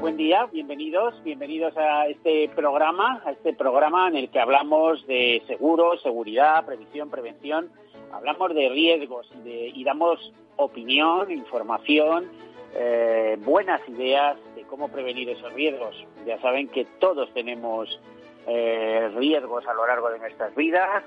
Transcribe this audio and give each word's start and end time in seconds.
Buen 0.00 0.16
día, 0.16 0.46
bienvenidos, 0.52 1.20
bienvenidos 1.24 1.76
a 1.76 2.06
este 2.06 2.48
programa, 2.54 3.20
a 3.24 3.32
este 3.32 3.52
programa 3.52 4.06
en 4.08 4.16
el 4.16 4.30
que 4.30 4.38
hablamos 4.38 5.04
de 5.06 5.42
seguros, 5.48 6.00
seguridad, 6.02 6.64
previsión, 6.64 7.10
prevención, 7.10 7.70
hablamos 8.12 8.54
de 8.54 8.68
riesgos 8.68 9.28
y, 9.44 9.82
damos 9.82 10.32
opinión, 10.56 11.30
información, 11.32 12.30
eh, 12.74 13.36
buenas 13.40 13.80
ideas 13.88 14.36
de 14.54 14.62
cómo 14.62 14.88
prevenir 14.88 15.30
esos 15.30 15.52
riesgos. 15.54 15.96
Ya 16.26 16.40
saben 16.40 16.68
que 16.68 16.84
todos 17.00 17.32
tenemos 17.34 18.00
eh, 18.46 19.10
riesgos 19.16 19.66
a 19.66 19.74
lo 19.74 19.86
largo 19.86 20.10
de 20.10 20.20
nuestras 20.20 20.54
vidas, 20.54 21.02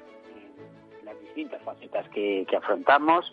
en 1.00 1.06
las 1.06 1.20
distintas 1.22 1.62
facetas 1.64 2.10
que 2.10 2.46
afrontamos 2.58 3.32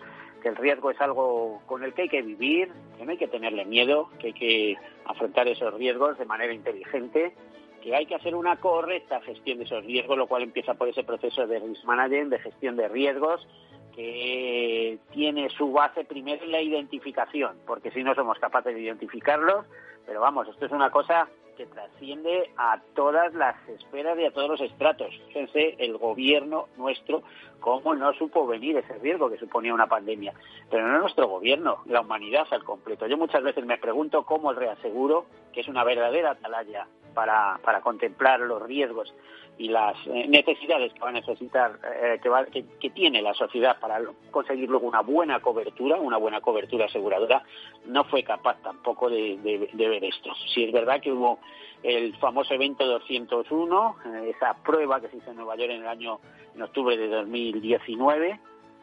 el 0.48 0.56
riesgo 0.56 0.90
es 0.90 1.00
algo 1.00 1.62
con 1.66 1.84
el 1.84 1.94
que 1.94 2.02
hay 2.02 2.08
que 2.08 2.22
vivir, 2.22 2.72
que 2.96 3.04
no 3.04 3.12
hay 3.12 3.16
que 3.16 3.28
tenerle 3.28 3.64
miedo, 3.64 4.10
que 4.18 4.28
hay 4.28 4.32
que 4.32 4.76
afrontar 5.04 5.48
esos 5.48 5.72
riesgos 5.74 6.18
de 6.18 6.24
manera 6.24 6.52
inteligente, 6.52 7.34
que 7.82 7.94
hay 7.94 8.06
que 8.06 8.14
hacer 8.14 8.34
una 8.34 8.56
correcta 8.56 9.20
gestión 9.20 9.58
de 9.58 9.64
esos 9.64 9.84
riesgos, 9.84 10.18
lo 10.18 10.26
cual 10.26 10.42
empieza 10.42 10.74
por 10.74 10.88
ese 10.88 11.04
proceso 11.04 11.46
de 11.46 11.60
risk 11.60 11.84
management, 11.84 12.30
de 12.30 12.38
gestión 12.40 12.76
de 12.76 12.88
riesgos, 12.88 13.46
que 13.94 14.98
tiene 15.12 15.48
su 15.50 15.72
base 15.72 16.04
primero 16.04 16.44
en 16.44 16.52
la 16.52 16.62
identificación, 16.62 17.56
porque 17.66 17.90
si 17.90 18.02
no 18.02 18.14
somos 18.14 18.38
capaces 18.38 18.74
de 18.74 18.80
identificarlos, 18.80 19.66
pero 20.06 20.20
vamos, 20.20 20.48
esto 20.48 20.66
es 20.66 20.72
una 20.72 20.90
cosa 20.90 21.28
que 21.58 21.66
trasciende 21.66 22.52
a 22.56 22.80
todas 22.94 23.34
las 23.34 23.56
esferas 23.68 24.16
y 24.16 24.24
a 24.24 24.30
todos 24.30 24.48
los 24.48 24.60
estratos. 24.60 25.12
Fíjense, 25.26 25.74
el 25.78 25.98
gobierno 25.98 26.68
nuestro, 26.76 27.24
cómo 27.58 27.96
no 27.96 28.14
supo 28.14 28.46
venir 28.46 28.76
ese 28.76 28.94
riesgo 28.98 29.28
que 29.28 29.38
suponía 29.38 29.74
una 29.74 29.88
pandemia. 29.88 30.32
Pero 30.70 30.86
no 30.86 31.00
nuestro 31.00 31.26
gobierno, 31.26 31.78
la 31.86 32.00
humanidad 32.00 32.46
al 32.52 32.62
completo. 32.62 33.08
Yo 33.08 33.18
muchas 33.18 33.42
veces 33.42 33.66
me 33.66 33.76
pregunto 33.76 34.22
cómo 34.22 34.52
el 34.52 34.56
reaseguro, 34.56 35.26
que 35.52 35.62
es 35.62 35.68
una 35.68 35.82
verdadera 35.82 36.30
atalaya 36.30 36.86
para, 37.26 37.80
contemplar 37.80 38.40
los 38.40 38.62
riesgos 38.62 39.12
y 39.56 39.68
las 39.68 39.96
eh, 40.06 40.28
necesidades 40.28 40.92
que 40.92 41.00
va 41.00 41.08
a 41.08 41.12
necesitar, 41.12 41.80
eh, 42.00 42.20
que, 42.52 42.64
que, 42.78 42.90
tiene 42.90 43.20
la 43.20 43.34
sociedad 43.34 43.80
para 43.80 44.00
conseguir 44.30 44.68
luego 44.68 44.86
una 44.86 45.00
buena 45.00 45.40
cobertura, 45.40 45.96
una 45.96 46.16
buena 46.16 46.40
cobertura 46.40 46.86
aseguradora, 46.86 47.42
no 47.86 48.04
fue 48.04 48.22
capaz 48.22 48.56
tampoco 48.62 49.10
de, 49.10 49.36
de, 49.72 49.88
ver 49.88 50.04
esto. 50.04 50.30
Si 50.54 50.62
es 50.62 50.72
verdad 50.72 51.00
que 51.00 51.10
hubo 51.10 51.40
el 51.82 52.16
famoso 52.18 52.54
evento 52.54 52.86
201, 52.86 53.96
eh, 54.04 54.34
esa 54.36 54.54
prueba 54.62 55.00
que 55.00 55.08
se 55.08 55.16
hizo 55.16 55.30
en 55.30 55.38
Nueva 55.38 55.56
York 55.56 55.70
en 55.72 55.82
el 55.82 55.88
año, 55.88 56.20
en 56.54 56.62
octubre 56.62 56.96
de 56.96 57.08
2019, 57.08 58.38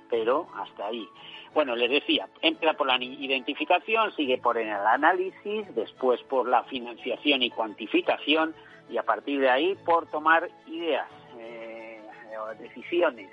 pero 0.09 0.47
hasta 0.57 0.87
ahí. 0.87 1.07
Bueno, 1.55 1.73
les 1.73 1.89
decía, 1.89 2.27
empieza 2.41 2.75
por 2.75 2.85
la 2.85 3.01
identificación, 3.01 4.11
sigue 4.17 4.37
por 4.37 4.57
el 4.57 4.69
análisis, 4.69 5.73
después 5.73 6.21
por 6.23 6.49
la 6.49 6.63
financiación 6.65 7.41
y 7.43 7.49
cuantificación, 7.49 8.53
y 8.89 8.97
a 8.97 9.03
partir 9.03 9.39
de 9.39 9.49
ahí 9.49 9.75
por 9.85 10.05
tomar 10.07 10.49
ideas 10.67 11.07
eh, 11.39 12.01
o 12.37 12.53
decisiones. 12.61 13.29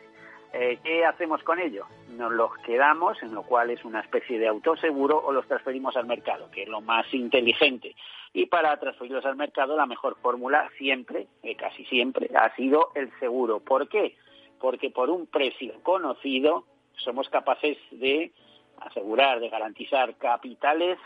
Eh, 0.52 0.78
¿Qué 0.84 1.04
hacemos 1.04 1.42
con 1.42 1.58
ello? 1.58 1.86
Nos 2.10 2.30
los 2.30 2.56
quedamos, 2.58 3.20
en 3.24 3.34
lo 3.34 3.42
cual 3.42 3.70
es 3.70 3.84
una 3.84 3.98
especie 3.98 4.38
de 4.38 4.46
autoseguro, 4.46 5.18
o 5.18 5.32
los 5.32 5.48
transferimos 5.48 5.96
al 5.96 6.06
mercado, 6.06 6.48
que 6.52 6.62
es 6.62 6.68
lo 6.68 6.80
más 6.80 7.12
inteligente. 7.12 7.96
Y 8.32 8.46
para 8.46 8.78
transferirlos 8.78 9.26
al 9.26 9.34
mercado, 9.34 9.76
la 9.76 9.86
mejor 9.86 10.16
fórmula 10.22 10.70
siempre, 10.78 11.26
eh, 11.42 11.56
casi 11.56 11.84
siempre, 11.86 12.30
ha 12.36 12.54
sido 12.54 12.92
el 12.94 13.10
seguro. 13.18 13.58
¿Por 13.58 13.88
qué? 13.88 14.14
Porque 14.60 14.90
por 14.90 15.10
un 15.10 15.26
precio 15.26 15.74
conocido 15.82 16.66
somos 17.02 17.28
capaces 17.28 17.78
de 17.90 18.32
asegurar, 18.78 19.40
de 19.40 19.48
garantizar 19.48 20.16
capitales 20.16 20.98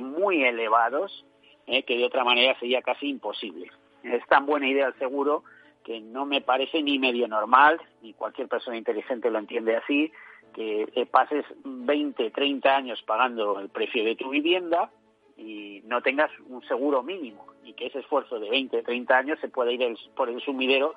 muy 0.00 0.42
elevados 0.42 1.24
¿eh? 1.66 1.82
que 1.84 1.96
de 1.96 2.04
otra 2.04 2.24
manera 2.24 2.58
sería 2.58 2.82
casi 2.82 3.08
imposible. 3.08 3.70
Es 4.02 4.26
tan 4.26 4.46
buena 4.46 4.68
idea 4.68 4.88
el 4.88 4.98
seguro 4.98 5.44
que 5.84 6.00
no 6.00 6.24
me 6.24 6.40
parece 6.40 6.82
ni 6.82 6.98
medio 6.98 7.28
normal, 7.28 7.80
ni 8.02 8.14
cualquier 8.14 8.48
persona 8.48 8.76
inteligente 8.76 9.30
lo 9.30 9.38
entiende 9.38 9.76
así, 9.76 10.10
que 10.54 11.08
pases 11.10 11.44
20, 11.64 12.30
30 12.30 12.76
años 12.76 13.02
pagando 13.02 13.58
el 13.58 13.68
precio 13.68 14.04
de 14.04 14.16
tu 14.16 14.30
vivienda 14.30 14.90
y 15.36 15.82
no 15.84 16.00
tengas 16.00 16.30
un 16.46 16.62
seguro 16.66 17.02
mínimo 17.02 17.46
y 17.64 17.72
que 17.72 17.86
ese 17.86 17.98
esfuerzo 17.98 18.38
de 18.38 18.48
20, 18.50 18.82
30 18.82 19.16
años 19.16 19.38
se 19.40 19.48
pueda 19.48 19.72
ir 19.72 19.96
por 20.14 20.28
el 20.28 20.40
sumidero 20.42 20.94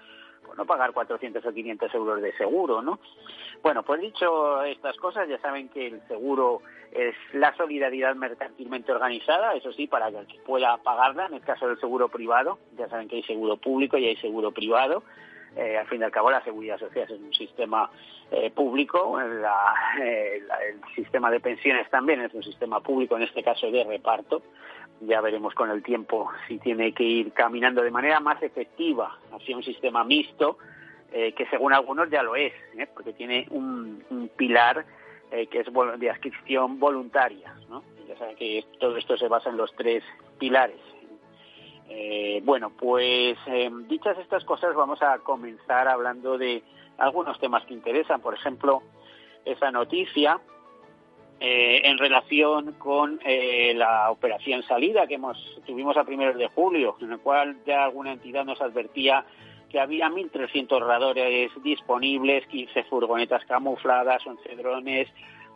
no 0.58 0.66
pagar 0.66 0.94
400 0.94 1.46
o 1.46 1.54
500 1.54 1.94
euros 1.96 2.22
de 2.22 2.34
seguro, 2.34 2.82
¿no? 2.82 3.00
Bueno, 3.62 3.84
pues 3.84 4.02
dicho 4.02 4.64
estas 4.64 4.98
cosas, 4.98 5.28
ya 5.28 5.40
saben 5.40 5.70
que 5.70 5.88
el 5.88 6.02
seguro 6.08 6.62
es 6.92 7.16
la 7.34 7.56
solidaridad 7.56 8.16
mercantilmente 8.16 8.92
organizada, 8.92 9.54
eso 9.54 9.72
sí, 9.74 9.88
para 9.88 10.10
que 10.12 10.40
pueda 10.46 10.78
pagarla, 10.78 11.28
en 11.28 11.36
el 11.36 11.42
caso 11.42 11.68
del 11.68 11.80
seguro 11.80 12.10
privado, 12.10 12.60
ya 12.78 12.88
saben 12.90 13.08
que 13.08 13.18
hay 13.18 13.24
seguro 13.24 13.58
público 13.58 13.98
y 13.98 14.08
hay 14.08 14.16
seguro 14.18 14.52
privado, 14.52 15.04
eh, 15.56 15.78
al 15.78 15.88
fin 15.88 16.02
y 16.02 16.04
al 16.04 16.12
cabo 16.12 16.30
la 16.30 16.44
seguridad 16.44 16.78
social 16.78 17.06
es 17.06 17.20
un 17.20 17.34
sistema 17.34 17.90
eh, 18.32 18.52
público, 18.52 19.20
eh, 19.20 20.42
el 20.70 20.96
sistema 20.96 21.32
de 21.32 21.40
pensiones 21.40 21.90
también 21.90 22.22
es 22.22 22.34
un 22.34 22.44
sistema 22.44 22.80
público, 22.80 23.16
en 23.16 23.24
este 23.24 23.44
caso 23.44 23.72
de 23.72 23.84
reparto, 23.84 24.44
ya 25.02 25.22
veremos 25.22 25.54
con 25.54 25.70
el 25.70 25.84
tiempo 25.84 26.30
si 26.48 26.58
tiene 26.60 26.94
que 26.94 27.04
ir 27.04 27.34
caminando 27.34 27.82
de 27.82 27.92
manera 27.92 28.20
más 28.20 28.42
efectiva 28.42 29.18
hacia 29.32 29.56
un 29.56 29.64
sistema 29.64 30.04
mixto, 30.04 30.58
eh, 31.12 31.34
que 31.34 31.46
según 31.48 31.74
algunos 31.74 32.10
ya 32.10 32.24
lo 32.24 32.36
es, 32.36 32.54
¿eh? 32.78 32.88
porque 32.94 33.14
tiene 33.14 33.48
un, 33.52 34.30
pilar 34.36 34.86
eh, 35.32 35.48
que 35.48 35.60
es 35.60 35.68
de 36.00 36.10
adscripción 36.10 36.80
voluntaria. 36.80 37.54
¿no? 37.70 37.84
Ya 38.08 38.18
saben 38.18 38.36
que 38.36 38.66
todo 38.80 38.98
esto 38.98 39.18
se 39.18 39.28
basa 39.28 39.50
en 39.50 39.58
los 39.58 39.74
tres 39.76 40.04
pilares. 40.40 40.80
bueno, 42.44 42.72
pues 42.78 43.38
dichas 43.88 44.18
estas 44.18 44.44
cosas 44.44 44.76
vamos 44.76 45.02
a 45.02 45.20
comenzar 45.20 45.88
hablando 45.88 46.38
de 46.38 46.64
algunos 46.98 47.40
temas 47.40 47.66
que 47.66 47.74
interesan. 47.74 48.22
Por 48.22 48.34
ejemplo, 48.34 48.82
esa 49.46 49.72
noticia 49.72 50.40
eh, 51.40 51.82
en 51.84 51.98
relación 52.00 52.74
con 52.80 53.20
eh, 53.24 53.74
la 53.76 54.10
operación 54.10 54.64
salida 54.64 55.06
que 55.06 55.16
hemos 55.16 55.38
tuvimos 55.68 55.96
a 55.96 56.04
primeros 56.04 56.36
de 56.36 56.48
julio, 56.48 56.98
en 57.00 57.12
el 57.12 57.20
cual 57.20 57.58
ya 57.66 57.84
alguna 57.84 58.14
entidad 58.14 58.44
nos 58.44 58.60
advertía 58.60 59.24
que 59.70 59.80
había 59.80 60.10
1.300 60.10 60.80
radores 60.80 61.52
disponibles, 61.62 62.48
15 62.48 62.86
furgonetas 62.86 63.46
camufladas, 63.46 64.26
11 64.26 64.56
drones, 64.56 65.08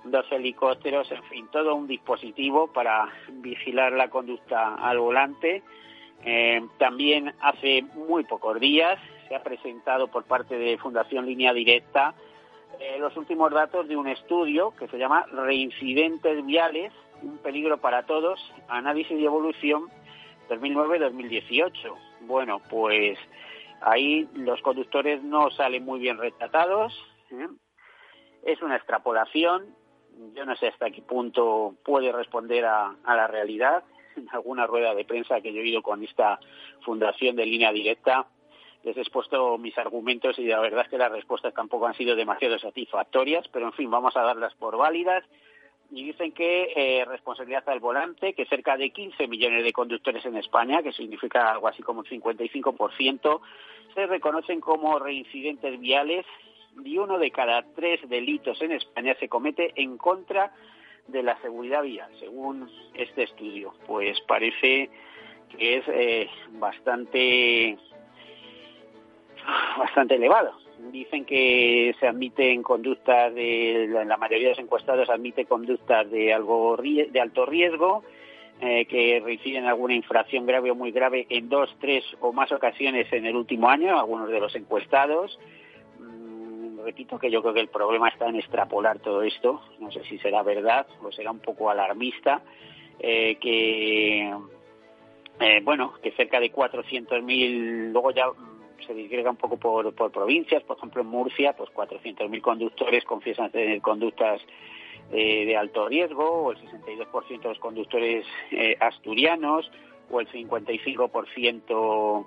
dos 0.03 0.25
helicópteros, 0.31 1.11
en 1.11 1.23
fin, 1.23 1.47
todo 1.51 1.75
un 1.75 1.87
dispositivo 1.87 2.67
para 2.67 3.07
vigilar 3.29 3.93
la 3.93 4.09
conducta 4.09 4.75
al 4.75 4.99
volante. 4.99 5.63
Eh, 6.23 6.61
también 6.77 7.33
hace 7.41 7.83
muy 7.95 8.23
pocos 8.25 8.59
días 8.59 8.99
se 9.27 9.35
ha 9.35 9.41
presentado 9.41 10.09
por 10.09 10.25
parte 10.25 10.57
de 10.57 10.77
Fundación 10.77 11.25
Línea 11.25 11.53
Directa 11.53 12.13
eh, 12.81 12.97
los 12.97 13.15
últimos 13.15 13.51
datos 13.51 13.87
de 13.87 13.95
un 13.95 14.07
estudio 14.07 14.73
que 14.75 14.87
se 14.87 14.97
llama 14.97 15.27
Reincidentes 15.31 16.43
Viales, 16.43 16.91
un 17.21 17.37
peligro 17.37 17.77
para 17.77 18.07
todos, 18.07 18.39
análisis 18.67 19.19
y 19.19 19.23
evolución 19.23 19.83
2009-2018. 20.49 21.71
Bueno, 22.21 22.59
pues 22.71 23.19
ahí 23.81 24.27
los 24.33 24.59
conductores 24.63 25.21
no 25.21 25.51
salen 25.51 25.85
muy 25.85 25.99
bien 25.99 26.17
retratados. 26.17 26.91
¿eh? 27.29 27.47
Es 28.41 28.63
una 28.63 28.77
extrapolación. 28.77 29.75
Yo 30.33 30.45
no 30.45 30.55
sé 30.55 30.69
hasta 30.69 30.89
qué 30.89 31.03
punto 31.03 31.75
puede 31.85 32.11
responder 32.11 32.65
a, 32.65 32.95
la 33.05 33.27
realidad. 33.27 33.83
En 34.17 34.27
alguna 34.31 34.65
rueda 34.65 34.95
de 34.95 35.05
prensa 35.05 35.39
que 35.39 35.53
yo 35.53 35.61
he 35.61 35.67
ido 35.67 35.83
con 35.83 36.03
esta 36.03 36.39
fundación 36.83 37.35
de 37.35 37.45
línea 37.45 37.71
directa, 37.71 38.25
les 38.83 38.97
he 38.97 39.01
expuesto 39.01 39.57
mis 39.57 39.77
argumentos 39.77 40.37
y 40.39 40.45
la 40.45 40.59
verdad 40.59 40.85
es 40.85 40.89
que 40.89 40.97
las 40.97 41.11
respuestas 41.11 41.53
tampoco 41.53 41.87
han 41.87 41.93
sido 41.93 42.15
demasiado 42.15 42.57
satisfactorias, 42.57 43.47
pero 43.49 43.67
en 43.67 43.73
fin, 43.73 43.91
vamos 43.91 44.15
a 44.15 44.23
darlas 44.23 44.53
por 44.55 44.77
válidas. 44.77 45.23
y 45.93 46.05
dicen 46.05 46.31
que 46.31 46.71
eh, 46.75 47.03
responsabilidad 47.05 47.67
al 47.67 47.81
volante, 47.81 48.33
que 48.33 48.45
cerca 48.45 48.77
de 48.77 48.91
15 48.91 49.27
millones 49.27 49.63
de 49.63 49.73
conductores 49.73 50.25
en 50.25 50.37
España, 50.37 50.81
que 50.81 50.93
significa 50.93 51.51
algo 51.51 51.67
así 51.67 51.83
como 51.83 51.99
un 51.99 52.05
55%, 52.05 53.41
se 53.93 54.05
reconocen 54.07 54.61
como 54.61 54.99
reincidentes 54.99 55.79
viales 55.79 56.25
y 56.83 56.97
uno 56.97 57.19
de 57.19 57.31
cada 57.31 57.63
tres 57.75 57.99
delitos 58.07 58.61
en 58.61 58.71
España 58.71 59.15
se 59.19 59.27
comete 59.27 59.73
en 59.75 59.97
contra 59.97 60.53
de 61.07 61.23
la 61.23 61.39
seguridad 61.41 61.83
vial, 61.83 62.09
según 62.19 62.69
este 62.93 63.23
estudio. 63.23 63.73
Pues 63.85 64.19
parece 64.21 64.89
que 65.49 65.77
es 65.77 65.83
eh, 65.87 66.29
bastante 66.51 67.77
bastante 69.77 70.15
elevado. 70.15 70.53
Dicen 70.91 71.25
que 71.25 71.95
se 71.99 72.07
admiten 72.07 72.63
conductas 72.63 73.33
de 73.33 73.87
la 74.05 74.17
mayoría 74.17 74.49
de 74.49 74.55
los 74.55 74.59
encuestados 74.59 75.09
admite 75.09 75.45
conductas 75.45 76.09
de 76.09 76.33
algo 76.33 76.75
de 76.77 77.21
alto 77.21 77.45
riesgo 77.45 78.03
eh, 78.59 78.85
que 78.85 79.21
reciben 79.23 79.65
alguna 79.65 79.93
infracción 79.93 80.45
grave 80.45 80.71
o 80.71 80.75
muy 80.75 80.91
grave 80.91 81.27
en 81.29 81.49
dos, 81.49 81.69
tres 81.79 82.03
o 82.19 82.33
más 82.33 82.51
ocasiones 82.51 83.11
en 83.13 83.25
el 83.25 83.35
último 83.35 83.69
año, 83.69 83.97
algunos 83.99 84.29
de 84.29 84.39
los 84.39 84.55
encuestados 84.55 85.37
repito 86.83 87.19
que 87.19 87.31
yo 87.31 87.41
creo 87.41 87.53
que 87.53 87.59
el 87.59 87.69
problema 87.69 88.09
está 88.09 88.27
en 88.27 88.35
extrapolar 88.35 88.99
todo 88.99 89.21
esto, 89.21 89.61
no 89.79 89.91
sé 89.91 90.03
si 90.03 90.17
será 90.19 90.43
verdad 90.43 90.87
o 91.01 91.11
será 91.11 91.31
un 91.31 91.39
poco 91.39 91.69
alarmista, 91.69 92.41
eh, 92.99 93.35
que, 93.35 94.33
eh, 95.39 95.61
bueno, 95.63 95.93
que 96.01 96.11
cerca 96.11 96.39
de 96.39 96.51
400.000, 96.51 97.91
luego 97.91 98.11
ya 98.11 98.25
se 98.85 98.93
disgrega 98.93 99.31
un 99.31 99.37
poco 99.37 99.57
por, 99.57 99.93
provincias, 100.11 100.63
por 100.63 100.77
ejemplo 100.77 101.01
en 101.01 101.07
Murcia, 101.07 101.53
pues 101.53 101.69
400.000 101.71 102.41
conductores 102.41 103.03
confiesan 103.03 103.51
tener 103.51 103.81
conductas 103.81 104.41
eh, 105.11 105.45
de 105.45 105.57
alto 105.57 105.87
riesgo, 105.87 106.29
o 106.29 106.51
el 106.51 106.57
62% 106.57 107.41
de 107.41 107.49
los 107.49 107.59
conductores 107.59 108.25
asturianos, 108.79 109.69
o 110.09 110.19
el 110.19 110.27
55% 110.29 112.25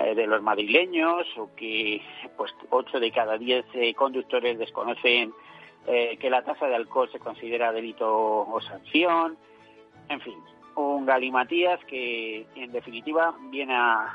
eh, 0.00 0.14
de 0.14 0.28
los 0.28 0.40
madrileños 0.42 1.26
o 1.38 1.50
que 1.56 2.00
pues 2.36 2.54
8 2.70 3.00
de 3.00 3.10
cada 3.10 3.36
10 3.36 3.64
eh, 3.74 3.94
conductores 3.94 4.56
desconocen 4.56 5.32
eh, 5.88 6.16
que 6.18 6.30
la 6.30 6.44
tasa 6.44 6.68
de 6.68 6.76
alcohol 6.76 7.10
se 7.10 7.18
considera 7.18 7.72
delito 7.72 8.06
o 8.08 8.60
sanción. 8.60 9.36
En 10.08 10.20
fin, 10.20 10.38
un 10.78 11.06
galimatías 11.06 11.82
que 11.84 12.46
en 12.54 12.72
definitiva 12.72 13.34
viene 13.50 13.74
a, 13.74 14.14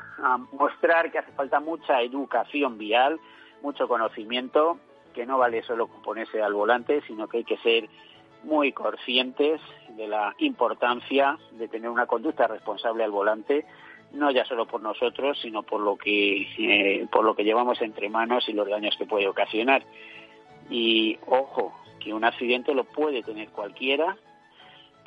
mostrar 0.52 1.10
que 1.10 1.18
hace 1.18 1.32
falta 1.32 1.60
mucha 1.60 2.00
educación 2.00 2.78
vial, 2.78 3.20
mucho 3.62 3.86
conocimiento, 3.86 4.78
que 5.12 5.26
no 5.26 5.38
vale 5.38 5.62
solo 5.62 5.86
ponerse 5.86 6.42
al 6.42 6.54
volante, 6.54 7.02
sino 7.06 7.28
que 7.28 7.38
hay 7.38 7.44
que 7.44 7.58
ser 7.58 7.88
muy 8.42 8.72
conscientes 8.72 9.60
de 9.90 10.08
la 10.08 10.34
importancia 10.38 11.38
de 11.52 11.68
tener 11.68 11.88
una 11.88 12.06
conducta 12.06 12.46
responsable 12.46 13.04
al 13.04 13.10
volante 13.10 13.64
no 14.12 14.30
ya 14.30 14.44
solo 14.44 14.66
por 14.66 14.80
nosotros, 14.80 15.38
sino 15.42 15.64
por 15.64 15.80
lo 15.80 15.96
que 15.96 16.46
eh, 16.58 17.06
por 17.10 17.24
lo 17.24 17.34
que 17.34 17.42
llevamos 17.42 17.82
entre 17.82 18.08
manos 18.08 18.48
y 18.48 18.52
los 18.52 18.68
daños 18.68 18.94
que 18.96 19.06
puede 19.06 19.26
ocasionar. 19.26 19.82
Y 20.70 21.18
ojo, 21.26 21.74
que 21.98 22.14
un 22.14 22.24
accidente 22.24 22.74
lo 22.74 22.84
puede 22.84 23.24
tener 23.24 23.48
cualquiera, 23.48 24.16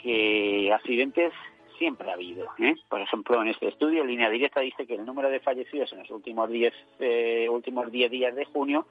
que 0.01 0.71
accidentes 0.73 1.33
siempre 1.77 2.09
ha 2.09 2.13
habido. 2.13 2.47
¿eh? 2.59 2.75
Por 2.89 3.01
ejemplo, 3.01 3.41
en 3.41 3.49
este 3.49 3.67
estudio, 3.67 4.03
Línea 4.03 4.29
Directa 4.29 4.61
dice 4.61 4.85
que 4.85 4.95
el 4.95 5.05
número 5.05 5.29
de 5.29 5.39
fallecidos 5.39 5.91
en 5.93 5.99
los 5.99 6.09
últimos 6.09 6.49
10 6.49 6.73
eh, 6.99 7.47
últimos 7.49 7.91
10 7.91 8.11
días 8.11 8.35
de 8.35 8.45
junio 8.45 8.87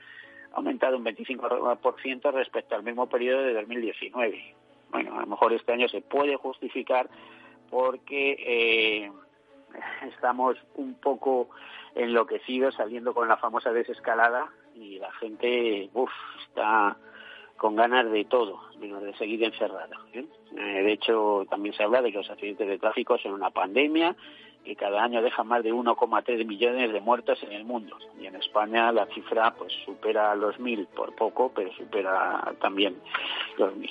ha 0.52 0.56
aumentado 0.56 0.96
un 0.96 1.04
25% 1.04 2.32
respecto 2.32 2.74
al 2.74 2.82
mismo 2.82 3.08
periodo 3.08 3.42
de 3.42 3.54
2019. 3.54 4.54
Bueno, 4.90 5.18
a 5.18 5.20
lo 5.20 5.26
mejor 5.26 5.52
este 5.52 5.72
año 5.72 5.88
se 5.88 6.00
puede 6.00 6.36
justificar 6.36 7.08
porque 7.70 8.36
eh, 8.38 9.12
estamos 10.14 10.56
un 10.74 10.94
poco 10.94 11.50
enloquecidos 11.94 12.74
saliendo 12.74 13.14
con 13.14 13.28
la 13.28 13.36
famosa 13.36 13.72
desescalada 13.72 14.50
y 14.74 14.98
la 14.98 15.10
gente 15.12 15.88
uf, 15.94 16.10
está 16.48 16.96
con 17.56 17.76
ganas 17.76 18.10
de 18.10 18.24
todo, 18.24 18.60
menos 18.78 19.02
de 19.02 19.14
seguir 19.16 19.42
encerrada. 19.44 19.96
¿eh? 20.12 20.24
Eh, 20.56 20.82
de 20.82 20.92
hecho, 20.92 21.46
también 21.48 21.74
se 21.74 21.82
habla 21.82 22.02
de 22.02 22.12
que 22.12 22.18
los 22.18 22.30
accidentes 22.30 22.68
de 22.68 22.78
tráfico 22.78 23.18
son 23.18 23.32
una 23.32 23.50
pandemia 23.50 24.16
que 24.66 24.74
cada 24.74 25.02
año 25.04 25.22
deja 25.22 25.44
más 25.44 25.62
de 25.62 25.72
1,3 25.72 26.44
millones 26.44 26.92
de 26.92 27.00
muertos 27.00 27.40
en 27.44 27.52
el 27.52 27.64
mundo. 27.64 27.96
Y 28.20 28.26
en 28.26 28.34
España 28.34 28.90
la 28.90 29.06
cifra 29.06 29.54
pues 29.54 29.72
supera 29.84 30.34
los 30.34 30.58
mil 30.58 30.86
por 30.88 31.14
poco, 31.14 31.52
pero 31.54 31.72
supera 31.74 32.52
también 32.60 32.96
los 33.58 33.76
mil. 33.76 33.90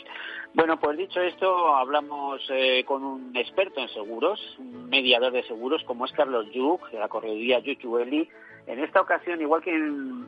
Bueno, 0.54 0.78
pues 0.78 0.98
dicho 0.98 1.22
esto, 1.22 1.76
hablamos 1.76 2.42
eh, 2.50 2.84
con 2.86 3.04
un 3.04 3.36
experto 3.36 3.80
en 3.82 3.90
seguros, 3.90 4.40
un 4.60 4.90
mediador 4.90 5.32
de 5.32 5.44
seguros, 5.44 5.84
como 5.86 6.06
es 6.06 6.12
Carlos 6.12 6.52
Yuk, 6.52 6.90
de 6.92 7.00
la 7.00 7.08
correduría 7.08 7.60
Yuchueli. 7.60 8.30
En 8.68 8.80
esta 8.80 9.02
ocasión, 9.02 9.42
igual 9.42 9.62
que 9.62 9.74
en, 9.74 10.26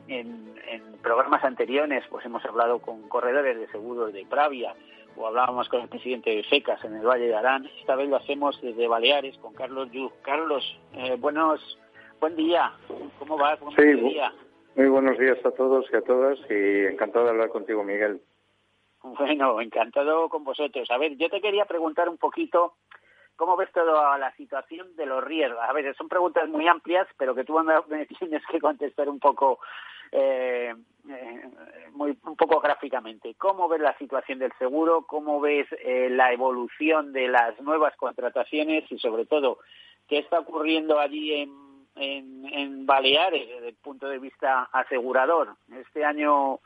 programas 1.02 1.42
anteriores, 1.44 2.04
pues 2.10 2.24
hemos 2.26 2.44
hablado 2.44 2.80
con 2.80 3.08
corredores 3.08 3.58
de 3.58 3.68
seguros 3.68 4.12
de 4.12 4.26
Pravia 4.26 4.74
o 5.16 5.26
hablábamos 5.26 5.68
con 5.68 5.80
el 5.80 5.88
presidente 5.88 6.30
de 6.30 6.44
FECAS 6.44 6.84
en 6.84 6.94
el 6.96 7.06
Valle 7.06 7.26
de 7.26 7.34
Arán. 7.34 7.68
Esta 7.80 7.96
vez 7.96 8.08
lo 8.08 8.16
hacemos 8.16 8.60
desde 8.60 8.86
Baleares 8.86 9.36
con 9.38 9.54
Carlos 9.54 9.90
Yuk. 9.90 10.12
Carlos, 10.22 10.78
eh, 10.94 11.16
buenos, 11.18 11.78
buen 12.20 12.36
día. 12.36 12.72
¿Cómo 13.18 13.36
vas? 13.36 13.58
sí, 13.76 13.84
día. 13.94 14.32
muy 14.76 14.88
buenos 14.88 15.18
días 15.18 15.38
a 15.44 15.50
todos 15.50 15.86
y 15.92 15.96
a 15.96 16.02
todas 16.02 16.38
y 16.50 16.86
encantado 16.86 17.24
de 17.24 17.30
hablar 17.30 17.48
contigo, 17.48 17.82
Miguel. 17.82 18.20
Bueno, 19.02 19.60
encantado 19.60 20.28
con 20.28 20.44
vosotros. 20.44 20.90
A 20.90 20.98
ver, 20.98 21.16
yo 21.16 21.28
te 21.28 21.40
quería 21.40 21.64
preguntar 21.64 22.08
un 22.08 22.18
poquito 22.18 22.74
cómo 23.38 23.56
ves 23.56 23.70
toda 23.72 24.18
la 24.18 24.34
situación 24.34 24.96
de 24.96 25.06
los 25.06 25.22
riesgos. 25.22 25.62
A 25.62 25.72
ver, 25.72 25.94
son 25.96 26.08
preguntas 26.08 26.48
muy 26.48 26.66
amplias, 26.66 27.06
pero 27.16 27.34
que 27.34 27.44
tú 27.44 27.56
tienes 28.18 28.42
que 28.50 28.60
contestar 28.60 29.08
un 29.08 29.20
poco, 29.20 29.60
eh, 30.10 30.74
eh, 31.08 31.42
muy, 31.92 32.18
un 32.24 32.36
poco 32.36 32.60
gráficamente. 32.60 33.36
¿Cómo 33.38 33.68
ves 33.68 33.80
la 33.80 33.96
situación 33.96 34.40
del 34.40 34.52
seguro? 34.58 35.06
¿Cómo 35.06 35.40
ves 35.40 35.68
eh, 35.84 36.08
la 36.10 36.32
evolución 36.32 37.12
de 37.12 37.28
las 37.28 37.58
nuevas 37.60 37.96
contrataciones 37.96 38.90
y, 38.90 38.98
sobre 38.98 39.24
todo, 39.24 39.60
qué 40.08 40.18
está 40.18 40.40
ocurriendo 40.40 40.98
allí 40.98 41.32
en, 41.34 41.52
en, 41.94 42.44
en 42.52 42.86
Baleares 42.86 43.48
desde 43.48 43.68
el 43.68 43.76
punto 43.76 44.08
de 44.08 44.18
vista 44.18 44.68
asegurador? 44.72 45.54
Este 45.72 46.04
año 46.04 46.58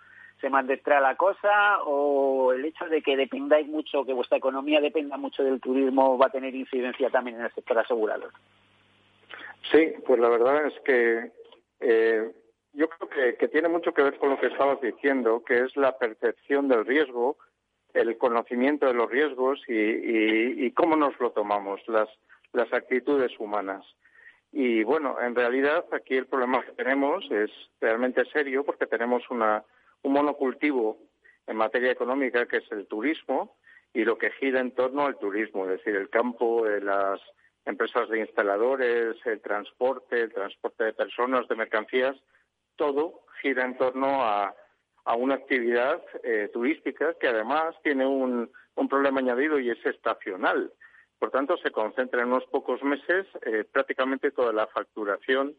se 0.42 0.50
mantendrá 0.50 1.00
la 1.00 1.14
cosa 1.14 1.82
o 1.84 2.52
el 2.52 2.64
hecho 2.64 2.86
de 2.86 3.00
que 3.00 3.16
dependáis 3.16 3.68
mucho, 3.68 4.04
que 4.04 4.12
vuestra 4.12 4.38
economía 4.38 4.80
dependa 4.80 5.16
mucho 5.16 5.44
del 5.44 5.60
turismo 5.60 6.18
va 6.18 6.26
a 6.26 6.30
tener 6.30 6.52
incidencia 6.52 7.08
también 7.10 7.36
en 7.36 7.44
el 7.44 7.54
sector 7.54 7.78
asegurador? 7.78 8.32
Sí, 9.70 9.94
pues 10.04 10.18
la 10.18 10.28
verdad 10.28 10.66
es 10.66 10.74
que 10.80 11.30
eh, 11.78 12.32
yo 12.72 12.88
creo 12.88 13.36
que, 13.38 13.48
tiene 13.48 13.68
mucho 13.68 13.94
que 13.94 14.02
ver 14.02 14.18
con 14.18 14.30
lo 14.30 14.40
que 14.40 14.48
estabas 14.48 14.80
diciendo, 14.80 15.44
que 15.46 15.60
es 15.60 15.76
la 15.76 15.96
percepción 15.96 16.66
del 16.66 16.84
riesgo, 16.84 17.36
el 17.94 18.18
conocimiento 18.18 18.86
de 18.86 18.94
los 18.94 19.08
riesgos 19.08 19.62
y, 19.68 20.68
cómo 20.72 20.96
nos 20.96 21.18
lo 21.20 21.30
tomamos, 21.30 21.80
las, 21.86 22.08
las 22.52 22.72
actitudes 22.72 23.30
humanas. 23.38 23.84
Y 24.50 24.82
bueno, 24.82 25.20
en 25.20 25.36
realidad 25.36 25.84
aquí 25.92 26.16
el 26.16 26.26
problema 26.26 26.64
que 26.64 26.72
tenemos 26.72 27.24
es 27.30 27.50
realmente 27.80 28.24
serio 28.32 28.64
porque 28.64 28.86
tenemos 28.86 29.22
una 29.30 29.62
un 30.02 30.12
monocultivo 30.12 30.98
en 31.46 31.56
materia 31.56 31.92
económica 31.92 32.46
que 32.46 32.58
es 32.58 32.72
el 32.72 32.86
turismo 32.86 33.56
y 33.92 34.04
lo 34.04 34.16
que 34.18 34.30
gira 34.32 34.60
en 34.60 34.72
torno 34.72 35.04
al 35.04 35.18
turismo, 35.18 35.64
es 35.64 35.78
decir, 35.78 35.96
el 35.96 36.08
campo, 36.08 36.66
las 36.66 37.20
empresas 37.64 38.08
de 38.08 38.20
instaladores, 38.20 39.16
el 39.26 39.40
transporte, 39.40 40.22
el 40.22 40.32
transporte 40.32 40.84
de 40.84 40.92
personas, 40.92 41.46
de 41.48 41.56
mercancías, 41.56 42.16
todo 42.76 43.24
gira 43.40 43.64
en 43.64 43.76
torno 43.76 44.22
a, 44.22 44.54
una 45.16 45.34
actividad 45.34 46.00
eh, 46.22 46.48
turística 46.52 47.14
que 47.14 47.28
además 47.28 47.74
tiene 47.82 48.06
un, 48.06 48.50
problema 48.88 49.20
añadido 49.20 49.58
y 49.58 49.70
es 49.70 49.84
estacional. 49.84 50.72
Por 51.18 51.30
tanto, 51.30 51.56
se 51.56 51.70
concentra 51.70 52.22
en 52.22 52.28
unos 52.28 52.44
pocos 52.46 52.82
meses 52.82 53.26
eh, 53.42 53.64
prácticamente 53.70 54.30
toda 54.30 54.52
la 54.52 54.66
facturación 54.68 55.56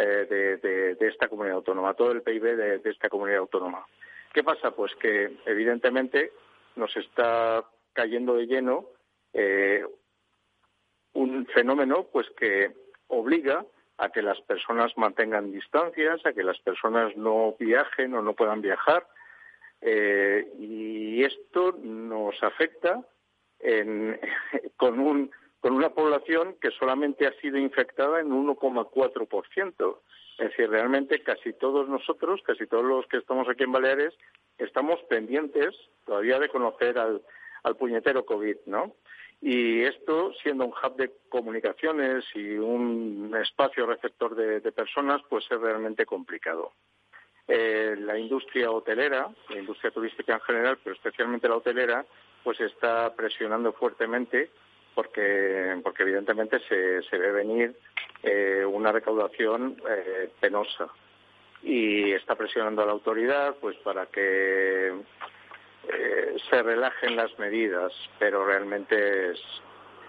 eh, 0.00 0.96
de, 1.00 1.08
esta 1.08 1.26
comunidad 1.26 1.56
autónoma, 1.56 1.94
todo 1.94 2.12
el 2.12 2.22
PIB 2.22 2.56
de, 2.56 2.80
esta 2.84 3.08
comunidad 3.08 3.40
autónoma. 3.40 3.84
¿Qué 4.32 4.44
pasa? 4.44 4.70
Pues 4.70 4.94
que 4.94 5.38
evidentemente 5.44 6.30
nos 6.76 6.96
está 6.96 7.64
cayendo 7.94 8.36
de 8.36 8.46
lleno 8.46 8.86
eh, 9.32 9.84
un 11.14 11.46
fenómeno 11.46 12.06
pues 12.12 12.30
que 12.38 12.70
obliga 13.08 13.64
a 13.96 14.10
que 14.10 14.22
las 14.22 14.40
personas 14.42 14.96
mantengan 14.96 15.50
distancias, 15.50 16.24
a 16.24 16.32
que 16.32 16.44
las 16.44 16.60
personas 16.60 17.16
no 17.16 17.56
viajen 17.58 18.14
o 18.14 18.22
no 18.22 18.34
puedan 18.34 18.60
viajar. 18.60 19.04
Eh, 19.80 20.46
y 20.60 21.24
esto 21.24 21.76
nos 21.82 22.40
afecta 22.44 23.02
con 24.76 25.00
un 25.00 25.32
con 25.60 25.72
una 25.72 25.90
población 25.90 26.56
que 26.60 26.70
solamente 26.70 27.26
ha 27.26 27.32
sido 27.40 27.58
infectada 27.58 28.20
en 28.20 28.30
1,4%. 28.30 29.98
Es 30.38 30.50
decir, 30.50 30.70
realmente 30.70 31.22
casi 31.22 31.52
todos 31.52 31.88
nosotros, 31.88 32.40
casi 32.44 32.66
todos 32.66 32.84
los 32.84 33.06
que 33.06 33.16
estamos 33.16 33.48
aquí 33.48 33.64
en 33.64 33.72
Baleares, 33.72 34.14
estamos 34.56 35.00
pendientes 35.08 35.74
todavía 36.06 36.38
de 36.38 36.48
conocer 36.48 36.98
al, 36.98 37.22
al 37.64 37.76
puñetero 37.76 38.24
COVID, 38.24 38.56
¿no? 38.66 38.94
Y 39.40 39.82
esto, 39.82 40.32
siendo 40.42 40.64
un 40.64 40.72
hub 40.72 40.96
de 40.96 41.12
comunicaciones 41.28 42.24
y 42.34 42.56
un 42.56 43.36
espacio 43.40 43.86
receptor 43.86 44.34
de, 44.34 44.72
personas, 44.72 45.22
pues 45.28 45.44
es 45.50 45.60
realmente 45.60 46.06
complicado. 46.06 46.72
Eh, 47.46 47.96
la 47.98 48.18
industria 48.18 48.70
hotelera, 48.70 49.28
la 49.48 49.58
industria 49.58 49.90
turística 49.90 50.34
en 50.34 50.40
general, 50.40 50.78
pero 50.82 50.96
especialmente 50.96 51.48
la 51.48 51.56
hotelera, 51.56 52.04
pues 52.42 52.60
está 52.60 53.14
presionando 53.14 53.72
fuertemente 53.72 54.50
porque, 54.98 55.80
porque 55.84 56.02
evidentemente 56.02 56.58
se, 56.68 57.02
se 57.02 57.18
ve 57.18 57.30
venir 57.30 57.72
eh, 58.24 58.64
una 58.64 58.90
recaudación 58.90 59.80
eh, 59.88 60.28
penosa 60.40 60.88
y 61.62 62.10
está 62.14 62.34
presionando 62.34 62.82
a 62.82 62.86
la 62.86 62.90
autoridad 62.90 63.54
pues 63.60 63.76
para 63.76 64.06
que 64.06 64.88
eh, 64.88 66.36
se 66.50 66.62
relajen 66.64 67.14
las 67.14 67.38
medidas, 67.38 67.92
pero 68.18 68.44
realmente 68.44 69.30
es, 69.30 69.40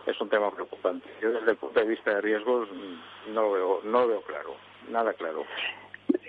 es 0.07 0.19
un 0.19 0.27
tema 0.27 0.49
preocupante. 0.55 1.07
Yo 1.21 1.33
desde 1.33 1.51
el 1.51 1.57
punto 1.57 1.79
de 1.79 1.85
vista 1.85 2.15
de 2.15 2.21
riesgos 2.21 2.67
no 3.27 3.43
lo 3.43 3.51
veo, 3.51 3.81
no 3.83 4.07
veo 4.07 4.21
claro, 4.23 4.55
nada 4.89 5.13
claro. 5.13 5.45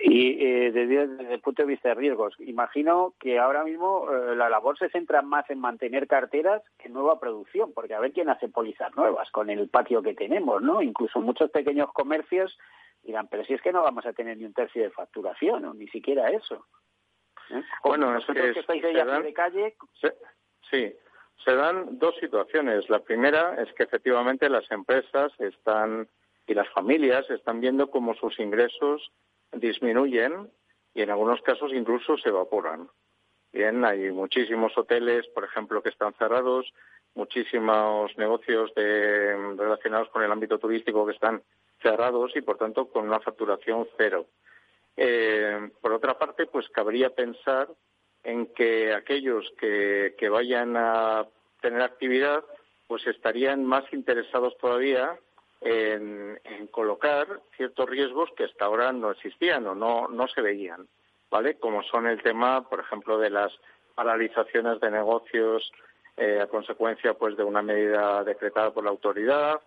Y 0.03 0.43
eh, 0.43 0.71
desde, 0.71 1.33
el 1.33 1.41
punto 1.41 1.61
de 1.61 1.67
vista 1.67 1.89
de 1.89 1.95
riesgos, 1.95 2.33
imagino 2.39 3.13
que 3.19 3.37
ahora 3.37 3.63
mismo 3.63 4.07
eh, 4.11 4.35
la 4.35 4.49
labor 4.49 4.77
se 4.77 4.89
centra 4.89 5.21
más 5.21 5.49
en 5.49 5.59
mantener 5.59 6.07
carteras 6.07 6.63
que 6.79 6.89
nueva 6.89 7.19
producción, 7.19 7.71
porque 7.73 7.93
a 7.93 7.99
ver 7.99 8.11
quién 8.11 8.29
hace 8.29 8.49
pólizas 8.49 8.95
nuevas 8.95 9.29
con 9.31 9.49
el 9.49 9.69
patio 9.69 10.01
que 10.01 10.15
tenemos, 10.15 10.61
¿no? 10.61 10.81
Incluso 10.81 11.21
muchos 11.21 11.51
pequeños 11.51 11.91
comercios 11.93 12.57
dirán, 13.03 13.27
pero 13.27 13.43
si 13.45 13.53
es 13.53 13.61
que 13.61 13.71
no 13.71 13.83
vamos 13.83 14.05
a 14.05 14.13
tener 14.13 14.37
ni 14.37 14.45
un 14.45 14.53
tercio 14.53 14.83
de 14.83 14.91
facturación, 14.91 15.65
o 15.65 15.73
ni 15.73 15.87
siquiera 15.87 16.29
eso. 16.29 16.65
¿Eh? 17.51 17.61
Bueno, 17.83 18.17
es 18.17 18.25
que, 18.25 18.59
estáis 18.59 18.81
de 18.81 19.33
calle... 19.33 19.75
sí, 20.69 20.93
se 21.43 21.55
dan 21.55 21.99
dos 21.99 22.15
situaciones. 22.19 22.89
La 22.89 22.99
primera 22.99 23.61
es 23.61 23.71
que 23.73 23.83
efectivamente 23.83 24.49
las 24.49 24.69
empresas 24.71 25.31
están 25.39 26.07
y 26.47 26.53
las 26.53 26.69
familias 26.69 27.29
están 27.29 27.61
viendo 27.61 27.89
cómo 27.89 28.13
sus 28.15 28.39
ingresos 28.39 29.11
disminuyen 29.53 30.49
y 30.93 31.01
en 31.01 31.09
algunos 31.09 31.41
casos 31.41 31.71
incluso 31.73 32.17
se 32.17 32.29
evaporan. 32.29 32.89
Bien, 33.53 33.83
hay 33.83 34.11
muchísimos 34.11 34.77
hoteles, 34.77 35.27
por 35.27 35.43
ejemplo, 35.43 35.81
que 35.83 35.89
están 35.89 36.13
cerrados, 36.13 36.71
muchísimos 37.15 38.17
negocios 38.17 38.71
relacionados 38.75 40.09
con 40.09 40.23
el 40.23 40.31
ámbito 40.31 40.57
turístico 40.57 41.05
que 41.05 41.13
están 41.13 41.41
cerrados 41.81 42.31
y, 42.35 42.41
por 42.41 42.57
tanto, 42.57 42.87
con 42.87 43.07
una 43.07 43.19
facturación 43.19 43.87
cero. 43.97 44.27
Eh, 44.95 45.69
por 45.81 45.93
otra 45.93 46.17
parte, 46.17 46.45
pues 46.45 46.69
cabría 46.69 47.09
pensar 47.09 47.67
en 48.23 48.47
que 48.53 48.93
aquellos 48.93 49.51
que, 49.57 50.15
que 50.17 50.29
vayan 50.29 50.77
a 50.77 51.27
tener 51.59 51.81
actividad, 51.81 52.43
pues 52.87 53.05
estarían 53.07 53.65
más 53.65 53.83
interesados 53.91 54.57
todavía 54.57 55.17
en, 55.61 56.39
colocar 56.71 57.27
ciertos 57.55 57.89
riesgos 57.89 58.29
que 58.35 58.45
hasta 58.45 58.65
ahora 58.65 58.91
no 58.91 59.11
existían 59.11 59.67
o 59.67 59.75
no, 59.75 60.07
no 60.07 60.27
se 60.27 60.41
veían, 60.41 60.87
¿vale? 61.29 61.55
Como 61.55 61.83
son 61.83 62.07
el 62.07 62.21
tema, 62.21 62.67
por 62.67 62.79
ejemplo, 62.79 63.17
de 63.17 63.29
las 63.29 63.51
paralizaciones 63.95 64.79
de 64.79 64.91
negocios 64.91 65.71
eh, 66.17 66.39
a 66.41 66.47
consecuencia 66.47 67.13
pues 67.13 67.37
de 67.37 67.43
una 67.43 67.61
medida 67.61 68.23
decretada 68.23 68.71
por 68.71 68.83
la 68.83 68.89
autoridad 68.89 69.61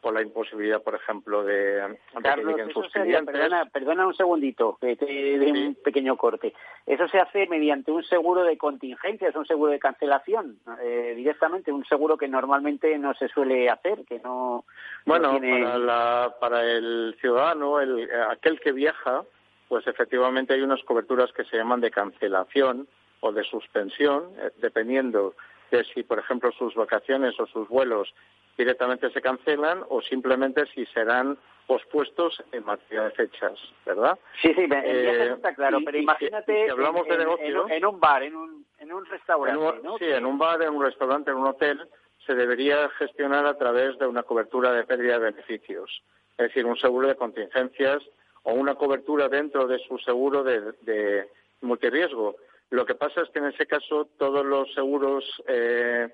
por 0.00 0.14
la 0.14 0.22
imposibilidad, 0.22 0.82
por 0.82 0.94
ejemplo, 0.94 1.44
de, 1.44 1.96
Carlos, 2.22 2.56
que 2.56 2.72
sus 2.72 2.88
Perdona, 2.90 3.66
perdona, 3.66 4.06
un 4.06 4.14
segundito, 4.14 4.78
que 4.80 4.96
te 4.96 5.06
dé 5.06 5.52
un 5.52 5.76
pequeño 5.76 6.16
corte. 6.16 6.54
Eso 6.86 7.06
se 7.08 7.18
hace 7.18 7.46
mediante 7.46 7.90
un 7.90 8.02
seguro 8.02 8.42
de 8.42 8.56
contingencia, 8.56 9.28
es 9.28 9.36
un 9.36 9.46
seguro 9.46 9.72
de 9.72 9.78
cancelación, 9.78 10.58
eh, 10.82 11.14
directamente, 11.16 11.72
un 11.72 11.84
seguro 11.84 12.16
que 12.16 12.28
normalmente 12.28 12.96
no 12.98 13.14
se 13.14 13.28
suele 13.28 13.68
hacer, 13.68 14.04
que 14.06 14.18
no. 14.20 14.64
Bueno, 15.04 15.38
para, 15.38 16.34
para 16.40 16.62
el 16.64 17.16
ciudadano, 17.20 17.80
el, 17.80 18.08
aquel 18.30 18.60
que 18.60 18.72
viaja, 18.72 19.24
pues 19.68 19.86
efectivamente 19.86 20.54
hay 20.54 20.62
unas 20.62 20.82
coberturas 20.82 21.32
que 21.32 21.44
se 21.44 21.56
llaman 21.56 21.80
de 21.80 21.90
cancelación 21.90 22.88
o 23.20 23.32
de 23.32 23.44
suspensión, 23.44 24.24
eh, 24.38 24.50
dependiendo 24.58 25.34
de 25.70 25.84
si, 25.84 26.02
por 26.02 26.18
ejemplo, 26.18 26.50
sus 26.52 26.74
vacaciones 26.74 27.38
o 27.38 27.46
sus 27.46 27.68
vuelos 27.68 28.12
directamente 28.60 29.10
se 29.10 29.22
cancelan 29.22 29.84
o 29.88 30.02
simplemente 30.02 30.66
si 30.74 30.84
serán 30.86 31.38
pospuestos 31.66 32.42
en 32.52 32.64
materia 32.64 33.04
de 33.04 33.10
fechas, 33.12 33.58
¿verdad? 33.86 34.18
Sí, 34.42 34.52
sí, 34.54 34.68
eh, 34.70 35.32
está 35.34 35.54
claro, 35.54 35.78
pero 35.84 35.98
imagínate 35.98 36.70
hablamos 36.70 37.02
en, 37.06 37.12
de 37.12 37.18
negocio, 37.18 37.68
en, 37.70 37.84
un 37.84 38.00
bar, 38.00 38.22
en 38.22 38.36
un, 38.36 38.66
en 38.78 38.92
un 38.92 39.06
restaurante, 39.06 39.88
Sí, 39.98 40.04
en 40.04 40.26
un 40.26 40.36
bar, 40.36 40.60
en 40.62 40.74
un 40.74 40.84
restaurante, 40.84 41.30
en 41.30 41.36
un 41.36 41.46
hotel, 41.46 41.80
se 42.26 42.34
debería 42.34 42.88
gestionar 42.98 43.46
a 43.46 43.56
través 43.56 43.98
de 43.98 44.06
una 44.06 44.24
cobertura 44.24 44.72
de 44.72 44.84
pérdida 44.84 45.18
de 45.18 45.30
beneficios, 45.30 46.02
es 46.36 46.48
decir, 46.48 46.66
un 46.66 46.76
seguro 46.76 47.08
de 47.08 47.14
contingencias 47.14 48.02
o 48.42 48.52
una 48.52 48.74
cobertura 48.74 49.28
dentro 49.28 49.66
de 49.66 49.78
su 49.78 49.96
seguro 49.98 50.42
de, 50.42 50.72
de 50.82 51.28
multirriesgo. 51.62 52.36
Lo 52.70 52.84
que 52.84 52.94
pasa 52.94 53.22
es 53.22 53.30
que 53.30 53.38
en 53.38 53.46
ese 53.46 53.66
caso 53.66 54.08
todos 54.18 54.44
los 54.44 54.72
seguros 54.74 55.24
eh, 55.46 56.08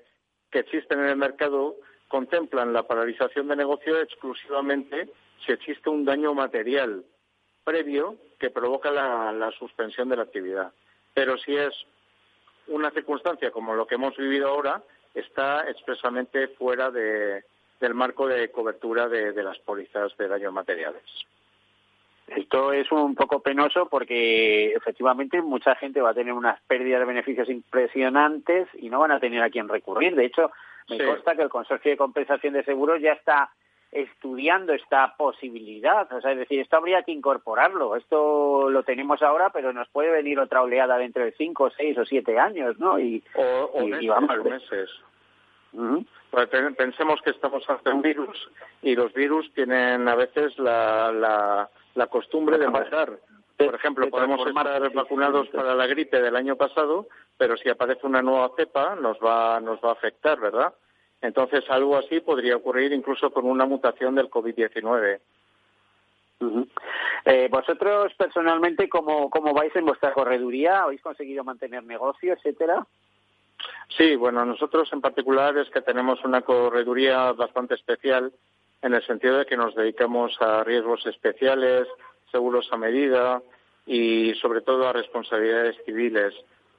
que 0.51 0.59
existen 0.59 0.99
en 0.99 1.09
el 1.09 1.17
mercado 1.17 1.75
contemplan 2.07 2.73
la 2.73 2.83
paralización 2.83 3.47
de 3.47 3.55
negocio 3.55 3.99
exclusivamente 4.01 5.09
si 5.45 5.51
existe 5.51 5.89
un 5.89 6.05
daño 6.05 6.33
material 6.33 7.03
previo 7.63 8.15
que 8.39 8.49
provoca 8.49 8.91
la, 8.91 9.51
suspensión 9.57 10.09
de 10.09 10.17
la 10.17 10.23
actividad. 10.23 10.71
Pero 11.13 11.37
si 11.37 11.55
es 11.55 11.73
una 12.67 12.91
circunstancia 12.91 13.51
como 13.51 13.75
lo 13.75 13.87
que 13.87 13.95
hemos 13.95 14.15
vivido 14.15 14.47
ahora, 14.49 14.81
está 15.13 15.69
expresamente 15.69 16.47
fuera 16.49 16.91
del 16.91 17.93
marco 17.93 18.27
de 18.27 18.51
cobertura 18.51 19.07
de, 19.07 19.33
de 19.33 19.43
las 19.43 19.57
pólizas 19.59 20.15
de 20.17 20.27
daños 20.27 20.53
materiales. 20.53 21.03
Esto 22.27 22.73
es 22.73 22.91
un 22.91 23.15
poco 23.15 23.39
penoso 23.39 23.87
porque 23.87 24.73
efectivamente 24.73 25.41
mucha 25.41 25.75
gente 25.75 26.01
va 26.01 26.09
a 26.09 26.13
tener 26.13 26.33
unas 26.33 26.61
pérdidas 26.63 26.99
de 26.99 27.05
beneficios 27.05 27.49
impresionantes 27.49 28.67
y 28.77 28.89
no 28.89 28.99
van 28.99 29.11
a 29.11 29.19
tener 29.19 29.41
a 29.41 29.49
quién 29.49 29.69
recurrir. 29.69 30.13
De 30.13 30.25
hecho, 30.25 30.51
me 30.89 31.05
consta 31.05 31.35
que 31.35 31.41
el 31.41 31.49
Consorcio 31.49 31.91
de 31.91 31.97
Compensación 31.97 32.53
de 32.53 32.63
Seguros 32.63 33.01
ya 33.01 33.13
está 33.13 33.51
estudiando 33.91 34.73
esta 34.73 35.15
posibilidad. 35.15 36.11
O 36.11 36.21
sea, 36.21 36.31
es 36.31 36.37
decir, 36.37 36.59
esto 36.59 36.77
habría 36.77 37.03
que 37.03 37.11
incorporarlo. 37.11 37.95
Esto 37.95 38.69
lo 38.69 38.83
tenemos 38.83 39.21
ahora, 39.21 39.49
pero 39.49 39.73
nos 39.73 39.87
puede 39.89 40.11
venir 40.11 40.39
otra 40.39 40.61
oleada 40.61 40.97
dentro 40.97 41.23
de 41.23 41.31
cinco, 41.33 41.69
seis 41.71 41.97
o 41.97 42.05
siete 42.05 42.37
años, 42.37 42.77
¿no? 42.79 42.99
Y, 42.99 43.23
o, 43.35 43.85
meses. 44.43 44.89
Pues 46.29 46.49
pensemos 46.77 47.21
que 47.21 47.29
estamos 47.31 47.69
ante 47.69 47.91
un 47.91 48.01
virus 48.01 48.49
y 48.81 48.95
los 48.95 49.13
virus 49.13 49.51
tienen 49.53 50.07
a 50.07 50.15
veces 50.15 50.57
la, 50.57 51.11
la, 51.11 51.69
la 51.95 52.07
costumbre 52.07 52.57
de 52.57 52.69
matar. 52.69 53.19
Por 53.57 53.73
ejemplo, 53.73 54.07
podemos 54.09 54.45
estar 54.45 54.93
vacunados 54.93 55.47
para 55.49 55.73
la 55.73 55.87
gripe 55.87 56.21
del 56.21 56.35
año 56.35 56.55
pasado, 56.55 57.07
pero 57.37 57.57
si 57.57 57.69
aparece 57.69 58.05
una 58.05 58.21
nueva 58.21 58.51
cepa 58.55 58.95
nos 58.95 59.17
va, 59.17 59.59
nos 59.59 59.79
va 59.79 59.89
a 59.89 59.93
afectar, 59.93 60.39
¿verdad? 60.39 60.73
Entonces, 61.21 61.63
algo 61.69 61.97
así 61.97 62.19
podría 62.19 62.55
ocurrir 62.55 62.93
incluso 62.93 63.31
con 63.31 63.45
una 63.45 63.65
mutación 63.65 64.13
del 64.13 64.29
COVID-19. 64.29 65.19
eh, 67.25 67.47
vosotros 67.49 68.13
personalmente, 68.13 68.87
¿cómo, 68.87 69.29
¿cómo 69.31 69.53
vais 69.53 69.75
en 69.75 69.85
vuestra 69.85 70.13
correduría? 70.13 70.83
¿Habéis 70.83 71.01
conseguido 71.01 71.43
mantener 71.43 71.83
negocio, 71.83 72.33
etcétera? 72.33 72.85
Sí, 73.97 74.15
bueno, 74.15 74.45
nosotros 74.45 74.87
en 74.93 75.01
particular 75.01 75.57
es 75.57 75.69
que 75.71 75.81
tenemos 75.81 76.23
una 76.23 76.41
correduría 76.41 77.31
bastante 77.31 77.73
especial 77.73 78.31
en 78.83 78.93
el 78.93 79.03
sentido 79.07 79.39
de 79.39 79.47
que 79.47 79.57
nos 79.57 79.73
dedicamos 79.73 80.39
a 80.39 80.63
riesgos 80.63 81.03
especiales, 81.07 81.87
seguros 82.31 82.67
a 82.71 82.77
medida 82.77 83.41
y 83.85 84.33
sobre 84.35 84.61
todo 84.61 84.87
a 84.87 84.93
responsabilidades 84.93 85.77
civiles. 85.85 86.33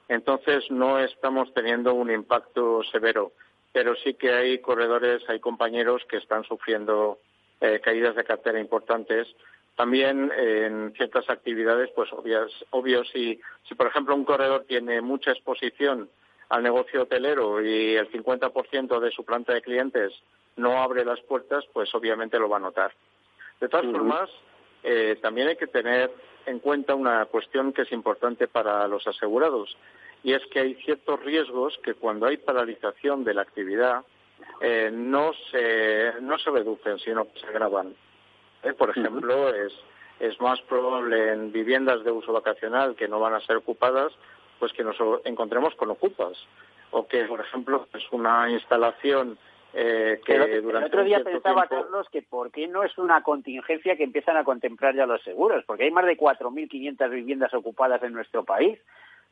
Entonces 0.07 0.69
no 0.69 0.99
estamos 0.99 1.53
teniendo 1.53 1.93
un 1.93 2.11
impacto 2.11 2.83
severo, 2.91 3.31
pero 3.71 3.95
sí 3.95 4.13
que 4.13 4.31
hay 4.31 4.59
corredores, 4.59 5.21
hay 5.27 5.39
compañeros 5.39 6.03
que 6.09 6.17
están 6.17 6.43
sufriendo 6.43 7.19
eh, 7.61 7.79
caídas 7.83 8.15
de 8.15 8.23
cartera 8.23 8.59
importantes. 8.59 9.27
También 9.75 10.31
en 10.35 10.93
ciertas 10.95 11.29
actividades, 11.29 11.89
pues 11.95 12.11
obvias, 12.11 12.51
obvio, 12.71 13.03
si, 13.05 13.39
si 13.67 13.75
por 13.75 13.87
ejemplo 13.87 14.15
un 14.15 14.25
corredor 14.25 14.65
tiene 14.67 15.01
mucha 15.01 15.31
exposición 15.31 16.09
al 16.49 16.63
negocio 16.63 17.03
hotelero 17.03 17.63
y 17.63 17.95
el 17.95 18.11
50% 18.11 18.99
de 18.99 19.11
su 19.11 19.23
planta 19.23 19.53
de 19.53 19.61
clientes 19.61 20.11
no 20.57 20.81
abre 20.81 21.05
las 21.05 21.21
puertas, 21.21 21.65
pues 21.71 21.93
obviamente 21.95 22.39
lo 22.39 22.49
va 22.49 22.57
a 22.57 22.61
notar. 22.61 22.91
De 23.61 23.69
todas 23.69 23.85
formas, 23.85 24.29
eh, 24.83 25.17
también 25.21 25.47
hay 25.49 25.55
que 25.55 25.67
tener 25.67 26.11
en 26.45 26.59
cuenta 26.59 26.95
una 26.95 27.25
cuestión 27.25 27.73
que 27.73 27.83
es 27.83 27.91
importante 27.91 28.47
para 28.47 28.87
los 28.87 29.05
asegurados 29.07 29.77
y 30.23 30.33
es 30.33 30.45
que 30.47 30.59
hay 30.59 30.75
ciertos 30.75 31.23
riesgos 31.23 31.77
que 31.83 31.93
cuando 31.93 32.25
hay 32.25 32.37
paralización 32.37 33.23
de 33.23 33.33
la 33.33 33.41
actividad 33.41 34.03
eh, 34.61 34.89
no 34.91 35.31
se 35.51 36.13
no 36.21 36.37
se 36.37 36.49
reducen 36.49 36.99
sino 36.99 37.31
que 37.31 37.39
se 37.39 37.47
agravan. 37.47 37.93
Eh, 38.63 38.73
por 38.73 38.89
ejemplo 38.89 39.53
es 39.53 39.73
es 40.19 40.39
más 40.41 40.61
probable 40.61 41.31
en 41.31 41.51
viviendas 41.51 42.03
de 42.03 42.11
uso 42.11 42.33
vacacional 42.33 42.95
que 42.95 43.07
no 43.07 43.19
van 43.19 43.33
a 43.33 43.41
ser 43.41 43.57
ocupadas 43.57 44.13
pues 44.59 44.73
que 44.73 44.83
nos 44.83 44.97
encontremos 45.23 45.73
con 45.75 45.89
ocupas. 45.89 46.37
O 46.91 47.07
que, 47.07 47.23
por 47.25 47.39
ejemplo, 47.39 47.87
es 47.93 48.03
una 48.11 48.49
instalación 48.51 49.37
eh, 49.73 50.19
que 50.25 50.35
el, 50.35 50.63
durante 50.63 50.87
el 50.87 50.93
otro 50.93 51.03
día 51.03 51.23
pensaba, 51.23 51.67
tiempo... 51.67 51.85
Carlos, 51.85 52.07
que 52.11 52.21
por 52.23 52.51
qué 52.51 52.67
no 52.67 52.83
es 52.83 52.97
una 52.97 53.21
contingencia 53.21 53.95
que 53.95 54.03
empiezan 54.03 54.37
a 54.37 54.43
contemplar 54.43 54.95
ya 54.95 55.05
los 55.05 55.21
seguros, 55.23 55.63
porque 55.65 55.83
hay 55.83 55.91
más 55.91 56.05
de 56.05 56.17
4.500 56.17 57.09
viviendas 57.09 57.53
ocupadas 57.53 58.01
en 58.03 58.13
nuestro 58.13 58.43
país. 58.43 58.79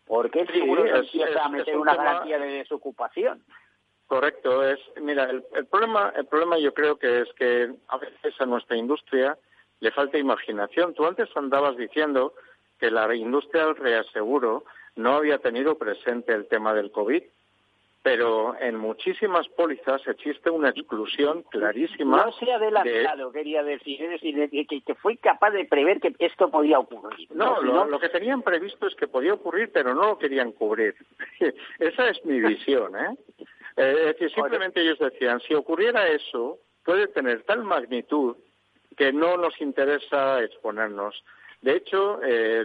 ¿Por 0.06 0.30
qué 0.30 0.42
el 0.42 0.48
seguro 0.48 0.84
sí, 0.84 1.20
empieza 1.22 1.44
a 1.44 1.50
meter 1.50 1.76
un 1.76 1.82
una 1.82 1.94
tema... 1.94 2.04
garantía 2.04 2.40
de 2.40 2.48
desocupación? 2.48 3.44
Correcto, 4.06 4.66
es 4.66 4.80
mira 5.02 5.26
el, 5.26 5.44
el, 5.54 5.66
problema 5.66 6.14
el 6.16 6.26
problema 6.28 6.58
yo 6.58 6.74
creo 6.74 6.98
que 6.98 7.24
es 7.24 7.34
que 7.34 7.74
a 7.90 7.98
veces 7.98 8.40
a 8.40 8.46
nuestra 8.46 8.78
industria 8.78 9.38
le 9.82 9.92
falta 9.92 10.18
imaginación. 10.18 10.94
Tú 10.94 11.06
antes 11.06 11.30
andabas 11.36 11.76
diciendo 11.76 12.34
que 12.80 12.90
la 12.90 13.14
industria 13.14 13.66
del 13.66 13.76
reaseguro 13.76 14.64
no 14.96 15.16
había 15.16 15.40
tenido 15.40 15.78
presente 15.78 16.34
el 16.34 16.48
tema 16.48 16.74
del 16.74 16.92
COVID 16.92 17.22
pero 18.08 18.56
en 18.62 18.78
muchísimas 18.78 19.50
pólizas 19.50 20.02
existe 20.08 20.50
una 20.50 20.70
exclusión 20.70 21.44
clarísima. 21.52 22.24
No 22.24 22.32
se 22.32 22.50
ha 22.50 22.56
adelantado, 22.56 23.32
de... 23.32 23.38
quería 23.38 23.64
decir, 23.64 24.02
es 24.02 24.12
decir, 24.12 24.50
que, 24.50 24.82
que, 24.82 24.96
fue 24.96 25.18
capaz 25.18 25.52
de 25.52 25.66
prever 25.66 26.00
que 26.00 26.16
esto 26.20 26.50
podía 26.50 26.80
ocurrir. 26.80 27.28
No, 27.34 27.62
lo, 27.62 27.84
lo, 27.84 28.00
que 28.00 28.08
tenían 28.08 28.44
previsto 28.44 28.88
es 28.88 28.96
que 28.96 29.10
podía 29.10 29.34
ocurrir, 29.34 29.72
pero 29.74 29.94
no 29.94 30.08
lo 30.08 30.18
querían 30.18 30.54
cubrir. 30.54 30.96
Esa 31.80 32.08
es 32.08 32.24
mi 32.24 32.40
visión, 32.48 32.96
¿eh? 32.96 33.18
eh 33.76 33.96
es 34.00 34.06
decir, 34.14 34.32
simplemente 34.32 34.80
ellos 34.80 35.00
decían, 35.00 35.42
si 35.42 35.54
ocurriera 35.54 36.08
eso, 36.08 36.60
puede 36.86 37.08
tener 37.08 37.44
tal 37.44 37.66
magnitud 37.66 38.38
que 38.96 39.12
no 39.12 39.36
nos 39.36 39.60
interesa 39.60 40.42
exponernos. 40.42 41.26
De 41.62 41.76
hecho, 41.76 42.22
eh, 42.24 42.64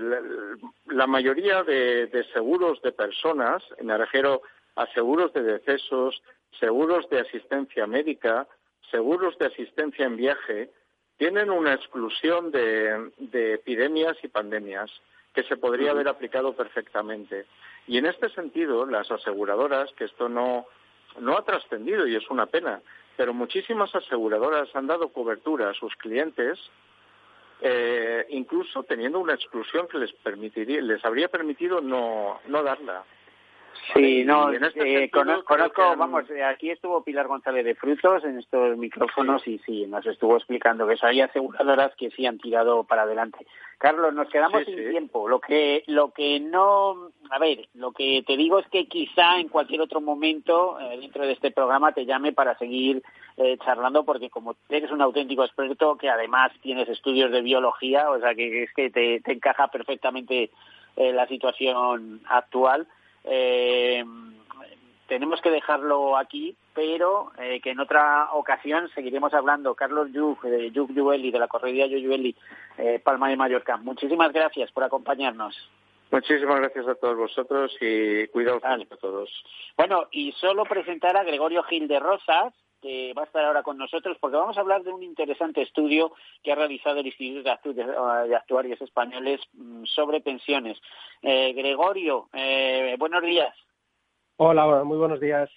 la 0.86 1.08
mayoría 1.08 1.64
de, 1.64 2.06
de, 2.06 2.22
seguros 2.32 2.80
de 2.82 2.92
personas, 2.92 3.64
me 3.82 3.98
refiero 3.98 4.42
a 4.76 4.86
seguros 4.88 5.32
de 5.32 5.42
decesos, 5.42 6.22
seguros 6.58 7.08
de 7.10 7.20
asistencia 7.20 7.86
médica, 7.86 8.46
seguros 8.90 9.36
de 9.38 9.46
asistencia 9.46 10.06
en 10.06 10.16
viaje, 10.16 10.70
tienen 11.16 11.50
una 11.50 11.74
exclusión 11.74 12.50
de, 12.50 13.10
de 13.18 13.54
epidemias 13.54 14.16
y 14.22 14.28
pandemias 14.28 14.90
que 15.34 15.42
se 15.44 15.56
podría 15.56 15.92
haber 15.92 16.08
aplicado 16.08 16.54
perfectamente. 16.54 17.46
Y 17.86 17.98
en 17.98 18.06
este 18.06 18.28
sentido, 18.30 18.86
las 18.86 19.10
aseguradoras, 19.10 19.92
que 19.92 20.04
esto 20.04 20.28
no, 20.28 20.66
no 21.18 21.36
ha 21.36 21.44
trascendido 21.44 22.06
y 22.06 22.16
es 22.16 22.28
una 22.30 22.46
pena, 22.46 22.80
pero 23.16 23.34
muchísimas 23.34 23.94
aseguradoras 23.94 24.74
han 24.74 24.86
dado 24.86 25.08
cobertura 25.08 25.70
a 25.70 25.74
sus 25.74 25.94
clientes, 25.96 26.58
eh, 27.60 28.26
incluso 28.30 28.82
teniendo 28.82 29.18
una 29.20 29.34
exclusión 29.34 29.86
que 29.88 29.98
les 29.98 30.12
permitiría, 30.12 30.80
les 30.80 31.04
habría 31.04 31.28
permitido 31.28 31.80
no, 31.80 32.40
no 32.46 32.62
darla. 32.62 33.04
Sí, 33.94 34.24
no, 34.24 34.50
este 34.50 35.04
eh, 35.04 35.10
conozco, 35.10 35.44
conozco 35.44 35.96
vamos, 35.96 36.24
aquí 36.46 36.70
estuvo 36.70 37.02
Pilar 37.02 37.26
González 37.26 37.64
de 37.64 37.74
Frutos 37.74 38.24
en 38.24 38.38
estos 38.38 38.76
micrófonos 38.78 39.42
sí. 39.42 39.54
y 39.54 39.58
sí, 39.58 39.86
nos 39.86 40.06
estuvo 40.06 40.36
explicando 40.36 40.86
que 40.86 40.94
eso 40.94 41.06
hay 41.06 41.20
aseguradoras 41.20 41.94
que 41.96 42.10
sí 42.10 42.26
han 42.26 42.38
tirado 42.38 42.84
para 42.84 43.02
adelante. 43.02 43.46
Carlos, 43.78 44.14
nos 44.14 44.28
quedamos 44.28 44.60
sí, 44.64 44.66
sin 44.66 44.84
sí. 44.84 44.90
tiempo. 44.90 45.28
Lo 45.28 45.40
que, 45.40 45.82
lo 45.88 46.12
que 46.12 46.38
no, 46.38 47.10
a 47.30 47.38
ver, 47.38 47.68
lo 47.74 47.92
que 47.92 48.22
te 48.26 48.36
digo 48.36 48.60
es 48.60 48.66
que 48.68 48.86
quizá 48.86 49.38
en 49.40 49.48
cualquier 49.48 49.80
otro 49.80 50.00
momento 50.00 50.78
eh, 50.78 50.98
dentro 51.00 51.26
de 51.26 51.32
este 51.32 51.50
programa 51.50 51.92
te 51.92 52.06
llame 52.06 52.32
para 52.32 52.56
seguir 52.58 53.02
eh, 53.36 53.58
charlando 53.64 54.04
porque 54.04 54.30
como 54.30 54.54
eres 54.68 54.90
un 54.90 55.02
auténtico 55.02 55.44
experto 55.44 55.96
que 55.96 56.08
además 56.08 56.52
tienes 56.62 56.88
estudios 56.88 57.32
de 57.32 57.42
biología, 57.42 58.10
o 58.10 58.20
sea 58.20 58.34
que 58.34 58.62
es 58.62 58.72
que 58.72 58.90
te, 58.90 59.20
te 59.20 59.32
encaja 59.32 59.68
perfectamente 59.68 60.50
eh, 60.96 61.12
la 61.12 61.26
situación 61.26 62.20
actual. 62.28 62.86
Eh, 63.24 64.04
tenemos 65.12 65.40
que 65.42 65.50
dejarlo 65.50 66.16
aquí, 66.16 66.56
pero 66.74 67.32
eh, 67.38 67.60
que 67.60 67.70
en 67.72 67.80
otra 67.80 68.28
ocasión 68.32 68.88
seguiremos 68.94 69.34
hablando. 69.34 69.74
Carlos 69.74 70.10
Yug, 70.10 70.40
de 70.42 70.70
Yug 70.70 70.92
Yueli, 70.94 71.30
de 71.30 71.38
la 71.38 71.48
corredía 71.48 71.86
Yueli, 71.86 72.34
eh, 72.78 72.98
Palma 72.98 73.28
de 73.28 73.36
Mallorca. 73.36 73.76
Muchísimas 73.76 74.32
gracias 74.32 74.72
por 74.72 74.84
acompañarnos. 74.84 75.54
Muchísimas 76.10 76.60
gracias 76.60 76.88
a 76.88 76.94
todos 76.94 77.16
vosotros 77.16 77.76
y 77.80 78.26
cuidaos 78.28 78.62
vale. 78.62 78.86
a 78.90 78.96
todos. 78.96 79.30
Bueno, 79.76 80.08
y 80.10 80.32
solo 80.32 80.64
presentar 80.64 81.16
a 81.16 81.24
Gregorio 81.24 81.62
Gil 81.64 81.88
de 81.88 82.00
Rosas, 82.00 82.54
que 82.82 83.14
va 83.16 83.22
a 83.22 83.26
estar 83.26 83.44
ahora 83.44 83.62
con 83.62 83.78
nosotros, 83.78 84.18
porque 84.20 84.36
vamos 84.36 84.58
a 84.58 84.60
hablar 84.60 84.82
de 84.82 84.92
un 84.92 85.02
interesante 85.02 85.62
estudio 85.62 86.12
que 86.42 86.52
ha 86.52 86.56
realizado 86.56 86.98
el 86.98 87.06
Instituto 87.06 87.72
de 87.72 88.36
Actuarios 88.36 88.80
Españoles 88.82 89.40
mm, 89.54 89.84
sobre 89.84 90.20
pensiones. 90.20 90.78
Eh, 91.22 91.52
Gregorio, 91.54 92.28
eh, 92.34 92.96
buenos 92.98 93.22
días. 93.22 93.54
Hola, 94.36 94.82
muy 94.84 94.98
buenos 94.98 95.20
días. 95.20 95.48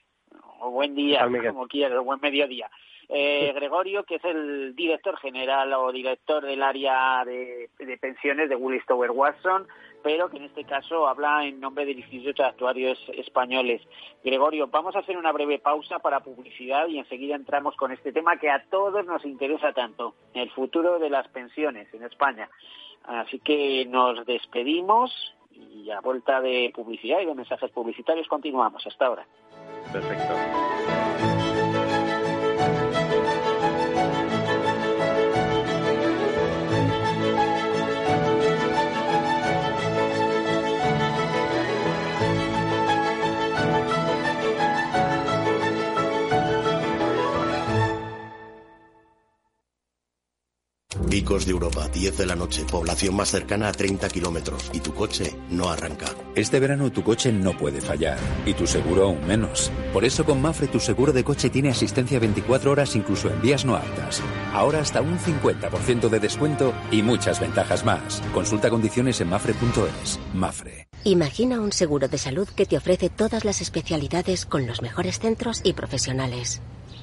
O 0.60 0.70
buen 0.70 0.96
día, 0.96 1.28
como 1.48 1.68
quieras, 1.68 2.04
buen 2.04 2.22
mediodía. 2.22 2.70
Eh, 3.10 3.52
Gregorio, 3.54 4.04
que 4.04 4.16
es 4.16 4.26
el 4.26 4.76
director 4.76 5.18
general 5.18 5.74
o 5.74 5.92
director 5.92 6.44
del 6.46 6.64
área 6.64 7.24
de, 7.26 7.70
de 7.78 7.98
pensiones 7.98 8.50
de 8.50 8.56
Willis 8.56 8.86
Tower 8.86 9.12
Watson, 9.12 9.68
pero 10.06 10.30
que 10.30 10.38
en 10.38 10.44
este 10.44 10.66
caso 10.66 11.08
habla 11.08 11.48
en 11.48 11.60
nombre 11.60 11.84
de 11.84 11.96
Actuarios 12.38 13.00
Españoles. 13.18 13.82
Gregorio, 14.24 14.68
vamos 14.68 14.96
a 14.96 15.00
hacer 15.00 15.18
una 15.18 15.32
breve 15.32 15.58
pausa 15.58 15.98
para 15.98 16.20
publicidad 16.20 16.88
y 16.88 17.00
enseguida 17.00 17.36
entramos 17.36 17.76
con 17.76 17.92
este 17.92 18.14
tema 18.14 18.38
que 18.38 18.52
a 18.52 18.64
todos 18.70 19.04
nos 19.04 19.26
interesa 19.26 19.74
tanto, 19.74 20.14
el 20.36 20.52
futuro 20.52 21.00
de 21.00 21.10
las 21.10 21.28
pensiones 21.30 21.92
en 21.92 22.04
España. 22.04 22.48
Así 23.04 23.40
que 23.40 23.88
nos 23.88 24.24
despedimos 24.28 25.12
y 25.50 25.90
a 25.90 26.02
vuelta 26.02 26.40
de 26.40 26.72
publicidad 26.76 27.22
y 27.22 27.26
de 27.26 27.34
mensajes 27.34 27.72
publicitarios 27.72 28.28
continuamos. 28.28 28.86
Hasta 28.86 29.08
ahora. 29.08 29.26
Perfecto. 29.92 31.35
Picos 51.16 51.46
de 51.46 51.54
Europa, 51.54 51.88
10 51.88 52.18
de 52.18 52.26
la 52.26 52.36
noche, 52.36 52.66
población 52.70 53.16
más 53.16 53.32
cercana 53.32 53.70
a 53.70 53.72
30 53.72 54.10
kilómetros 54.10 54.70
y 54.74 54.82
tu 54.82 54.94
coche 54.94 55.34
no 55.50 55.70
arranca. 55.70 56.08
Este 56.36 56.60
verano 56.60 56.92
tu 56.92 57.06
coche 57.06 57.32
no 57.32 57.58
puede 57.58 57.80
fallar 57.80 58.18
y 58.46 58.54
tu 58.54 58.68
seguro 58.68 59.06
aún 59.06 59.26
menos. 59.26 59.72
Por 59.94 60.04
eso 60.04 60.26
con 60.26 60.42
Mafre 60.42 60.68
tu 60.68 60.82
seguro 60.82 61.14
de 61.14 61.24
coche 61.24 61.50
tiene 61.50 61.70
asistencia 61.70 62.20
24 62.20 62.70
horas 62.70 62.98
incluso 62.98 63.30
en 63.30 63.42
vías 63.42 63.64
no 63.64 63.78
aptas. 63.78 64.22
Ahora 64.52 64.82
hasta 64.82 65.00
un 65.00 65.18
50% 65.18 66.10
de 66.10 66.20
descuento 66.20 66.74
y 66.92 67.02
muchas 67.02 67.40
ventajas 67.40 67.86
más. 67.86 68.22
Consulta 68.34 68.70
condiciones 68.70 69.22
en 69.22 69.30
mafre.es. 69.30 70.20
Mafre. 70.34 70.90
Imagina 71.06 71.62
un 71.62 71.72
seguro 71.72 72.10
de 72.10 72.18
salud 72.18 72.50
que 72.50 72.66
te 72.66 72.76
ofrece 72.76 73.10
todas 73.10 73.46
las 73.46 73.62
especialidades 73.62 74.46
con 74.46 74.68
los 74.68 74.82
mejores 74.82 75.20
centros 75.20 75.62
y 75.64 75.72
profesionales. 75.72 76.62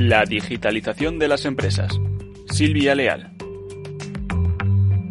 La 0.00 0.24
digitalización 0.24 1.18
de 1.18 1.26
las 1.26 1.44
empresas. 1.44 1.98
Silvia 2.52 2.94
Leal. 2.94 3.32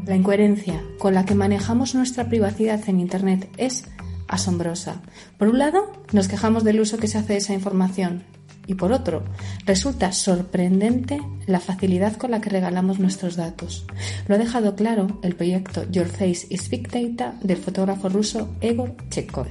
La 0.05 0.15
incoherencia 0.15 0.81
con 0.97 1.13
la 1.13 1.25
que 1.25 1.35
manejamos 1.35 1.93
nuestra 1.93 2.29
privacidad 2.29 2.79
en 2.87 3.01
Internet 3.01 3.49
es 3.57 3.83
asombrosa. 4.29 5.01
Por 5.37 5.49
un 5.49 5.59
lado, 5.59 5.91
nos 6.13 6.29
quejamos 6.29 6.63
del 6.63 6.79
uso 6.79 6.99
que 6.99 7.09
se 7.09 7.17
hace 7.17 7.33
de 7.33 7.39
esa 7.39 7.53
información 7.53 8.23
y 8.65 8.75
por 8.75 8.93
otro, 8.93 9.25
resulta 9.65 10.13
sorprendente 10.13 11.19
la 11.47 11.59
facilidad 11.59 12.15
con 12.15 12.31
la 12.31 12.39
que 12.39 12.49
regalamos 12.49 12.97
nuestros 12.97 13.35
datos. 13.35 13.85
Lo 14.29 14.35
ha 14.35 14.37
dejado 14.37 14.77
claro 14.77 15.19
el 15.21 15.35
proyecto 15.35 15.83
Your 15.91 16.07
Face 16.07 16.47
is 16.49 16.69
Big 16.69 16.89
Data 16.89 17.37
del 17.41 17.57
fotógrafo 17.57 18.07
ruso 18.07 18.55
Egor 18.61 18.95
Chekhov. 19.09 19.47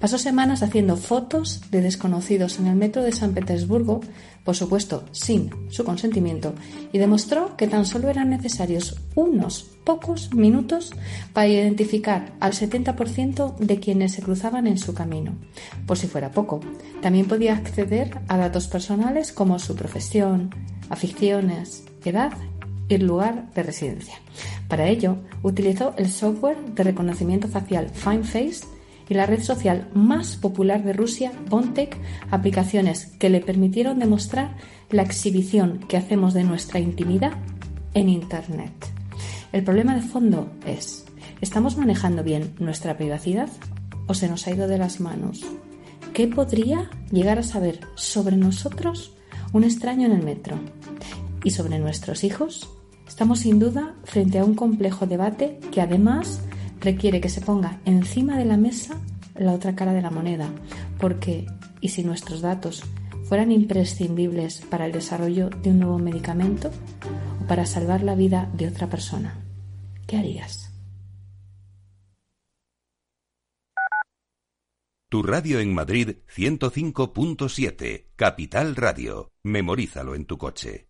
Pasó 0.00 0.16
semanas 0.16 0.62
haciendo 0.62 0.96
fotos 0.96 1.60
de 1.70 1.82
desconocidos 1.82 2.58
en 2.58 2.66
el 2.66 2.74
metro 2.74 3.02
de 3.02 3.12
San 3.12 3.34
Petersburgo, 3.34 4.00
por 4.44 4.56
supuesto 4.56 5.04
sin 5.12 5.50
su 5.68 5.84
consentimiento, 5.84 6.54
y 6.90 6.98
demostró 6.98 7.54
que 7.58 7.66
tan 7.66 7.84
solo 7.84 8.08
eran 8.08 8.30
necesarios 8.30 8.98
unos 9.14 9.62
pocos 9.84 10.32
minutos 10.32 10.92
para 11.34 11.48
identificar 11.48 12.32
al 12.40 12.52
70% 12.52 13.58
de 13.58 13.78
quienes 13.78 14.12
se 14.12 14.22
cruzaban 14.22 14.66
en 14.66 14.78
su 14.78 14.94
camino. 14.94 15.34
Por 15.86 15.98
si 15.98 16.06
fuera 16.06 16.30
poco, 16.30 16.60
también 17.02 17.28
podía 17.28 17.54
acceder 17.54 18.20
a 18.26 18.38
datos 18.38 18.68
personales 18.68 19.32
como 19.32 19.58
su 19.58 19.76
profesión, 19.76 20.54
aficiones, 20.88 21.84
edad 22.06 22.32
y 22.88 22.96
lugar 22.96 23.52
de 23.52 23.62
residencia. 23.62 24.14
Para 24.66 24.88
ello, 24.88 25.18
utilizó 25.42 25.92
el 25.98 26.10
software 26.10 26.58
de 26.74 26.84
reconocimiento 26.84 27.48
facial 27.48 27.90
FineFace 27.90 28.79
y 29.10 29.14
la 29.14 29.26
red 29.26 29.42
social 29.42 29.88
más 29.92 30.36
popular 30.36 30.84
de 30.84 30.92
Rusia, 30.92 31.32
Bontek, 31.48 31.98
aplicaciones 32.30 33.06
que 33.18 33.28
le 33.28 33.40
permitieron 33.40 33.98
demostrar 33.98 34.56
la 34.88 35.02
exhibición 35.02 35.80
que 35.88 35.96
hacemos 35.96 36.32
de 36.32 36.44
nuestra 36.44 36.78
intimidad 36.78 37.32
en 37.92 38.08
Internet. 38.08 38.72
El 39.52 39.64
problema 39.64 39.96
de 39.96 40.02
fondo 40.02 40.52
es, 40.64 41.04
¿estamos 41.40 41.76
manejando 41.76 42.22
bien 42.22 42.54
nuestra 42.60 42.96
privacidad 42.96 43.50
o 44.06 44.14
se 44.14 44.28
nos 44.28 44.46
ha 44.46 44.52
ido 44.52 44.68
de 44.68 44.78
las 44.78 45.00
manos? 45.00 45.44
¿Qué 46.14 46.28
podría 46.28 46.88
llegar 47.10 47.40
a 47.40 47.42
saber 47.42 47.80
sobre 47.96 48.36
nosotros 48.36 49.12
un 49.52 49.64
extraño 49.64 50.06
en 50.06 50.12
el 50.12 50.22
metro? 50.22 50.56
¿Y 51.42 51.50
sobre 51.50 51.80
nuestros 51.80 52.22
hijos? 52.22 52.70
Estamos 53.08 53.40
sin 53.40 53.58
duda 53.58 53.96
frente 54.04 54.38
a 54.38 54.44
un 54.44 54.54
complejo 54.54 55.06
debate 55.06 55.58
que 55.72 55.80
además 55.80 56.42
requiere 56.80 57.20
que 57.20 57.28
se 57.28 57.40
ponga 57.40 57.80
encima 57.84 58.36
de 58.36 58.44
la 58.44 58.56
mesa 58.56 59.00
la 59.36 59.52
otra 59.52 59.74
cara 59.74 59.92
de 59.92 60.02
la 60.02 60.10
moneda, 60.10 60.48
porque 60.98 61.46
¿y 61.80 61.88
si 61.88 62.02
nuestros 62.04 62.40
datos 62.40 62.82
fueran 63.24 63.52
imprescindibles 63.52 64.60
para 64.62 64.86
el 64.86 64.92
desarrollo 64.92 65.50
de 65.50 65.70
un 65.70 65.78
nuevo 65.80 65.98
medicamento 65.98 66.70
o 67.42 67.46
para 67.46 67.64
salvar 67.66 68.02
la 68.02 68.14
vida 68.14 68.50
de 68.54 68.68
otra 68.68 68.88
persona? 68.88 69.38
¿Qué 70.06 70.16
harías? 70.16 70.70
Tu 75.08 75.22
radio 75.24 75.58
en 75.58 75.74
Madrid 75.74 76.18
105.7, 76.36 78.06
Capital 78.14 78.76
Radio. 78.76 79.32
Memorízalo 79.42 80.14
en 80.14 80.24
tu 80.24 80.38
coche. 80.38 80.89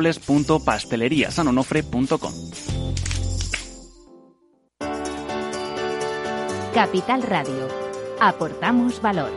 www.pasteleriasanonofre.com. 0.01 2.33
Capital 6.73 7.21
Radio. 7.23 7.67
Aportamos 8.19 9.01
valor. 9.01 9.31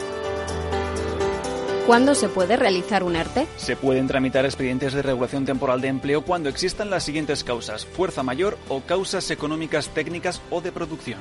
¿Cuándo 1.86 2.14
se 2.14 2.28
puede 2.30 2.56
realizar 2.56 3.02
un 3.02 3.16
ERTE? 3.16 3.46
Se 3.56 3.76
pueden 3.76 4.06
tramitar 4.06 4.46
expedientes 4.46 4.94
de 4.94 5.02
regulación 5.02 5.44
temporal 5.44 5.82
de 5.82 5.88
empleo 5.88 6.24
cuando 6.24 6.48
existan 6.48 6.88
las 6.88 7.04
siguientes 7.04 7.44
causas, 7.44 7.84
fuerza 7.84 8.22
mayor 8.22 8.56
o 8.68 8.80
causas 8.80 9.30
económicas 9.30 9.90
técnicas 9.90 10.40
o 10.50 10.62
de 10.62 10.72
producción. 10.72 11.20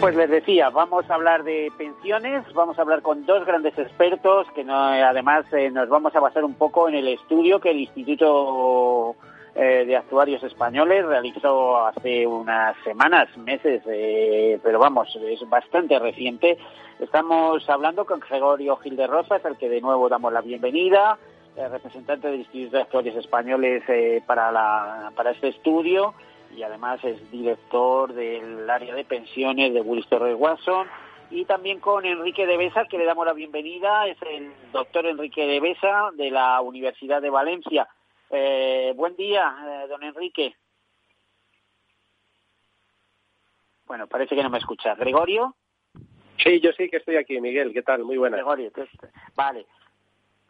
Pues 0.00 0.16
les 0.16 0.30
decía, 0.30 0.70
vamos 0.70 1.08
a 1.10 1.14
hablar 1.14 1.44
de 1.44 1.70
pensiones, 1.76 2.50
vamos 2.54 2.78
a 2.78 2.82
hablar 2.82 3.02
con 3.02 3.26
dos 3.26 3.44
grandes 3.44 3.76
expertos 3.76 4.46
que 4.54 4.64
no, 4.64 4.74
además 4.74 5.44
eh, 5.52 5.70
nos 5.70 5.90
vamos 5.90 6.16
a 6.16 6.20
basar 6.20 6.42
un 6.42 6.54
poco 6.54 6.88
en 6.88 6.94
el 6.94 7.08
estudio 7.08 7.60
que 7.60 7.70
el 7.70 7.80
Instituto 7.80 9.14
eh, 9.54 9.84
de 9.86 9.96
Actuarios 9.96 10.42
Españoles 10.42 11.04
realizó 11.04 11.84
hace 11.86 12.26
unas 12.26 12.76
semanas, 12.82 13.36
meses, 13.36 13.82
eh, 13.86 14.58
pero 14.62 14.78
vamos, 14.78 15.14
es 15.16 15.46
bastante 15.50 15.98
reciente. 15.98 16.56
Estamos 16.98 17.68
hablando 17.68 18.06
con 18.06 18.20
Gregorio 18.20 18.76
Gil 18.76 18.96
de 18.96 19.06
Rosas, 19.06 19.44
al 19.44 19.58
que 19.58 19.68
de 19.68 19.82
nuevo 19.82 20.08
damos 20.08 20.32
la 20.32 20.40
bienvenida, 20.40 21.18
representante 21.56 22.28
del 22.28 22.40
Instituto 22.40 22.76
de 22.76 22.82
Actuarios 22.84 23.16
Españoles 23.16 23.82
para, 24.26 24.50
la, 24.50 25.12
para 25.14 25.32
este 25.32 25.48
estudio 25.48 26.14
y 26.56 26.62
además 26.62 27.02
es 27.04 27.30
director 27.30 28.12
del 28.12 28.68
área 28.68 28.94
de 28.94 29.04
pensiones 29.04 29.72
de 29.72 29.80
Willis 29.80 30.08
Torres 30.08 30.36
Watson. 30.38 30.86
Y 31.30 31.44
también 31.44 31.78
con 31.78 32.04
Enrique 32.04 32.44
de 32.46 32.56
Besa, 32.56 32.86
que 32.86 32.98
le 32.98 33.04
damos 33.04 33.24
la 33.24 33.32
bienvenida, 33.32 34.08
es 34.08 34.16
el 34.22 34.52
doctor 34.72 35.06
Enrique 35.06 35.46
de 35.46 35.60
Besa 35.60 36.10
de 36.14 36.30
la 36.30 36.60
Universidad 36.60 37.22
de 37.22 37.30
Valencia. 37.30 37.88
Eh, 38.30 38.92
buen 38.96 39.14
día, 39.14 39.54
eh, 39.64 39.86
don 39.88 40.02
Enrique. 40.02 40.56
Bueno, 43.86 44.08
parece 44.08 44.34
que 44.34 44.42
no 44.42 44.50
me 44.50 44.58
escucha. 44.58 44.94
¿Gregorio? 44.96 45.54
Sí, 46.42 46.60
yo 46.60 46.72
sí 46.72 46.88
que 46.88 46.96
estoy 46.96 47.16
aquí, 47.16 47.40
Miguel. 47.40 47.72
¿Qué 47.72 47.82
tal? 47.82 48.04
Muy 48.04 48.16
buena. 48.16 48.36
Gregorio, 48.36 48.72
vale. 49.34 49.66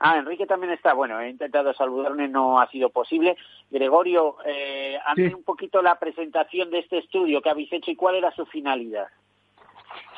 Ah, 0.03 0.17
Enrique 0.17 0.47
también 0.47 0.73
está. 0.73 0.95
Bueno, 0.95 1.21
he 1.21 1.29
intentado 1.29 1.75
saludarme, 1.75 2.27
no 2.27 2.59
ha 2.59 2.69
sido 2.71 2.89
posible. 2.89 3.37
Gregorio, 3.71 4.37
eh, 4.47 4.99
hazme 5.05 5.35
un 5.35 5.45
poquito 5.45 5.83
la 5.83 5.99
presentación 5.99 6.71
de 6.71 6.79
este 6.79 6.99
estudio 6.99 7.43
que 7.43 7.51
habéis 7.51 7.71
hecho 7.71 7.91
y 7.91 7.97
cuál 7.97 8.15
era 8.17 8.31
su 8.33 8.47
finalidad. 8.47 9.09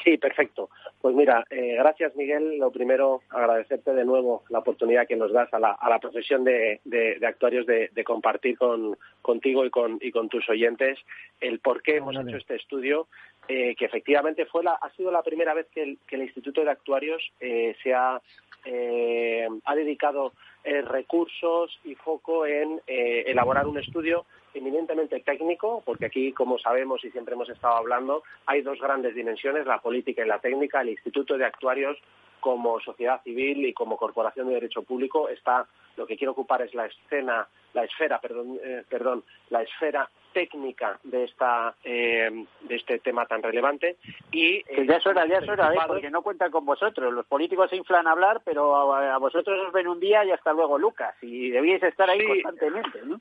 Sí, 0.04 0.18
perfecto. 0.18 0.68
Pues 1.00 1.14
mira, 1.14 1.44
eh, 1.50 1.74
gracias 1.78 2.14
Miguel. 2.16 2.58
Lo 2.58 2.70
primero, 2.70 3.22
agradecerte 3.30 3.92
de 3.92 4.04
nuevo 4.04 4.44
la 4.50 4.60
oportunidad 4.60 5.06
que 5.06 5.16
nos 5.16 5.32
das 5.32 5.52
a 5.52 5.58
la, 5.58 5.72
a 5.72 5.88
la 5.88 5.98
profesión 5.98 6.44
de, 6.44 6.80
actuarios 7.26 7.66
de, 7.66 8.04
compartir 8.04 8.58
con, 8.58 8.96
contigo 9.20 9.64
y 9.64 9.70
con, 9.70 9.98
y 10.00 10.10
con 10.10 10.28
tus 10.28 10.48
oyentes 10.48 10.98
el 11.40 11.60
por 11.60 11.82
qué 11.82 11.96
hemos 11.96 12.16
hecho 12.16 12.36
este 12.36 12.56
estudio, 12.56 13.08
eh, 13.48 13.74
que 13.76 13.84
efectivamente 13.84 14.46
fue 14.46 14.62
la, 14.62 14.72
ha 14.72 14.90
sido 14.90 15.10
la 15.10 15.22
primera 15.22 15.54
vez 15.54 15.66
que 15.72 15.82
el, 15.82 15.98
que 16.06 16.16
el 16.16 16.22
Instituto 16.22 16.62
de 16.62 16.70
Actuarios 16.70 17.22
eh, 17.40 17.76
se 17.82 17.94
ha 17.94 18.20
eh, 18.64 19.48
ha 19.64 19.74
dedicado 19.74 20.32
eh, 20.64 20.82
recursos 20.82 21.78
y 21.84 21.94
foco 21.94 22.46
en 22.46 22.80
eh, 22.86 23.24
elaborar 23.26 23.66
un 23.66 23.78
estudio 23.78 24.24
eminentemente 24.54 25.20
técnico, 25.20 25.82
porque 25.84 26.06
aquí, 26.06 26.32
como 26.32 26.58
sabemos 26.58 27.04
y 27.04 27.10
siempre 27.10 27.34
hemos 27.34 27.48
estado 27.48 27.74
hablando, 27.74 28.22
hay 28.46 28.62
dos 28.62 28.78
grandes 28.80 29.14
dimensiones, 29.14 29.66
la 29.66 29.80
política 29.80 30.24
y 30.24 30.28
la 30.28 30.38
técnica. 30.38 30.82
El 30.82 30.90
Instituto 30.90 31.36
de 31.36 31.44
Actuarios, 31.44 31.98
como 32.42 32.80
sociedad 32.80 33.22
civil 33.22 33.64
y 33.64 33.72
como 33.72 33.96
corporación 33.96 34.48
de 34.48 34.54
derecho 34.54 34.82
público, 34.82 35.30
está 35.30 35.66
lo 35.96 36.06
que 36.06 36.16
quiere 36.16 36.32
ocupar 36.32 36.60
es 36.62 36.74
la 36.74 36.86
escena, 36.86 37.46
la 37.72 37.84
esfera, 37.84 38.18
perdón, 38.20 38.58
perdón 38.88 39.22
la 39.50 39.62
esfera 39.62 40.10
técnica 40.32 40.98
de 41.04 41.24
esta 41.24 41.74
eh, 41.84 42.44
de 42.62 42.74
este 42.74 42.98
tema 42.98 43.26
tan 43.26 43.42
relevante 43.42 43.96
y 44.30 44.56
eh, 44.56 44.86
ya 44.88 44.96
es 44.96 45.06
hora 45.06 45.26
ya 45.26 45.38
es 45.38 45.48
hora 45.48 45.72
¿eh? 45.72 45.78
porque 45.86 46.10
no 46.10 46.22
cuentan 46.22 46.50
con 46.50 46.64
vosotros 46.64 47.12
los 47.12 47.26
políticos 47.26 47.70
se 47.70 47.76
inflan 47.76 48.06
a 48.06 48.12
hablar 48.12 48.40
pero 48.44 48.94
a, 48.94 49.18
vosotros 49.18 49.60
os 49.66 49.72
ven 49.72 49.88
un 49.88 50.00
día 50.00 50.24
y 50.24 50.30
hasta 50.30 50.52
luego 50.52 50.78
Lucas 50.78 51.14
y 51.22 51.50
debíais 51.50 51.82
estar 51.82 52.08
ahí 52.08 52.24
constantemente 52.26 53.02
¿no? 53.04 53.20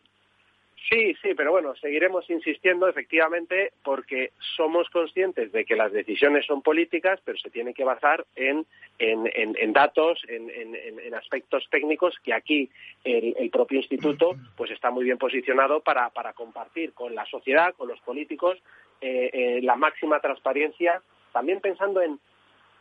Sí, 0.90 1.16
sí, 1.22 1.34
pero 1.36 1.52
bueno, 1.52 1.76
seguiremos 1.76 2.30
insistiendo 2.30 2.88
efectivamente 2.88 3.72
porque 3.84 4.32
somos 4.58 4.90
conscientes 4.90 5.52
de 5.52 5.64
que 5.64 5.76
las 5.76 5.92
decisiones 5.92 6.46
son 6.46 6.62
políticas, 6.62 7.20
pero 7.24 7.38
se 7.38 7.50
tienen 7.50 7.74
que 7.74 7.84
basar 7.84 8.26
en, 8.36 8.66
en, 8.98 9.74
datos, 9.74 10.22
en, 10.28 11.14
aspectos 11.14 11.68
técnicos 11.70 12.16
que 12.24 12.34
aquí 12.34 12.70
el, 13.04 13.50
propio 13.52 13.78
instituto 13.78 14.36
pues 14.58 14.72
está 14.72 14.90
muy 14.90 15.06
bien 15.06 15.18
posicionado 15.18 15.82
para, 15.82 16.10
para 16.10 16.34
compartir 16.34 16.94
con 16.94 17.14
la 17.14 17.26
sociedad, 17.26 17.74
con 17.76 17.88
los 17.88 18.00
políticos, 18.02 18.58
eh, 19.02 19.30
eh, 19.34 19.60
la 19.62 19.76
máxima 19.76 20.20
transparencia, 20.20 21.02
también 21.32 21.62
pensando 21.62 22.02
en 22.02 22.20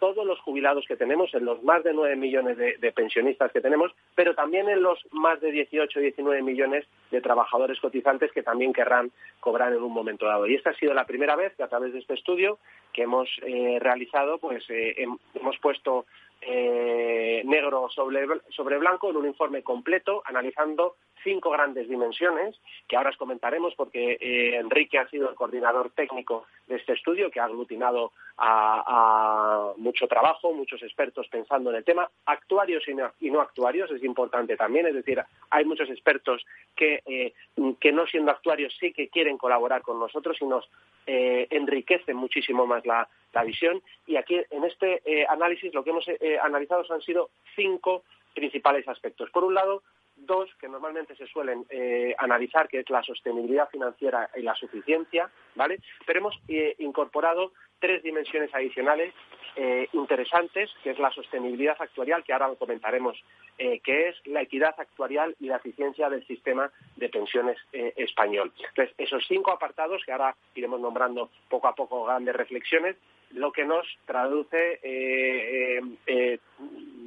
todos 0.00 0.26
los 0.26 0.40
jubilados 0.40 0.84
que 0.88 0.96
tenemos, 0.96 1.32
en 1.34 1.44
los 1.44 1.62
más 1.62 1.84
de 1.84 1.92
9 1.92 2.16
millones 2.16 2.56
de, 2.56 2.92
pensionistas 2.92 3.52
que 3.52 3.60
tenemos, 3.60 3.92
pero 4.16 4.34
también 4.34 4.68
en 4.68 4.82
los 4.82 4.98
más 5.12 5.40
de 5.40 5.52
18 5.52 5.98
o 5.98 6.02
19 6.02 6.42
millones 6.42 6.86
de 7.10 7.20
trabajadores 7.20 7.78
cotizantes 7.78 8.32
que 8.32 8.42
también 8.42 8.72
querrán 8.72 9.12
cobrar 9.38 9.72
en 9.72 9.82
un 9.82 9.92
momento 9.92 10.26
dado. 10.26 10.46
Y 10.46 10.54
esta 10.56 10.70
ha 10.70 10.74
sido 10.74 10.94
la 10.94 11.06
primera 11.06 11.36
vez 11.36 11.54
que 11.54 11.62
a 11.62 11.68
través 11.68 11.92
de 11.92 12.00
este 12.00 12.14
estudio 12.14 12.58
que 12.92 13.02
hemos 13.02 13.28
eh, 13.42 13.78
realizado, 13.80 14.38
pues 14.38 14.64
eh, 14.70 15.06
hemos 15.34 15.58
puesto 15.58 16.06
eh, 16.40 17.42
negro 17.44 17.88
sobre, 17.90 18.26
sobre 18.48 18.78
blanco 18.78 19.10
en 19.10 19.16
un 19.16 19.26
informe 19.26 19.62
completo 19.62 20.22
analizando 20.24 20.96
cinco 21.22 21.50
grandes 21.50 21.88
dimensiones 21.88 22.56
que 22.88 22.96
ahora 22.96 23.10
os 23.10 23.16
comentaremos 23.16 23.74
porque 23.74 24.18
eh, 24.20 24.56
Enrique 24.56 24.98
ha 24.98 25.08
sido 25.08 25.28
el 25.28 25.34
coordinador 25.34 25.90
técnico 25.90 26.46
de 26.66 26.76
este 26.76 26.92
estudio 26.92 27.30
que 27.30 27.40
ha 27.40 27.44
aglutinado 27.44 28.12
a, 28.38 29.72
mucho 29.76 30.06
trabajo, 30.06 30.52
muchos 30.52 30.82
expertos 30.82 31.28
pensando 31.28 31.70
en 31.70 31.76
el 31.76 31.84
tema, 31.84 32.08
actuarios 32.26 32.86
y 32.88 32.94
no, 32.94 33.12
y 33.20 33.30
no, 33.30 33.40
actuarios 33.40 33.90
es 33.90 34.02
importante 34.02 34.56
también, 34.56 34.86
es 34.86 34.94
decir, 34.94 35.22
hay 35.50 35.64
muchos 35.64 35.90
expertos 35.90 36.44
que, 36.74 37.02
eh, 37.06 37.34
que 37.78 37.92
no 37.92 38.06
siendo 38.06 38.30
actuarios 38.30 38.74
sí 38.78 38.92
que 38.92 39.08
quieren 39.08 39.36
colaborar 39.36 39.82
con 39.82 39.98
nosotros 39.98 40.36
y 40.40 40.46
nos 40.46 40.68
eh, 41.06 41.46
enriquecen 41.50 42.16
muchísimo 42.16 42.66
más 42.66 42.86
la, 42.86 43.08
la 43.34 43.44
visión. 43.44 43.82
Y 44.06 44.16
aquí, 44.16 44.40
en 44.50 44.64
este 44.64 45.02
eh, 45.04 45.26
análisis, 45.28 45.74
lo 45.74 45.84
que 45.84 45.90
hemos 45.90 46.06
analizado 46.42 46.84
han 46.90 47.02
sido 47.02 47.30
cinco 47.54 48.04
principales 48.34 48.88
aspectos. 48.88 49.30
Por 49.30 49.44
un 49.44 49.54
lado, 49.54 49.82
dos 50.26 50.50
que 50.60 50.68
normalmente 50.68 51.14
se 51.16 51.26
suelen 51.26 51.64
eh, 51.70 52.14
analizar, 52.18 52.68
que 52.68 52.80
es 52.80 52.90
la 52.90 53.02
sostenibilidad 53.02 53.68
financiera 53.68 54.30
y 54.36 54.42
la 54.42 54.54
suficiencia, 54.54 55.30
¿vale? 55.54 55.80
Pero 56.06 56.20
hemos 56.20 56.38
incorporado 56.78 57.52
tres 57.80 58.02
dimensiones 58.02 58.54
adicionales 58.54 59.12
eh, 59.56 59.88
interesantes, 59.92 60.70
que 60.82 60.90
es 60.90 60.98
la 60.98 61.10
sostenibilidad 61.10 61.76
actuarial, 61.78 62.22
que 62.22 62.32
ahora 62.32 62.54
comentaremos, 62.56 63.20
eh, 63.58 63.80
que 63.80 64.08
es 64.08 64.16
la 64.26 64.42
equidad 64.42 64.74
actuarial 64.78 65.34
y 65.40 65.46
la 65.46 65.56
eficiencia 65.56 66.08
del 66.08 66.24
sistema 66.26 66.70
de 66.96 67.08
pensiones 67.08 67.58
eh, 67.72 67.92
español. 67.96 68.52
Entonces, 68.68 68.94
esos 68.96 69.24
cinco 69.26 69.50
apartados, 69.50 70.04
que 70.04 70.12
ahora 70.12 70.36
iremos 70.54 70.80
nombrando 70.80 71.30
poco 71.48 71.66
a 71.66 71.74
poco 71.74 72.04
grandes 72.04 72.36
reflexiones, 72.36 72.96
lo 73.30 73.52
que 73.52 73.64
nos 73.64 73.86
traduce 74.06 74.80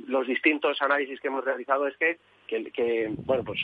los 0.07 0.27
distintos 0.27 0.81
análisis 0.81 1.19
que 1.19 1.27
hemos 1.27 1.43
realizado 1.43 1.87
es 1.87 1.95
que, 1.97 2.17
bueno, 3.25 3.43
pues 3.43 3.59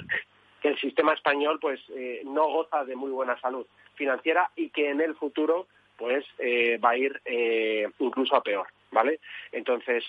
que 0.62 0.67
el 0.67 0.80
sistema 0.80 1.13
español 1.13 1.60
pues 1.62 1.80
no 2.26 2.50
goza 2.50 2.84
de 2.86 2.95
muy 2.95 3.12
buena 3.12 3.39
salud 3.39 3.65
financiera 3.95 4.50
y 4.56 4.69
que 4.69 4.89
en 4.89 5.02
el 5.02 5.15
futuro 5.15 5.67
pues 6.00 6.26
eh, 6.39 6.80
va 6.84 6.91
a 6.91 6.98
ir 6.98 7.22
eh, 7.26 7.88
incluso 8.00 8.36
a 8.36 8.41
peor, 8.41 8.67
¿vale? 8.89 9.19
Entonces, 9.52 10.04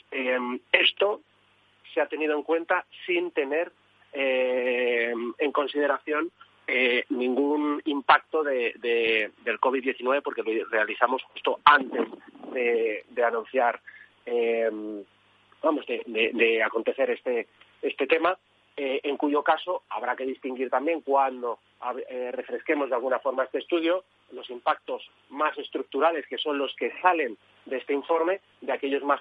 esto 0.72 1.20
se 1.92 2.00
ha 2.00 2.06
tenido 2.06 2.36
en 2.36 2.44
cuenta 2.44 2.86
sin 3.04 3.32
tener 3.32 3.72
en 4.12 5.52
consideración 5.52 6.30
eh, 6.66 7.04
ningún 7.10 7.82
impacto 7.84 8.44
de, 8.44 8.74
del 9.44 9.60
COVID-19 9.60 10.22
porque 10.22 10.42
lo 10.42 10.64
realizamos 10.68 11.22
justo 11.24 11.58
antes 11.64 12.08
de, 12.52 13.04
anunciar, 13.24 13.80
em, 14.26 15.02
vamos, 15.62 15.86
de, 15.86 16.62
acontecer 16.62 17.10
este, 17.10 17.46
este 17.82 18.06
tema 18.06 18.36
eh, 18.76 19.00
en 19.02 19.16
cuyo 19.16 19.42
caso 19.42 19.82
habrá 19.90 20.16
que 20.16 20.24
distinguir 20.24 20.70
también 20.70 21.02
cuando 21.02 21.58
eh, 22.08 22.30
refresquemos 22.32 22.88
de 22.88 22.94
alguna 22.94 23.18
forma 23.18 23.44
este 23.44 23.58
estudio 23.58 24.04
los 24.32 24.48
impactos 24.48 25.10
más 25.28 25.58
estructurales, 25.58 26.26
que 26.26 26.38
son 26.38 26.56
los 26.56 26.74
que 26.76 26.92
salen 27.02 27.36
de 27.66 27.76
este 27.76 27.92
informe, 27.92 28.40
de 28.60 28.72
aquellos 28.72 29.02
más 29.02 29.20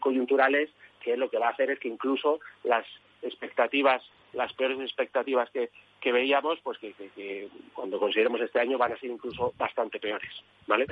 coyunturales, 0.00 0.68
que 1.00 1.16
lo 1.16 1.30
que 1.30 1.38
va 1.38 1.46
a 1.46 1.52
hacer 1.52 1.70
es 1.70 1.78
que 1.78 1.88
incluso 1.88 2.40
las 2.64 2.84
expectativas, 3.22 4.02
las 4.32 4.52
peores 4.52 4.80
expectativas 4.80 5.48
que, 5.50 5.70
veíamos, 6.12 6.58
pues 6.62 6.78
que, 6.78 7.48
cuando 7.72 7.98
consideremos 7.98 8.40
este 8.40 8.60
año 8.60 8.78
van 8.78 8.92
a 8.92 8.98
ser 8.98 9.10
incluso 9.10 9.52
bastante 9.56 10.00
peores, 10.00 10.32
¿vale? 10.66 10.86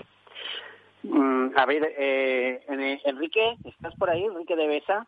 Mm, 1.02 1.48
a 1.56 1.66
ver, 1.66 1.94
eh, 1.98 2.64
Enrique, 3.04 3.56
¿estás 3.64 3.94
por 3.96 4.10
ahí? 4.10 4.24
Enrique 4.24 4.56
de 4.56 4.66
Besa. 4.66 5.06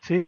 Sí, 0.00 0.26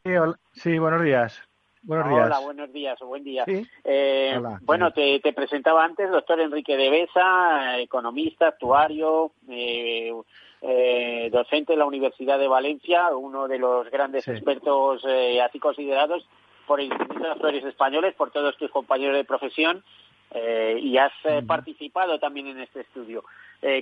sí, 0.52 0.78
buenos 0.78 1.02
días. 1.02 1.48
Buenos 1.82 2.08
días. 2.08 2.26
Hola, 2.26 2.38
buenos 2.40 2.72
días 2.72 3.00
o 3.00 3.06
buen 3.06 3.24
día. 3.24 3.44
Eh, 3.84 4.40
bueno, 4.62 4.92
te, 4.92 5.20
presentaba 5.32 5.84
antes, 5.84 6.10
doctor 6.10 6.40
Enrique 6.40 6.76
de 6.76 6.90
Besa, 6.90 7.78
economista, 7.78 8.48
actuario, 8.48 9.32
eh, 9.48 10.12
eh, 10.60 11.28
docente 11.32 11.72
de 11.72 11.78
la 11.78 11.86
Universidad 11.86 12.38
de 12.38 12.48
Valencia, 12.48 13.16
uno 13.16 13.46
de 13.46 13.58
los 13.58 13.88
grandes 13.90 14.26
expertos 14.26 15.02
así 15.42 15.58
considerados 15.60 16.28
por 16.66 16.80
el 16.80 16.86
Instituto 16.86 17.20
de 17.20 17.30
Actores 17.30 17.64
Españoles, 17.64 18.14
por 18.16 18.30
todos 18.32 18.56
tus 18.56 18.70
compañeros 18.70 19.16
de 19.16 19.24
profesión, 19.24 19.82
y 20.34 20.96
has 20.98 21.12
participado 21.46 22.18
también 22.18 22.48
en 22.48 22.60
este 22.60 22.80
estudio. 22.80 23.24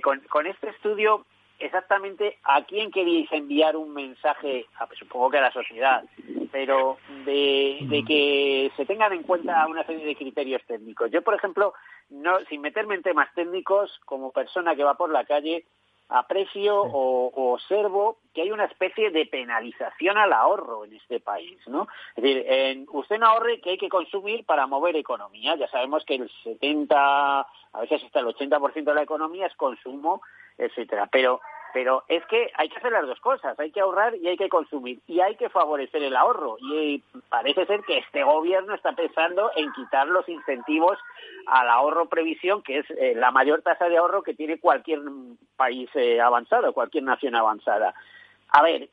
Con, 0.03 0.21
con, 0.21 0.47
este 0.47 0.71
estudio 0.71 1.27
exactamente 1.59 2.39
a 2.45 2.65
quién 2.65 2.91
queríais 2.91 3.31
enviar 3.33 3.77
un 3.77 3.93
mensaje, 3.93 4.67
pues, 4.87 4.99
supongo 4.99 5.31
que 5.31 5.39
a 5.39 5.43
la 5.43 5.53
sociedad, 5.53 6.05
pero 6.53 6.99
de, 7.25 8.05
que 8.07 8.71
se 8.77 8.85
tengan 8.85 9.13
en 9.13 9.23
cuenta 9.23 9.67
una 9.67 9.85
serie 9.85 10.05
de 10.05 10.17
criterios 10.17 10.63
técnicos. 10.67 11.11
Yo, 11.11 11.23
por 11.23 11.35
ejemplo, 11.35 11.75
no, 12.11 12.39
sin 12.49 12.61
meterme 12.61 12.95
en 12.95 13.03
temas 13.03 13.33
técnicos, 13.35 14.01
como 14.05 14.33
persona 14.33 14.77
que 14.77 14.85
va 14.85 14.95
por 14.95 15.11
la 15.11 15.25
calle, 15.25 15.65
aprecio 16.09 16.81
o, 16.81 17.53
observo 17.53 18.19
que 18.35 18.42
hay 18.42 18.51
una 18.51 18.64
especie 18.64 19.11
de 19.11 19.27
penalización 19.27 20.19
al 20.19 20.33
ahorro 20.33 20.85
en 20.85 20.92
este 20.95 21.21
país, 21.21 21.59
¿no? 21.66 21.88
Es 22.14 22.23
decir, 22.23 22.45
en, 22.47 22.87
usted 22.92 23.19
no 23.19 23.27
ahorre 23.27 23.61
que 23.61 23.71
hay 23.71 23.79
que 23.79 23.88
consumir 23.88 24.45
para 24.45 24.66
mover 24.66 24.97
economía. 24.97 25.57
Ya 25.57 25.69
sabemos 25.69 26.05
que 26.05 26.16
el 26.16 26.31
70, 26.45 27.40
a 27.40 27.81
veces 27.81 28.05
hasta 28.05 28.21
el 28.21 28.27
80% 28.27 28.85
de 28.85 28.95
la 28.95 29.03
economía 29.03 29.47
es 29.47 29.55
consumo 29.57 30.21
etcétera. 30.59 31.09
Pero, 31.11 31.40
pero 31.77 32.05
es 32.09 32.25
que 32.25 32.51
hay 32.55 32.71
que 32.71 32.79
hacer 32.79 32.91
las 32.91 33.07
dos 33.07 33.21
cosas, 33.21 33.61
hay 33.61 33.71
que 33.71 33.81
ahorrar 33.81 34.17
y 34.17 34.29
hay 34.29 34.39
que 34.39 34.49
consumir 34.49 34.99
y 35.07 35.21
hay 35.21 35.37
que 35.37 35.51
favorecer 35.51 36.03
el 36.03 36.17
ahorro. 36.17 36.57
Y 36.59 37.03
parece 37.29 37.67
ser 37.67 37.83
que 37.83 37.99
este 37.99 38.25
gobierno 38.25 38.75
está 38.75 38.93
pensando 38.93 39.51
en 39.55 39.71
quitar 39.75 40.09
los 40.09 40.27
incentivos 40.27 40.97
al 41.47 41.69
ahorro 41.69 42.09
previsión, 42.09 42.62
que 42.62 42.79
es 42.79 42.87
eh, 42.93 43.12
la 43.15 43.31
mayor 43.31 43.61
tasa 43.61 43.91
de 43.91 43.99
ahorro 43.99 44.23
que 44.23 44.33
tiene 44.33 44.59
cualquier 44.59 45.01
país 45.55 45.91
eh, 45.97 46.19
avanzado, 46.19 46.73
cualquier 46.73 47.05
nación 47.05 47.37
avanzada. 47.37 47.93
A 48.49 48.62
ver, 48.62 48.89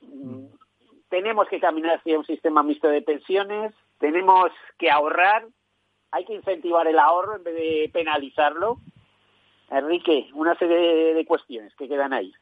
tenemos 1.07 1.47
que 1.47 1.61
caminar 1.61 1.99
hacia 1.99 2.19
un 2.19 2.25
sistema 2.25 2.63
mixto 2.63 2.89
de 2.89 3.01
pensiones, 3.01 3.73
tenemos 3.97 4.51
que 4.77 4.91
ahorrar, 4.91 5.45
hay 6.11 6.25
que 6.25 6.33
incentivar 6.33 6.85
el 6.85 6.99
ahorro 6.99 7.37
en 7.37 7.45
vez 7.45 7.55
de 7.55 7.89
penalizarlo 7.93 8.79
Enrique, 9.69 10.29
una 10.33 10.53
serie 10.55 11.13
de 11.13 11.25
cuestiones 11.25 11.73
que 11.75 11.87
quedan 11.87 12.11
ahí. 12.11 12.33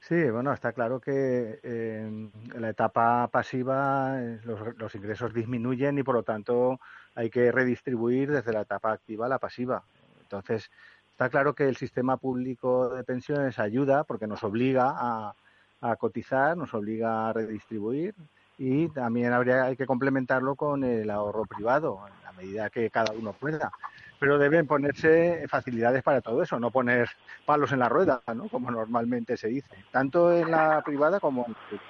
Sí, 0.00 0.30
bueno, 0.30 0.52
está 0.52 0.72
claro 0.72 1.00
que 1.00 1.60
en 1.62 2.32
la 2.54 2.70
etapa 2.70 3.28
pasiva 3.28 4.16
eh, 4.22 4.40
los, 4.44 4.94
ingresos 4.94 5.34
disminuyen 5.34 5.98
y 5.98 6.02
por 6.02 6.14
lo 6.14 6.22
tanto 6.22 6.80
hay 7.14 7.30
que 7.30 7.50
redistribuir 7.52 8.30
desde 8.30 8.52
la 8.52 8.62
etapa 8.62 8.92
activa 8.92 9.26
a 9.26 9.28
la 9.28 9.38
pasiva. 9.38 9.82
Entonces, 10.22 10.70
está 11.10 11.28
claro 11.28 11.54
que 11.54 11.68
el 11.68 11.76
sistema 11.76 12.16
público 12.16 12.90
de 12.90 13.04
pensiones 13.04 13.58
ayuda 13.58 14.04
porque 14.04 14.26
nos 14.26 14.44
obliga 14.44 14.94
a, 14.96 15.34
a 15.80 15.96
cotizar, 15.96 16.56
nos 16.56 16.72
obliga 16.74 17.28
a 17.28 17.32
redistribuir 17.32 18.14
y 18.56 18.88
también 18.88 19.32
habría 19.32 19.64
hay 19.64 19.76
que 19.76 19.86
complementarlo 19.86 20.54
con 20.54 20.84
el 20.84 21.10
ahorro 21.10 21.44
privado 21.44 22.00
en 22.06 22.24
la 22.24 22.32
medida 22.32 22.70
que 22.70 22.90
cada 22.90 23.12
uno 23.12 23.32
pueda 23.32 23.70
pero 24.18 24.38
deben 24.38 24.66
ponerse 24.66 25.46
facilidades 25.48 26.02
para 26.02 26.20
todo 26.20 26.42
eso, 26.42 26.58
no 26.58 26.70
poner 26.70 27.08
palos 27.46 27.72
en 27.72 27.78
la 27.78 27.88
rueda, 27.88 28.22
¿no? 28.34 28.48
como 28.48 28.70
normalmente 28.70 29.36
se 29.36 29.48
dice, 29.48 29.84
tanto 29.90 30.32
en 30.32 30.50
la 30.50 30.82
privada 30.82 31.20
como 31.20 31.46
en 31.46 31.80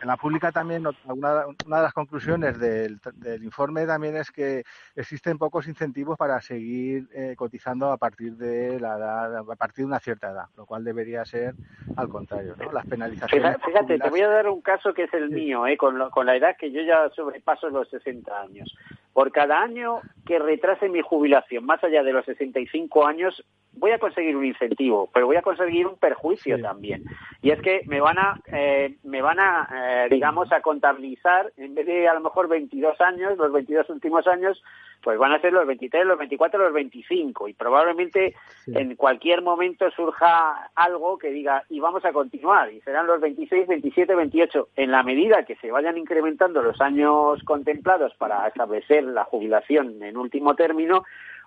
en 0.00 0.08
la 0.08 0.16
pública 0.16 0.52
también, 0.52 0.86
una, 1.04 1.46
una 1.66 1.76
de 1.76 1.82
las 1.82 1.92
conclusiones 1.92 2.58
del, 2.58 3.00
del, 3.14 3.42
informe 3.42 3.86
también 3.86 4.16
es 4.16 4.30
que 4.30 4.64
existen 4.94 5.38
pocos 5.38 5.66
incentivos 5.66 6.16
para 6.16 6.40
seguir 6.40 7.08
eh, 7.14 7.34
cotizando 7.36 7.90
a 7.90 7.96
partir 7.96 8.36
de 8.36 8.78
la 8.80 8.96
edad, 8.96 9.36
a 9.38 9.56
partir 9.56 9.84
de 9.84 9.86
una 9.86 10.00
cierta 10.00 10.30
edad, 10.30 10.46
lo 10.56 10.66
cual 10.66 10.84
debería 10.84 11.24
ser 11.24 11.54
al 11.96 12.08
contrario, 12.08 12.54
¿no? 12.58 12.70
Las 12.72 12.86
penalizaciones. 12.86 13.56
Fíjate, 13.64 13.98
te 13.98 14.10
voy 14.10 14.20
a 14.20 14.28
dar 14.28 14.48
un 14.48 14.60
caso 14.60 14.94
que 14.94 15.04
es 15.04 15.14
el 15.14 15.30
mío, 15.30 15.66
¿eh? 15.66 15.76
con, 15.76 16.10
con 16.10 16.26
la 16.26 16.36
edad 16.36 16.56
que 16.56 16.70
yo 16.70 16.82
ya 16.82 17.10
sobrepaso 17.10 17.68
los 17.68 17.88
60 17.90 18.40
años. 18.40 18.74
Por 19.12 19.30
cada 19.30 19.60
año 19.60 20.00
que 20.26 20.38
retrase 20.38 20.88
mi 20.88 21.02
jubilación, 21.02 21.66
más 21.66 21.82
allá 21.84 22.02
de 22.02 22.12
los 22.12 22.24
65 22.24 23.06
años, 23.06 23.44
voy 23.72 23.90
a 23.90 23.98
conseguir 23.98 24.36
un 24.36 24.44
incentivo, 24.44 25.10
pero 25.12 25.26
voy 25.26 25.36
a 25.36 25.42
conseguir 25.42 25.86
un 25.86 25.96
perjuicio 25.96 26.60
también. 26.60 27.04
Y 27.40 27.50
es 27.50 27.60
que 27.60 27.82
me 27.86 28.00
van 28.00 28.18
a, 28.18 28.40
eh, 28.46 28.96
me 29.02 29.22
van 29.22 29.40
a, 29.40 29.68
eh, 29.74 30.08
digamos, 30.10 30.52
a 30.52 30.60
contabilizar, 30.60 31.52
en 31.56 31.74
vez 31.74 31.86
de 31.86 32.08
a 32.08 32.14
lo 32.14 32.20
mejor 32.20 32.48
22 32.48 33.00
años, 33.00 33.36
los 33.38 33.52
22 33.52 33.88
últimos 33.90 34.26
años, 34.26 34.62
pues 35.02 35.18
van 35.18 35.32
a 35.32 35.40
ser 35.40 35.52
los 35.52 35.66
23, 35.66 36.06
los 36.06 36.18
24, 36.18 36.62
los 36.62 36.72
25. 36.72 37.48
Y 37.48 37.54
probablemente 37.54 38.34
en 38.68 38.94
cualquier 38.94 39.42
momento 39.42 39.90
surja 39.90 40.70
algo 40.76 41.18
que 41.18 41.30
diga, 41.30 41.64
y 41.68 41.80
vamos 41.80 42.04
a 42.04 42.12
continuar, 42.12 42.72
y 42.72 42.80
serán 42.82 43.06
los 43.06 43.20
26, 43.20 43.66
27, 43.66 44.14
28. 44.14 44.68
En 44.76 44.92
la 44.92 45.02
medida 45.02 45.44
que 45.44 45.56
se 45.56 45.72
vayan 45.72 45.98
incrementando 45.98 46.62
los 46.62 46.80
años 46.80 47.42
contemplados 47.44 48.14
para 48.14 48.46
establecer 48.46 49.01
la 49.02 49.24
jubilación 49.24 50.02
en 50.02 50.16
último 50.16 50.54
término, 50.54 51.04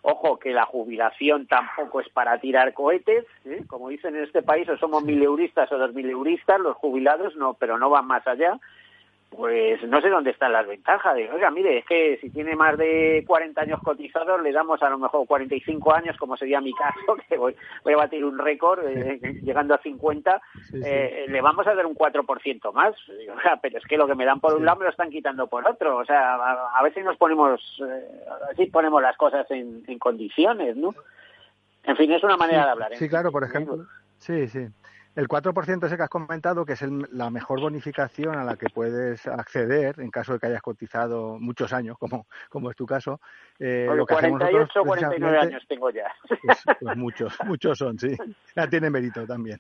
Ojo 0.08 0.38
que 0.38 0.54
la 0.54 0.66
jubilación 0.66 1.48
tampoco 1.48 2.00
es 2.00 2.08
para 2.10 2.38
tirar 2.38 2.76
cohetes, 2.76 3.26
¿eh? 3.44 3.64
como 3.68 3.90
dicen 3.90 4.16
en 4.16 4.24
este 4.24 4.44
país, 4.44 4.70
o 4.70 4.78
somos 4.78 5.04
mileuristas 5.04 5.72
o 5.72 5.80
dos 5.80 5.96
mileuristas, 5.96 6.60
los 6.60 6.78
jubilados 6.78 7.36
no, 7.36 7.56
pero 7.56 7.80
no 7.80 7.90
van 7.90 8.06
más 8.06 8.26
allá 8.28 8.60
pues 9.36 9.82
no 9.88 10.02
sé 10.02 10.10
dónde 10.10 10.32
están 10.32 10.54
las 10.54 10.68
ventajas. 10.68 11.16
De, 11.16 11.30
oiga, 11.32 11.52
mire, 11.52 11.80
es 11.80 11.86
que 11.86 12.18
si 12.22 12.30
tiene 12.30 12.56
más 12.56 12.78
de 12.78 13.24
40 13.28 13.62
años 13.62 13.80
cotizados, 13.84 14.42
le 14.42 14.52
damos 14.52 14.82
a 14.82 14.90
lo 14.90 14.98
mejor 14.98 15.28
45 15.28 15.94
años, 15.94 16.18
como 16.18 16.38
sería 16.38 16.62
mi 16.62 16.74
caso, 16.74 17.18
que 17.30 17.38
voy, 17.38 17.56
voy 17.84 17.94
a 17.94 17.98
batir 17.98 18.24
un 18.26 18.38
récord 18.38 18.86
eh, 18.88 19.20
llegando 19.44 19.74
a 19.74 19.82
50, 19.82 20.42
eh, 20.84 21.26
le 21.28 21.42
vamos 21.42 21.68
a 21.68 21.76
dar 21.76 21.86
un 21.86 21.96
4% 21.96 22.74
más. 22.74 22.96
pero 23.62 23.78
es 23.78 23.86
que 23.86 23.98
lo 23.98 24.08
que 24.08 24.16
me 24.16 24.26
dan 24.26 24.40
por 24.40 24.54
un 24.56 24.66
lado 24.66 24.80
me 24.80 24.86
lo 24.86 24.92
están 24.92 25.10
quitando 25.10 25.48
por 25.48 25.68
otro. 25.68 25.98
O 25.98 26.06
sea, 26.06 26.36
a, 26.36 26.84
ver 26.84 26.94
si 26.94 27.02
nos 27.02 27.18
ponemos, 27.18 27.62
eh, 27.88 28.26
así 28.52 28.68
ponemos 28.68 29.02
las 29.02 29.18
cosas 29.18 29.50
en, 29.52 29.84
condiciones, 30.00 30.76
¿no? 30.76 30.94
En 31.84 31.96
fin, 31.96 32.12
es 32.12 32.24
una 32.24 32.38
manera 32.38 32.66
de 32.66 32.72
hablar. 32.72 32.96
Sí, 32.96 33.08
claro, 33.08 33.32
por 33.32 33.44
ejemplo. 33.44 33.86
Sí, 34.20 34.48
sí. 34.48 34.68
El 35.16 35.30
4% 35.30 35.86
ese 35.86 35.96
que 35.96 36.04
has 36.04 36.10
comentado, 36.10 36.66
que 36.66 36.74
es 36.74 36.82
la 36.82 37.30
mejor 37.30 37.62
bonificación 37.62 38.36
a 38.36 38.44
la 38.44 38.58
que 38.58 38.68
puedes 38.70 39.26
acceder 39.28 40.00
en 40.00 40.12
caso 40.12 40.34
de 40.34 40.40
que 40.40 40.48
hayas 40.48 40.62
cotizado 40.62 41.40
muchos 41.40 41.72
años, 41.72 41.98
como, 41.98 42.28
como 42.50 42.70
es 42.70 42.76
tu 42.76 42.86
caso. 42.86 43.22
Eh, 43.58 43.88
lo 43.96 44.06
que 44.06 44.14
48 44.14 44.82
o 44.82 44.84
49 44.84 45.38
años 45.38 45.64
tengo 45.68 45.90
ya. 45.90 46.12
Pues, 46.28 46.64
pues, 46.80 46.98
muchos, 46.98 47.38
muchos 47.46 47.78
son, 47.78 47.98
sí. 47.98 48.16
Ya 48.56 48.68
tiene 48.68 48.90
mérito 48.90 49.26
también. 49.26 49.60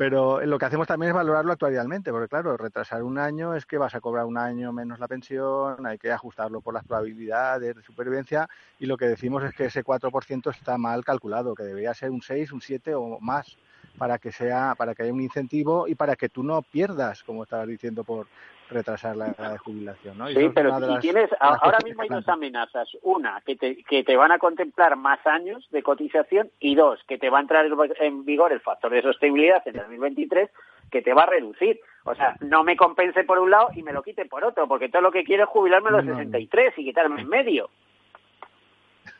Pero 0.00 0.40
lo 0.46 0.58
que 0.58 0.64
hacemos 0.64 0.86
también 0.86 1.10
es 1.10 1.14
valorarlo 1.14 1.52
actualmente, 1.52 2.10
porque 2.10 2.26
claro, 2.26 2.56
retrasar 2.56 3.02
un 3.02 3.18
año 3.18 3.54
es 3.54 3.66
que 3.66 3.76
vas 3.76 3.94
a 3.94 4.00
cobrar 4.00 4.24
un 4.24 4.38
año 4.38 4.72
menos 4.72 4.98
la 4.98 5.06
pensión, 5.06 5.84
hay 5.84 5.98
que 5.98 6.10
ajustarlo 6.10 6.62
por 6.62 6.72
las 6.72 6.86
probabilidades 6.86 7.76
de 7.76 7.82
supervivencia 7.82 8.48
y 8.78 8.86
lo 8.86 8.96
que 8.96 9.04
decimos 9.04 9.44
es 9.44 9.52
que 9.52 9.66
ese 9.66 9.84
4% 9.84 10.50
está 10.52 10.78
mal 10.78 11.04
calculado, 11.04 11.54
que 11.54 11.64
debería 11.64 11.92
ser 11.92 12.12
un 12.12 12.22
6, 12.22 12.50
un 12.52 12.62
7 12.62 12.94
o 12.94 13.20
más 13.20 13.58
para 13.98 14.16
que 14.16 14.32
sea 14.32 14.74
para 14.74 14.94
que 14.94 15.02
haya 15.02 15.12
un 15.12 15.20
incentivo 15.20 15.86
y 15.86 15.94
para 15.94 16.16
que 16.16 16.30
tú 16.30 16.42
no 16.42 16.62
pierdas, 16.62 17.22
como 17.22 17.42
estabas 17.42 17.68
diciendo, 17.68 18.02
por 18.02 18.26
retrasar 18.70 19.16
la 19.16 19.28
edad 19.28 19.52
de 19.52 19.58
jubilación. 19.58 20.18
¿no? 20.18 20.28
sí, 20.28 20.50
pero 20.54 20.78
si 20.78 20.98
tienes, 21.00 21.30
ahora 21.38 21.78
mismo 21.84 22.02
hay 22.02 22.08
dos 22.08 22.28
amenazas. 22.28 22.88
Una, 23.02 23.40
que 23.44 23.56
te, 23.56 23.82
que 23.84 24.04
te 24.04 24.16
van 24.16 24.32
a 24.32 24.38
contemplar 24.38 24.96
más 24.96 25.24
años 25.26 25.66
de 25.70 25.82
cotización 25.82 26.50
y 26.60 26.74
dos, 26.74 27.00
que 27.06 27.18
te 27.18 27.30
va 27.30 27.38
a 27.38 27.42
entrar 27.42 27.66
en 28.00 28.24
vigor 28.24 28.52
el 28.52 28.60
factor 28.60 28.92
de 28.92 29.02
sostenibilidad 29.02 29.62
en 29.66 29.74
2023 29.74 30.50
que 30.90 31.02
te 31.02 31.14
va 31.14 31.22
a 31.22 31.26
reducir. 31.26 31.80
O 32.04 32.14
sea, 32.14 32.36
no 32.40 32.64
me 32.64 32.76
compense 32.76 33.24
por 33.24 33.38
un 33.38 33.50
lado 33.50 33.68
y 33.74 33.82
me 33.82 33.92
lo 33.92 34.02
quite 34.02 34.24
por 34.26 34.44
otro, 34.44 34.66
porque 34.66 34.88
todo 34.88 35.02
lo 35.02 35.12
que 35.12 35.24
quiero 35.24 35.44
es 35.44 35.50
jubilarme 35.50 35.88
a 35.90 35.92
los 35.92 36.04
63 36.04 36.74
y 36.78 36.84
quitarme 36.84 37.22
en 37.22 37.28
medio. 37.28 37.70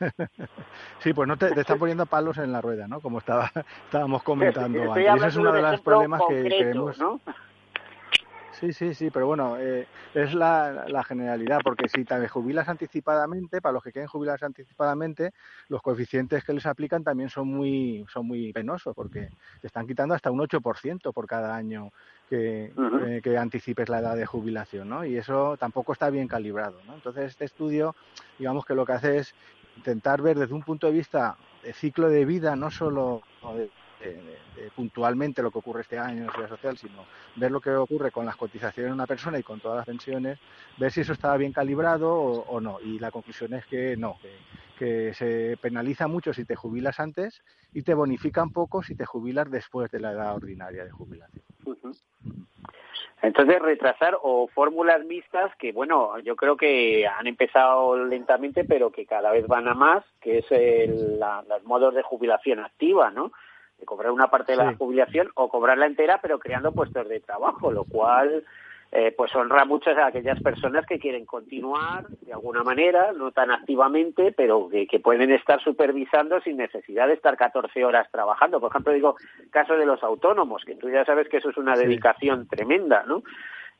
Sí, 1.01 1.15
pues 1.15 1.27
no 1.27 1.37
te, 1.37 1.59
están 1.59 1.79
poniendo 1.79 2.05
palos 2.05 2.37
en 2.37 2.53
la 2.53 2.61
rueda, 2.61 2.87
¿no? 2.87 3.01
Como 3.01 3.19
estaba, 3.19 3.51
estábamos 3.85 4.23
comentando 4.23 4.93
antes. 4.93 5.15
Ese 5.15 5.27
es 5.27 5.37
uno 5.37 5.53
de 5.53 5.63
los 5.63 5.81
problemas 5.81 6.21
que, 6.29 6.43
queremos 6.45 6.99
Sí, 8.61 8.75
sí, 8.75 8.93
sí, 8.93 9.11
pero 9.11 9.27
bueno, 9.27 9.57
eh, 9.59 9.87
es 10.13 10.35
la, 10.35 10.85
la, 10.87 11.03
generalidad, 11.03 11.61
porque 11.65 11.89
si 11.89 12.05
te 12.05 12.29
jubilas 12.29 12.69
anticipadamente, 12.69 13.63
para 13.63 13.73
los 13.73 13.83
que 13.83 13.91
quieren 13.91 14.07
jubilarse 14.07 14.45
anticipadamente, 14.45 15.33
los 15.69 15.81
coeficientes 15.81 16.45
que 16.45 16.53
les 16.53 16.67
aplican 16.67 17.03
también 17.03 17.31
son 17.31 17.49
muy, 17.49 18.05
son 18.13 18.27
muy 18.27 18.53
penosos, 18.53 18.95
porque 18.95 19.31
te 19.63 19.67
están 19.67 19.87
quitando 19.87 20.15
hasta 20.15 20.31
un 20.31 20.41
8% 20.41 21.11
por 21.15 21.27
cada 21.27 21.57
año 21.57 21.91
que, 22.29 22.71
eh, 23.07 23.21
que, 23.23 23.39
anticipes 23.39 23.89
la 23.89 24.01
edad 24.01 24.15
de 24.15 24.27
jubilación, 24.27 24.91
¿no? 24.91 25.07
Y 25.07 25.17
eso 25.17 25.57
tampoco 25.57 25.95
está 25.95 26.11
bien 26.11 26.29
calibrado, 26.29 26.83
¿no? 26.87 26.93
Entonces, 26.93 27.31
este 27.31 27.47
estudio, 27.47 27.97
digamos 28.39 28.67
que 28.67 28.75
lo 28.75 28.85
que 28.85 28.93
hace 28.93 29.17
es 29.17 29.35
intentar 29.79 30.21
ver 30.21 30.39
desde 30.39 30.53
un 30.53 30.63
punto 30.63 30.87
de 30.87 30.93
vista 30.93 31.39
de 31.63 31.73
ciclo 31.73 32.11
de 32.11 32.27
vida, 32.27 32.57
no 32.57 32.71
solo 32.71 33.23
puntualmente 34.75 35.43
lo 35.43 35.51
que 35.51 35.59
ocurre 35.59 35.83
este 35.83 35.99
año 35.99 36.19
en 36.19 36.27
la 36.27 36.33
seguridad 36.33 36.57
social, 36.57 36.79
sino 36.79 37.05
ver 37.37 37.51
lo 37.51 37.61
que 37.61 37.71
ocurre 37.71 38.11
con 38.11 38.27
las 38.27 38.37
cotizaciones 38.37 38.91
de 38.91 38.95
una 38.95 39.07
persona 39.07 39.39
y 39.39 39.43
con 39.43 39.61
todas 39.61 39.79
las 39.79 39.87
pensiones, 39.87 40.39
ver 40.79 40.91
si 40.91 41.01
eso 41.01 41.13
estaba 41.13 41.37
bien 41.37 41.53
calibrado 41.53 42.13
o, 42.13 42.61
no. 42.61 42.79
Y 42.81 42.99
la 42.99 43.11
conclusión 43.11 43.55
es 43.55 43.67
que 43.67 43.97
no, 43.97 44.17
que, 44.79 45.13
se 45.15 45.57
penaliza 45.61 46.09
mucho 46.09 46.33
si 46.33 46.45
te 46.45 46.57
jubilas 46.57 47.01
antes 47.01 47.43
y 47.75 47.83
te 47.83 47.95
bonifican 47.95 48.51
poco 48.51 48.83
si 48.83 48.95
te 48.95 49.05
jubilas 49.05 49.51
después 49.51 49.91
de 49.91 50.01
la 50.01 50.13
edad 50.13 50.35
ordinaria 50.35 50.85
de 50.85 50.91
jubilación. 50.91 51.45
Entonces, 53.23 53.61
retrasar 53.61 54.17
o 54.23 54.49
fórmulas 54.49 55.05
mixtas 55.05 55.55
que, 55.57 55.73
bueno, 55.73 56.19
yo 56.21 56.37
creo 56.37 56.57
que 56.57 57.07
han 57.07 57.27
empezado 57.27 58.03
lentamente, 58.07 58.65
pero 58.65 58.91
que 58.91 59.05
cada 59.05 59.31
vez 59.31 59.47
van 59.47 59.69
a 59.69 59.75
más, 59.75 60.03
que 60.23 60.39
es 60.39 60.51
el, 60.51 61.21
los 61.21 61.65
modos 61.65 61.95
de 61.95 62.03
jubilación 62.03 62.61
activa, 62.61 63.11
¿no? 63.11 63.31
De 63.81 63.87
cobrar 63.87 64.13
una 64.13 64.29
parte 64.29 64.53
de 64.53 64.59
la 64.59 64.77
jubilación 64.77 65.31
o 65.35 65.49
cobrarla 65.49 65.87
entera, 65.87 66.21
pero 66.21 66.39
creando 66.39 66.73
puestos 66.73 67.09
de 67.09 67.21
trabajo, 67.21 67.73
lo 67.73 67.85
cual 67.85 68.45
eh, 68.93 69.15
pues 69.17 69.33
honra 69.37 69.65
mucho 69.65 69.91
a 69.91 70.07
aquellas 70.07 70.43
personas 70.43 70.85
que 70.85 70.99
quieren 70.99 71.25
continuar 71.25 72.09
de 72.09 72.33
alguna 72.33 72.65
manera, 72.65 73.13
no 73.13 73.31
tan 73.31 73.53
activamente, 73.53 74.33
pero 74.33 74.69
que, 74.69 74.99
pueden 74.99 75.31
estar 75.31 75.63
supervisando 75.63 76.41
sin 76.41 76.57
necesidad 76.57 77.07
de 77.07 77.15
estar 77.15 77.37
14 77.37 77.85
horas 77.85 78.11
trabajando. 78.11 78.59
Por 78.59 78.71
ejemplo, 78.71 78.93
digo, 78.93 79.15
caso 79.51 79.77
de 79.77 79.87
los 79.87 80.03
autónomos, 80.03 80.65
que 80.65 80.75
tú 80.75 80.91
ya 80.91 81.05
sabes 81.05 81.29
que 81.29 81.37
eso 81.37 81.51
es 81.51 81.57
una 81.57 81.77
dedicación 81.77 82.49
tremenda, 82.49 83.05
¿no? 83.07 83.23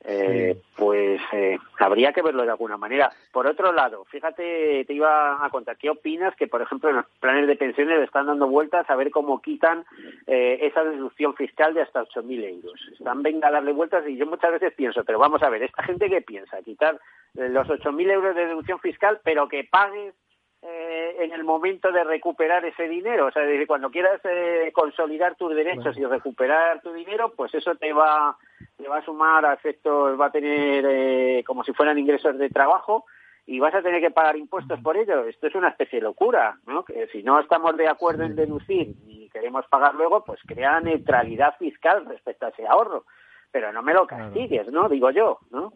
Eh, 0.05 0.61
pues 0.77 1.21
eh, 1.33 1.59
habría 1.79 2.13
que 2.13 2.23
verlo 2.23 2.45
de 2.45 2.51
alguna 2.51 2.77
manera. 2.77 3.11
Por 3.33 3.47
otro 3.47 3.73
lado, 3.73 4.05
fíjate, 4.07 4.85
te 4.87 4.95
iba 4.95 5.45
a 5.45 5.51
contar, 5.51 5.77
¿qué 5.77 5.91
opinas 5.91 6.35
que, 6.37 6.47
por 6.47 6.63
ejemplo, 6.63 6.91
en 6.91 6.97
los 6.97 7.07
planes 7.21 7.47
de 7.47 7.57
pensiones 7.57 8.01
están 8.01 8.27
dando 8.27 8.49
vueltas 8.49 8.89
a 8.89 8.97
ver 8.97 9.11
cómo 9.11 9.41
quitan 9.43 9.85
eh, 10.27 10.59
esa 10.63 10.85
deducción 10.85 11.35
fiscal 11.35 11.75
de 11.75 11.83
hasta 11.83 12.05
8.000 12.05 12.45
euros? 12.45 12.81
Están 12.93 13.23
venga 13.23 13.49
a 13.49 13.53
darle 13.53 13.73
vueltas 13.73 14.07
y 14.09 14.17
yo 14.17 14.27
muchas 14.27 14.53
veces 14.53 14.73
pienso, 14.75 15.05
pero 15.05 15.19
vamos 15.19 15.43
a 15.43 15.51
ver, 15.51 15.63
¿esta 15.63 15.83
gente 15.83 16.09
qué 16.09 16.23
piensa? 16.23 16.63
Quitar 16.63 16.99
eh, 17.37 17.49
los 17.49 17.69
8.000 17.69 18.11
euros 18.11 18.35
de 18.35 18.47
deducción 18.47 18.81
fiscal, 18.81 19.21
pero 19.23 19.49
que 19.49 19.65
pagues 19.65 20.15
eh, 20.63 21.17
en 21.21 21.33
el 21.33 21.43
momento 21.43 21.91
de 21.91 22.05
recuperar 22.05 22.65
ese 22.67 22.87
dinero. 22.87 23.27
O 23.27 23.31
sea, 23.31 23.43
decir, 23.43 23.67
cuando 23.67 23.91
quieras 23.91 24.21
eh, 24.25 24.71
consolidar 24.75 25.35
tus 25.37 25.55
derechos 25.55 25.97
y 25.97 26.05
recuperar 26.05 26.83
tu 26.83 26.93
dinero, 26.93 27.33
pues 27.35 27.55
eso 27.55 27.75
te 27.77 27.95
va, 27.95 28.37
te 28.81 28.89
va 28.89 28.99
a 28.99 29.05
sumar 29.05 29.45
a 29.45 29.53
efectos, 29.53 30.19
va 30.19 30.27
a 30.27 30.33
tener 30.33 30.85
eh, 30.89 31.45
como 31.47 31.65
si 31.65 31.73
fueran 31.73 31.99
ingresos 31.99 32.39
de 32.39 32.49
trabajo 32.49 33.05
y 33.47 33.59
vas 33.59 33.75
a 33.75 33.83
tener 33.83 34.01
que 34.01 34.11
pagar 34.11 34.37
impuestos 34.37 34.81
por 34.81 34.97
ello. 34.97 35.25
Esto 35.25 35.49
es 35.49 35.55
una 35.55 35.69
especie 35.69 35.99
de 35.99 36.05
locura, 36.05 36.59
¿no? 36.67 36.85
Que 36.85 37.09
si 37.09 37.23
no 37.23 37.41
estamos 37.41 37.77
de 37.77 37.89
acuerdo 37.89 38.25
en 38.25 38.37
deducir 38.37 38.95
y 39.07 39.29
queremos 39.31 39.67
pagar 39.69 39.95
luego, 39.95 40.25
pues 40.25 40.41
crea 40.47 40.81
neutralidad 40.81 41.57
fiscal 41.59 42.07
respecto 42.07 42.47
a 42.47 42.51
ese 42.51 42.67
ahorro. 42.67 43.05
Pero 43.51 43.73
no 43.73 43.83
me 43.83 43.95
lo 43.95 44.07
castigues, 44.07 44.71
¿no? 44.71 44.89
Digo 44.89 45.11
yo, 45.11 45.39
¿no? 45.51 45.73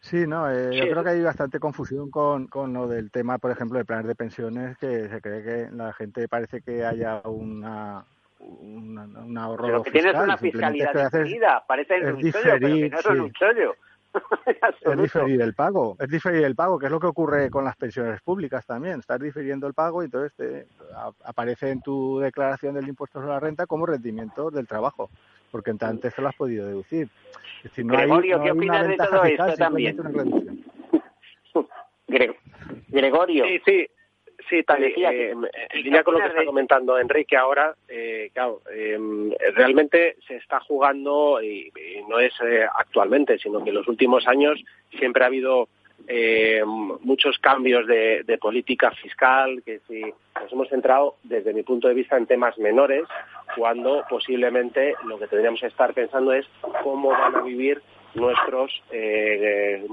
Sí, 0.00 0.26
no, 0.26 0.50
eh, 0.50 0.74
yo 0.74 0.90
creo 0.90 1.04
que 1.04 1.10
hay 1.10 1.22
bastante 1.22 1.60
confusión 1.60 2.10
con, 2.10 2.48
con 2.48 2.72
lo 2.72 2.88
del 2.88 3.12
tema, 3.12 3.38
por 3.38 3.52
ejemplo, 3.52 3.78
de 3.78 3.84
planes 3.84 4.08
de 4.08 4.16
pensiones, 4.16 4.76
que 4.78 5.08
se 5.08 5.20
cree 5.20 5.44
que 5.44 5.68
la 5.70 5.92
gente 5.92 6.26
parece 6.26 6.60
que 6.60 6.84
haya 6.84 7.20
una, 7.24 8.04
un 8.42 9.38
ahorro 9.38 9.66
Pero 9.66 9.82
que 9.82 9.90
tienes 9.90 10.14
una 10.14 10.36
fiscalidad 10.36 11.10
definida, 11.10 11.64
parece 11.66 11.96
el 11.96 12.14
un 12.14 12.32
chollo, 12.32 12.42
pero 12.42 12.58
que 12.58 12.88
no 12.90 12.98
es 12.98 13.06
un 13.06 13.32
chollo. 13.32 13.74
es 14.46 14.98
diferir 14.98 15.40
el 15.40 15.54
pago, 15.54 15.96
es 15.98 16.08
diferir 16.08 16.44
el 16.44 16.54
pago, 16.54 16.78
que 16.78 16.86
es 16.86 16.92
lo 16.92 17.00
que 17.00 17.06
ocurre 17.06 17.48
con 17.50 17.64
las 17.64 17.76
pensiones 17.76 18.20
públicas 18.20 18.66
también. 18.66 19.00
Estás 19.00 19.20
difiriendo 19.20 19.66
el 19.66 19.74
pago 19.74 20.02
y 20.02 20.06
entonces 20.06 20.34
te, 20.34 20.66
aparece 21.24 21.70
en 21.70 21.80
tu 21.80 22.18
declaración 22.18 22.74
del 22.74 22.88
impuesto 22.88 23.20
sobre 23.20 23.32
la 23.32 23.40
renta 23.40 23.66
como 23.66 23.86
rendimiento 23.86 24.50
del 24.50 24.66
trabajo, 24.66 25.08
porque 25.50 25.72
antes 25.80 26.14
te 26.14 26.20
lo 26.20 26.28
has 26.28 26.36
podido 26.36 26.66
deducir. 26.66 27.08
Gregorio, 27.76 28.42
¿qué 28.42 28.50
opinas 28.50 28.88
de 28.88 28.96
todo 28.96 29.24
esto 29.24 29.54
también? 29.54 29.96
Gregorio. 32.88 33.44
Sí, 33.46 33.60
sí. 33.64 33.88
Sí, 34.48 34.62
tal 34.62 34.82
eh, 34.82 35.30
en 35.30 35.82
línea 35.82 36.02
con 36.02 36.14
lo 36.14 36.20
que 36.20 36.26
está 36.26 36.44
comentando 36.44 36.98
Enrique 36.98 37.36
ahora, 37.36 37.74
eh, 37.88 38.30
claro, 38.32 38.60
em, 38.74 39.30
realmente 39.54 40.16
se 40.26 40.36
está 40.36 40.60
jugando, 40.60 41.42
y, 41.42 41.72
no 42.08 42.18
es 42.18 42.32
eh, 42.44 42.66
actualmente, 42.74 43.38
sino 43.38 43.62
que 43.62 43.70
en 43.70 43.76
los 43.76 43.88
últimos 43.88 44.26
años 44.26 44.62
siempre 44.98 45.24
ha 45.24 45.28
habido 45.28 45.68
eh, 46.08 46.62
muchos 46.64 47.38
cambios 47.38 47.86
de, 47.86 48.24
de, 48.24 48.38
política 48.38 48.90
fiscal, 48.90 49.62
que 49.64 49.80
si 49.88 50.02
nos 50.02 50.52
hemos 50.52 50.68
centrado, 50.68 51.16
desde 51.22 51.54
mi 51.54 51.62
punto 51.62 51.88
de 51.88 51.94
vista, 51.94 52.16
en 52.16 52.26
temas 52.26 52.58
menores, 52.58 53.04
cuando 53.56 54.04
posiblemente 54.08 54.94
lo 55.04 55.18
que 55.18 55.28
tendríamos 55.28 55.60
que 55.60 55.66
estar 55.68 55.94
pensando 55.94 56.32
es 56.32 56.46
cómo 56.82 57.10
van 57.10 57.36
a 57.36 57.42
vivir 57.42 57.80
nuestros 58.14 58.82
eh, 58.90 59.86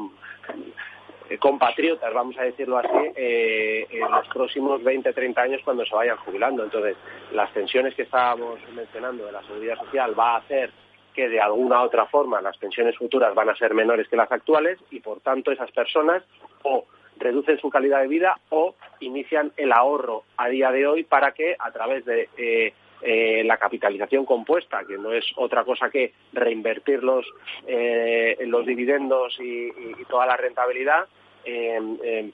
compatriotas, 1.38 2.14
vamos 2.14 2.38
a 2.38 2.44
decirlo 2.44 2.78
así, 2.78 3.12
eh, 3.16 3.86
en 3.90 4.10
los 4.12 4.28
próximos 4.30 4.84
20, 4.84 5.14
30 5.14 5.42
años 5.42 5.62
cuando 5.64 5.86
se 5.86 5.94
vayan 5.94 6.18
jubilando. 6.18 6.64
Entonces, 6.64 6.98
las 7.34 7.52
pensiones 7.52 7.94
que 7.94 8.04
estábamos 8.04 8.60
mencionando 8.74 9.26
de 9.26 9.32
la 9.32 9.44
seguridad 9.44 9.78
social 9.78 10.18
va 10.20 10.34
a 10.36 10.38
hacer 10.38 10.72
que 11.14 11.30
de 11.30 11.40
alguna 11.40 11.82
otra 11.82 12.06
forma 12.06 12.42
las 12.42 12.58
pensiones 12.58 12.98
futuras 12.98 13.36
van 13.36 13.50
a 13.50 13.56
ser 13.56 13.74
menores 13.74 14.08
que 14.08 14.16
las 14.16 14.32
actuales 14.32 14.80
y 14.90 15.00
por 15.00 15.20
tanto 15.20 15.52
esas 15.52 15.72
personas 15.72 16.24
o 16.64 16.86
reducen 17.18 17.60
su 17.60 17.70
calidad 17.70 18.02
de 18.02 18.08
vida 18.08 18.40
o 18.50 18.76
inician 19.02 19.52
el 19.58 19.72
ahorro 19.72 20.24
a 20.38 20.48
día 20.48 20.72
de 20.72 20.88
hoy 20.88 21.04
para 21.04 21.34
que 21.34 21.56
a 21.60 21.72
través 21.72 22.06
de 22.06 22.30
eh, 22.38 22.74
eh, 23.02 23.44
la 23.46 23.58
capitalización 23.58 24.26
compuesta, 24.26 24.84
que 24.86 24.98
no 24.98 25.14
es 25.14 25.26
otra 25.38 25.64
cosa 25.64 25.90
que 25.90 26.14
reinvertir 26.34 27.02
los, 27.02 27.26
eh, 27.66 28.38
los 28.46 28.66
dividendos 28.66 29.38
y, 29.40 29.72
toda 30.10 30.26
la 30.26 30.36
rentabilidad, 30.36 31.08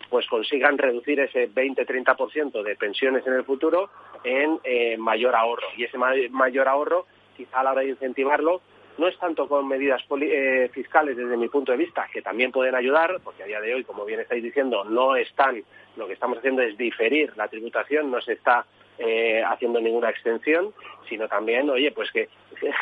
pues 0.10 0.28
consigan 0.28 0.78
reducir 0.78 1.20
ese 1.20 1.50
20-30% 1.50 2.64
de 2.64 2.76
pensiones 2.76 3.26
en 3.26 3.34
el 3.34 3.44
futuro 3.44 3.90
en 4.24 4.60
mayor 5.00 5.36
ahorro. 5.36 5.68
Y 5.78 5.84
ese 5.84 5.98
mayor 5.98 6.68
ahorro 6.68 7.06
quizá 7.36 7.60
a 7.60 7.64
la 7.64 7.72
hora 7.72 7.82
de 7.82 7.90
incentivarlo 7.90 8.62
no 8.98 9.08
es 9.08 9.18
tanto 9.18 9.48
con 9.48 9.68
medidas 9.68 10.02
eh, 10.22 10.70
fiscales 10.74 11.18
desde 11.18 11.38
mi 11.38 11.50
punto 11.50 11.72
de 11.72 11.78
vista, 11.78 12.08
que 12.12 12.22
también 12.22 12.52
pueden 12.52 12.76
ayudar, 12.76 13.20
porque 13.24 13.44
a 13.44 13.46
día 13.46 13.60
de 13.60 13.74
hoy, 13.74 13.84
como 13.84 14.06
bien 14.06 14.22
estáis 14.22 14.44
diciendo, 14.44 14.84
no 14.86 15.16
están, 15.16 15.62
lo 15.98 16.08
que 16.08 16.14
estamos 16.14 16.38
haciendo 16.38 16.62
es 16.62 16.78
diferir 16.78 17.34
la 17.36 17.48
tributación, 17.48 18.10
no 18.10 18.22
se 18.22 18.34
está 18.34 18.66
eh, 18.98 19.44
haciendo 19.46 19.82
ninguna 19.82 20.10
extensión, 20.10 20.74
sino 21.10 21.28
también, 21.28 21.70
oye, 21.70 21.92
pues 21.92 22.10
que 22.12 22.30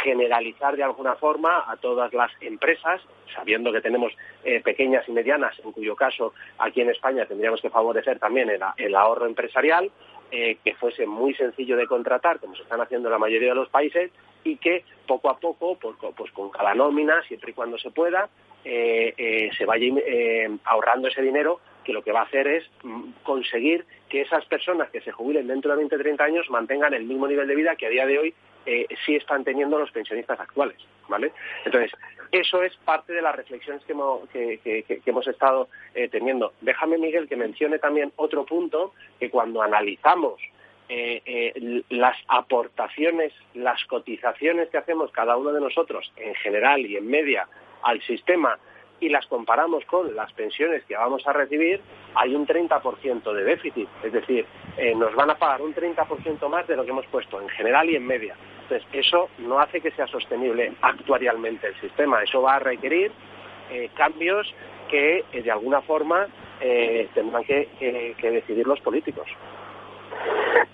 generalizar 0.03 0.77
de 0.77 0.83
alguna 0.83 1.15
forma 1.15 1.65
a 1.67 1.75
todas 1.77 2.13
las 2.13 2.31
empresas, 2.39 3.01
sabiendo 3.33 3.71
que 3.71 3.81
tenemos 3.81 4.13
eh, 4.43 4.61
pequeñas 4.61 5.09
y 5.09 5.11
medianas, 5.11 5.57
en 5.63 5.71
cuyo 5.71 5.95
caso 5.95 6.33
aquí 6.59 6.81
en 6.81 6.91
España 6.91 7.25
tendríamos 7.25 7.61
que 7.61 7.71
favorecer 7.71 8.19
también 8.19 8.51
el, 8.77 8.95
ahorro 8.95 9.25
empresarial, 9.25 9.89
eh, 10.29 10.57
que 10.63 10.75
fuese 10.75 11.07
muy 11.07 11.33
sencillo 11.33 11.75
de 11.77 11.87
contratar, 11.87 12.39
como 12.39 12.55
se 12.55 12.61
están 12.61 12.81
haciendo 12.81 13.07
en 13.07 13.13
la 13.13 13.19
mayoría 13.19 13.49
de 13.49 13.55
los 13.55 13.69
países, 13.69 14.11
y 14.43 14.57
que 14.57 14.85
poco 15.07 15.31
a 15.31 15.39
poco, 15.39 15.79
pues, 15.79 15.95
pues 16.15 16.31
con 16.31 16.51
cada 16.51 16.75
nómina, 16.75 17.23
siempre 17.23 17.51
y 17.51 17.53
cuando 17.55 17.79
se 17.79 17.89
pueda, 17.89 18.29
se 18.63 19.65
vaya 19.65 19.87
ahorrando 20.65 21.07
ese 21.07 21.23
dinero 21.23 21.59
que 21.83 21.93
lo 21.93 22.03
que 22.03 22.11
va 22.11 22.21
a 22.21 22.23
hacer 22.23 22.47
es 22.47 22.63
mm, 22.83 23.03
conseguir 23.23 23.85
que 24.09 24.21
esas 24.21 24.45
personas 24.45 24.89
que 24.89 25.01
se 25.01 25.11
jubilen 25.11 25.47
dentro 25.47 25.71
de 25.71 25.77
20 25.77 25.95
o 25.95 25.99
30 25.99 26.23
años 26.23 26.49
mantengan 26.49 26.93
el 26.93 27.03
mismo 27.03 27.27
nivel 27.27 27.47
de 27.47 27.55
vida 27.55 27.75
que 27.75 27.87
a 27.87 27.89
día 27.89 28.05
de 28.05 28.19
hoy 28.19 28.33
eh, 28.65 28.87
sí 29.05 29.15
están 29.15 29.43
teniendo 29.43 29.77
los 29.77 29.91
pensionistas 29.91 30.39
actuales, 30.39 30.77
¿vale? 31.09 31.33
Entonces, 31.65 31.91
eso 32.31 32.63
es 32.63 32.75
parte 32.77 33.11
de 33.11 33.21
las 33.21 33.35
reflexiones 33.35 33.83
que 33.85 33.91
hemos, 33.91 34.27
que, 34.29 35.01
hemos 35.05 35.27
estado 35.27 35.67
eh, 35.93 36.07
teniendo. 36.07 36.53
Déjame, 36.61 36.97
Miguel, 36.97 37.27
que 37.27 37.35
mencione 37.35 37.79
también 37.79 38.13
otro 38.15 38.45
punto, 38.45 38.93
que 39.19 39.29
cuando 39.29 39.61
analizamos 39.61 40.39
eh, 40.87 41.83
las 41.89 42.17
aportaciones, 42.27 43.33
las 43.53 43.83
cotizaciones 43.85 44.69
que 44.69 44.77
hacemos 44.77 45.11
cada 45.11 45.35
uno 45.35 45.51
de 45.51 45.59
nosotros, 45.59 46.11
en 46.15 46.35
general 46.35 46.85
y 46.85 46.95
en 46.95 47.07
media, 47.07 47.47
al 47.81 48.01
sistema 48.03 48.57
y 48.99 49.09
las 49.09 49.25
comparamos 49.27 49.83
con 49.85 50.15
las 50.15 50.31
pensiones 50.33 50.83
que 50.85 50.95
vamos 50.95 51.25
a 51.27 51.33
recibir, 51.33 51.81
hay 52.15 52.35
un 52.35 52.47
30% 52.47 53.33
de 53.33 53.43
déficit. 53.43 53.87
Es 54.03 54.13
decir, 54.13 54.45
eh, 54.77 54.95
nos 54.95 55.13
van 55.15 55.29
a 55.29 55.35
pagar 55.35 55.61
un 55.61 55.73
30% 55.73 56.47
más 56.49 56.67
de 56.67 56.75
lo 56.75 56.85
que 56.85 56.91
hemos 56.91 57.05
puesto 57.07 57.41
en 57.41 57.49
general 57.49 57.89
y 57.89 57.95
en 57.95 58.05
media. 58.05 58.35
Entonces, 58.63 58.87
eso 58.93 59.29
no 59.39 59.59
hace 59.59 59.81
que 59.81 59.91
sea 59.91 60.07
sostenible 60.07 60.73
actuarialmente 60.81 61.67
el 61.67 61.79
sistema. 61.81 62.23
Eso 62.23 62.41
va 62.41 62.55
a 62.55 62.59
requerir 62.59 63.11
eh, 63.71 63.89
cambios 63.95 64.53
que, 64.89 65.25
eh, 65.31 65.41
de 65.41 65.51
alguna 65.51 65.81
forma, 65.81 66.27
tendrán 67.13 67.43
que, 67.43 68.15
decidir 68.21 68.65
los 68.65 68.79
políticos. 68.79 69.27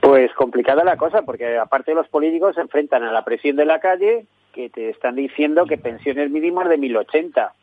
Pues 0.01 0.31
complicada 0.33 0.83
la 0.83 0.97
cosa, 0.97 1.23
porque 1.23 1.57
aparte 1.57 1.95
los 1.95 2.07
políticos 2.09 2.53
se 2.53 2.61
enfrentan 2.61 3.01
a 3.03 3.11
la 3.11 3.25
presión 3.25 3.55
de 3.55 3.65
la 3.65 3.79
calle, 3.79 4.27
que 4.53 4.69
te 4.69 4.89
están 4.89 5.15
diciendo 5.15 5.65
que 5.65 5.79
pensiones 5.79 6.29
mínimas 6.29 6.69
de 6.69 6.77
1080 6.77 7.53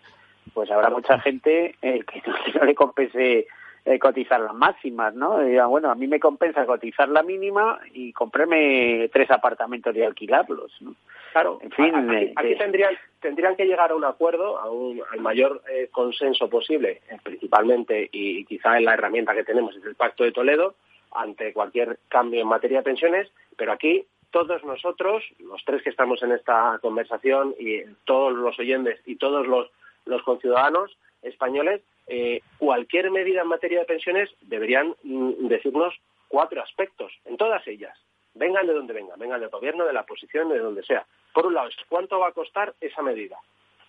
pues 0.55 0.70
habrá 0.70 0.90
mucha 0.90 1.18
gente 1.20 1.74
eh, 1.82 2.05
que, 2.12 2.22
no, 2.26 2.64
le 2.64 2.74
compense 2.74 3.47
eh, 3.84 3.99
cotizar 3.99 4.40
las 4.40 4.55
máximas, 4.55 5.14
¿no? 5.14 5.38
bueno, 5.68 5.90
a 5.90 5.94
mí 5.94 6.09
me 6.09 6.18
compensa 6.18 6.66
cotizar 6.66 7.09
la 7.09 7.22
mínima 7.22 7.78
y 7.92 8.12
comprarme 8.12 9.09
tres 9.12 9.30
apartamentos 9.30 9.94
y 9.94 10.03
alquilarlos, 10.03 10.72
¿no? 10.80 10.94
Claro, 11.32 11.59
en 11.62 11.70
fin, 11.70 11.94
aquí, 11.94 12.53
eh, 12.53 12.57
tendrían, 12.57 12.94
tendrían 13.20 13.55
que 13.55 13.66
llegar 13.66 13.90
a 13.90 13.94
un 13.94 14.05
acuerdo, 14.05 14.59
a 14.59 14.70
un, 14.70 15.03
al 15.12 15.20
mayor 15.20 15.62
consenso 15.92 16.49
posible, 16.49 17.03
principalmente 17.22 18.09
y, 18.11 18.44
quizá 18.47 18.78
en 18.78 18.86
la 18.86 18.94
herramienta 18.94 19.34
que 19.34 19.44
tenemos 19.44 19.76
es 19.76 19.84
el 19.84 19.94
Pacto 19.94 20.24
de 20.24 20.32
Toledo, 20.32 20.74
ante 21.12 21.53
cualquier 21.53 21.99
cambio 22.09 22.40
en 22.40 22.49
materia 22.49 22.78
de 22.78 22.84
pensiones, 22.84 23.30
pero 23.57 23.72
aquí 23.72 24.05
todos 24.30 24.64
nosotros, 24.64 25.22
los 25.38 25.64
tres 25.64 25.82
que 25.82 25.90
estamos 25.90 26.22
en 26.22 26.32
esta 26.32 26.78
conversación 26.82 27.55
y 27.59 27.82
todos 28.05 28.34
los 28.34 28.59
oyentes 28.59 29.01
y 29.07 29.16
todos 29.16 29.47
los 29.47 29.70
los 30.07 30.22
conciudadanos 30.22 30.96
españoles, 31.22 31.82
eh, 32.07 32.40
cualquier 32.59 33.11
medida 33.11 33.42
en 33.42 33.48
materia 33.48 33.80
de 33.80 33.84
pensiones 33.84 34.30
deberían 34.42 34.94
mm, 35.02 35.48
decirnos 35.48 35.94
cuatro 36.28 36.62
aspectos, 36.62 37.12
en 37.24 37.36
todas 37.36 37.66
ellas. 37.66 37.98
Vengan 38.34 38.66
de 38.66 38.74
donde 38.74 38.92
vengan, 38.92 39.18
vengan 39.18 39.40
del 39.40 39.50
gobierno, 39.50 39.84
de 39.84 39.92
la 39.92 40.02
oposición, 40.02 40.48
de 40.48 40.59
donde 40.59 40.84
sea. 40.84 41.07
Por 41.32 41.46
un 41.46 41.54
lado, 41.54 41.68
¿cuánto 41.88 42.18
va 42.18 42.28
a 42.28 42.32
costar 42.32 42.74
esa 42.80 43.02
medida? 43.02 43.38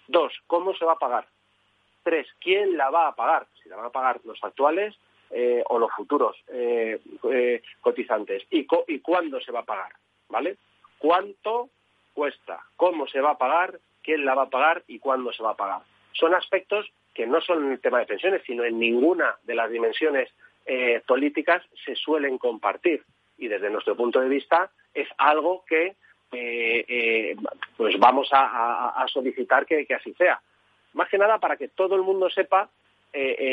Dos, 0.08 0.34
¿cómo 0.48 0.74
se 0.76 0.86
va 0.86 0.94
a 0.94 1.00
pagar? 1.00 1.28
Tres, 2.04 2.28
¿quién 2.40 2.78
la 2.78 2.90
va 2.90 3.10
a 3.10 3.16
pagar? 3.16 3.48
Si 3.62 3.70
la 3.70 3.76
van 3.76 3.86
a 3.86 3.92
pagar 3.92 4.22
los 4.24 4.42
actuales 4.44 4.96
eh, 5.30 5.62
o 5.68 5.78
los 5.78 5.92
futuros 5.92 6.38
eh, 6.48 7.62
cotizantes. 7.82 8.44
¿Y, 8.50 8.66
¿Y 8.88 9.00
cuándo 9.00 9.42
se 9.42 9.52
va 9.52 9.60
a 9.60 9.66
pagar? 9.66 9.92
¿Vale? 10.30 10.58
¿Cuánto 10.98 11.70
cuesta? 12.14 12.64
¿Cómo 12.78 13.08
se 13.08 13.20
va 13.20 13.32
a 13.32 13.38
pagar? 13.38 13.80
¿Quién 14.02 14.24
la 14.24 14.34
va 14.34 14.44
a 14.44 14.50
pagar? 14.50 14.84
¿Y 14.88 15.00
cuándo 15.00 15.34
se 15.34 15.44
va 15.44 15.52
a 15.52 15.58
pagar? 15.58 15.82
Son 16.18 16.34
aspectos 16.34 16.92
que 17.14 17.26
no 17.26 17.42
son 17.42 17.72
el 17.72 17.80
tema 17.80 18.00
de 18.00 18.06
pensiones, 18.06 18.44
sino 18.46 18.64
en 18.64 18.80
ninguna 18.80 19.36
de 19.44 19.56
las 19.56 19.72
dimensiones 19.72 20.30
eh, 20.66 21.02
políticas 21.08 21.64
se 21.86 21.96
suelen 21.96 22.38
compartir. 22.38 23.04
Y 23.38 23.48
desde 23.48 23.70
nuestro 23.70 23.96
punto 23.96 24.20
de 24.20 24.30
vista 24.30 24.70
es 24.94 25.08
algo 25.18 25.64
que 25.68 25.96
eh, 26.32 26.86
eh, 26.88 27.36
pues 27.76 27.98
vamos 27.98 28.30
a, 28.32 29.06
solicitar 29.08 29.66
que, 29.66 29.88
así 29.96 30.14
sea. 30.14 30.40
Más 30.94 31.10
que 31.10 31.18
nada 31.18 31.40
para 31.40 31.58
que 31.58 31.70
todo 31.70 31.96
el 31.96 32.02
mundo 32.02 32.30
sepa 32.30 32.70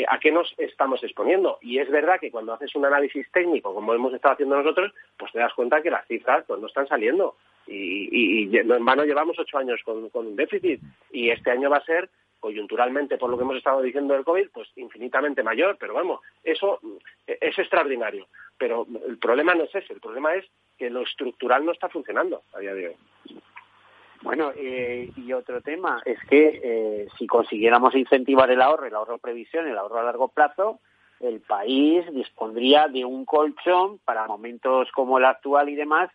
a 0.07 0.19
qué 0.19 0.31
nos 0.31 0.53
estamos 0.59 1.03
exponiendo. 1.03 1.57
Y 1.61 1.79
es 1.79 1.89
verdad 1.89 2.19
que 2.19 2.29
cuando 2.29 2.53
haces 2.53 2.75
un 2.75 2.85
análisis 2.85 3.25
técnico, 3.31 3.73
como 3.73 3.95
hemos 3.95 4.13
estado 4.13 4.33
haciendo 4.33 4.57
nosotros, 4.57 4.93
pues 5.17 5.31
te 5.31 5.39
das 5.39 5.53
cuenta 5.53 5.81
que 5.81 5.89
las 5.89 6.05
cifras 6.07 6.43
pues, 6.45 6.59
no 6.59 6.67
están 6.67 6.87
saliendo. 6.87 7.35
Y, 7.65 8.45
y, 8.45 8.57
en 8.57 8.85
vano 8.85 9.05
llevamos 9.05 9.39
ocho 9.39 9.57
años 9.57 9.81
con, 9.83 10.09
con 10.09 10.27
un 10.27 10.35
déficit. 10.35 10.79
Y 11.11 11.31
este 11.31 11.49
año 11.49 11.71
va 11.71 11.77
a 11.77 11.85
ser 11.85 12.09
coyunturalmente, 12.39 13.17
por 13.17 13.29
lo 13.29 13.37
que 13.37 13.43
hemos 13.43 13.57
estado 13.57 13.81
diciendo 13.81 14.13
del 14.13 14.23
COVID, 14.23 14.49
pues 14.53 14.69
infinitamente 14.75 15.43
mayor, 15.43 15.77
pero 15.79 15.93
vamos, 15.93 16.21
eso 16.43 16.79
es 17.25 17.57
extraordinario. 17.57 18.27
Pero 18.57 18.87
el 19.07 19.17
problema 19.17 19.55
no 19.55 19.63
es 19.63 19.75
ese, 19.75 19.93
el 19.93 19.99
problema 19.99 20.35
es 20.35 20.45
que 20.77 20.89
lo 20.89 21.01
estructural 21.01 21.65
no 21.65 21.71
está 21.71 21.89
funcionando 21.89 22.43
a 22.53 22.59
día 22.59 22.73
de 22.73 22.87
hoy. 22.89 22.95
Bueno, 24.21 24.51
eh, 24.55 25.11
y 25.15 25.33
otro 25.33 25.61
tema 25.61 26.01
es 26.03 26.17
que 26.27 26.59
eh, 26.63 27.07
si 27.17 27.27
consiguiéramos 27.27 27.93
incentivar 27.95 28.49
el 28.49 28.61
ahorro, 28.61 28.85
el 28.87 28.95
ahorro 28.95 29.19
previsión, 29.19 29.67
el 29.67 29.77
ahorro 29.77 29.99
a 29.99 30.03
largo 30.03 30.29
plazo, 30.29 30.79
el 31.19 31.41
país 31.41 32.05
dispondría 32.11 32.87
de 32.87 33.05
un 33.05 33.25
colchón 33.25 33.99
para 33.99 34.27
momentos 34.27 34.91
como 34.91 35.17
el 35.17 35.25
actual 35.25 35.69
y 35.69 35.75
demás 35.75 36.09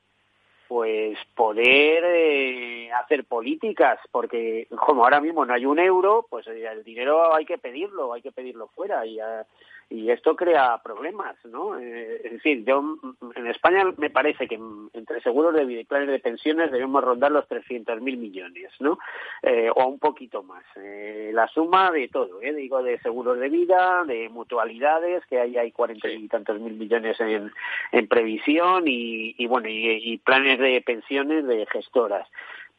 pues 0.71 1.19
poder 1.35 2.05
eh, 2.05 2.93
hacer 2.93 3.25
políticas, 3.25 3.99
porque 4.13 4.69
como 4.87 5.03
ahora 5.03 5.21
mismo 5.21 5.45
no 5.45 5.53
hay 5.53 5.67
un 5.67 5.81
euro, 5.81 6.25
pues 6.31 6.47
el 6.47 6.85
dinero 6.85 7.35
hay 7.35 7.45
que 7.45 7.59
pedirlo, 7.59 8.13
hay 8.13 8.23
que 8.23 8.31
pedirlo 8.31 8.69
fuera 8.69 9.05
y, 9.05 9.21
uh, 9.21 9.43
y 9.91 10.09
esto 10.11 10.37
crea 10.37 10.81
problemas, 10.85 11.37
¿no? 11.45 11.77
Eh, 11.77 12.21
es 12.25 12.33
decir, 12.35 12.65
yo 12.65 12.97
en 13.35 13.47
España 13.49 13.85
me 13.97 14.09
parece 14.09 14.47
que 14.47 14.55
entre 14.93 15.21
seguros 15.21 15.53
de 15.53 15.65
vida 15.65 15.81
y 15.81 15.85
planes 15.85 16.09
de 16.09 16.21
pensiones 16.21 16.71
debemos 16.71 17.03
rondar 17.03 17.33
los 17.33 17.49
300.000 17.49 18.01
millones, 18.01 18.71
¿no? 18.79 19.01
Eh, 19.43 19.69
o 19.75 19.87
un 19.89 19.99
poquito 19.99 20.45
más. 20.45 20.65
Eh, 20.77 21.33
la 21.35 21.49
suma 21.49 21.91
de 21.91 22.07
todo, 22.07 22.41
¿eh? 22.41 22.55
Digo, 22.55 22.85
de 22.85 23.01
seguros 23.01 23.41
de 23.41 23.49
vida, 23.49 24.05
de 24.05 24.29
mutualidades, 24.29 25.27
que 25.27 25.41
ahí 25.41 25.57
hay 25.57 25.73
cuarenta 25.73 26.09
y 26.09 26.29
tantos 26.29 26.61
mil 26.61 26.75
millones 26.75 27.19
en, 27.21 27.51
en 27.91 28.07
previsión 28.07 28.85
y, 28.87 29.35
y 29.37 29.47
bueno, 29.49 29.69
y, 29.69 30.13
y 30.13 30.19
planes 30.19 30.61
de 30.61 30.81
pensiones 30.83 31.45
de 31.47 31.67
gestoras 31.67 32.29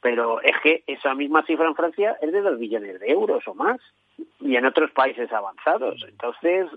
pero 0.02 0.41
es 0.41 0.56
que 0.64 0.84
esa 0.88 1.14
misma 1.14 1.45
cifra 1.45 1.68
en 1.68 1.76
Francia 1.76 2.18
es 2.22 2.32
de 2.32 2.41
dos 2.41 2.58
billones 2.58 2.99
de 2.99 3.12
euros 3.12 3.47
o 3.47 3.54
más 3.54 3.80
y 4.39 4.56
en 4.56 4.66
otros 4.66 4.91
países 4.91 5.32
avanzados. 5.32 6.04
Entonces, 6.08 6.68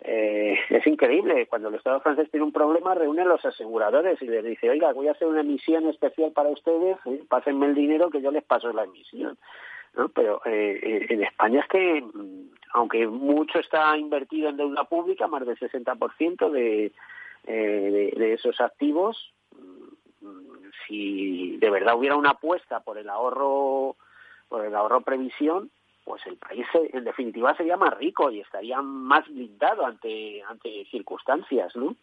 eh, 0.00 0.58
es 0.70 0.86
increíble. 0.86 1.46
Cuando 1.46 1.68
el 1.68 1.74
Estado 1.74 2.00
francés 2.00 2.30
tiene 2.30 2.44
un 2.44 2.52
problema, 2.52 2.94
reúne 2.94 3.22
a 3.22 3.26
los 3.26 3.44
aseguradores 3.44 4.20
y 4.22 4.26
les 4.26 4.44
dice, 4.44 4.70
oiga, 4.70 4.92
voy 4.92 5.08
a 5.08 5.12
hacer 5.12 5.28
una 5.28 5.42
emisión 5.42 5.86
especial 5.88 6.32
para 6.32 6.48
ustedes, 6.48 6.96
¿eh? 7.06 7.22
pásenme 7.28 7.66
el 7.66 7.74
dinero 7.74 8.10
que 8.10 8.22
yo 8.22 8.30
les 8.30 8.44
paso 8.44 8.72
la 8.72 8.84
emisión. 8.84 9.36
¿No? 9.94 10.08
Pero 10.10 10.40
eh, 10.44 11.06
en 11.08 11.22
España 11.24 11.60
es 11.60 11.68
que, 11.68 12.04
aunque 12.72 13.06
mucho 13.06 13.58
está 13.58 13.96
invertido 13.96 14.48
en 14.48 14.56
deuda 14.56 14.84
pública, 14.84 15.26
más 15.26 15.44
del 15.44 15.58
60% 15.58 16.50
de, 16.50 16.92
de, 17.44 18.12
de 18.16 18.32
esos 18.34 18.60
activos, 18.60 19.32
si 20.86 21.56
de 21.58 21.70
verdad 21.70 21.96
hubiera 21.96 22.16
una 22.16 22.30
apuesta 22.30 22.80
por 22.80 22.98
el 22.98 23.08
ahorro 23.08 23.96
por 24.48 24.64
el 24.64 24.74
ahorro 24.74 25.02
previsión 25.02 25.70
pues 26.04 26.26
el 26.26 26.36
país 26.36 26.66
en 26.92 27.04
definitiva 27.04 27.54
sería 27.54 27.76
más 27.76 27.96
rico 27.98 28.30
y 28.30 28.40
estaría 28.40 28.80
más 28.80 29.26
blindado 29.28 29.84
ante 29.84 30.42
ante 30.42 30.86
circunstancias 30.90 31.74
no 31.76 31.96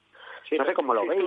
no 0.51 0.65
sé 0.65 0.73
cómo 0.73 0.93
lo 0.93 1.05
veis 1.05 1.23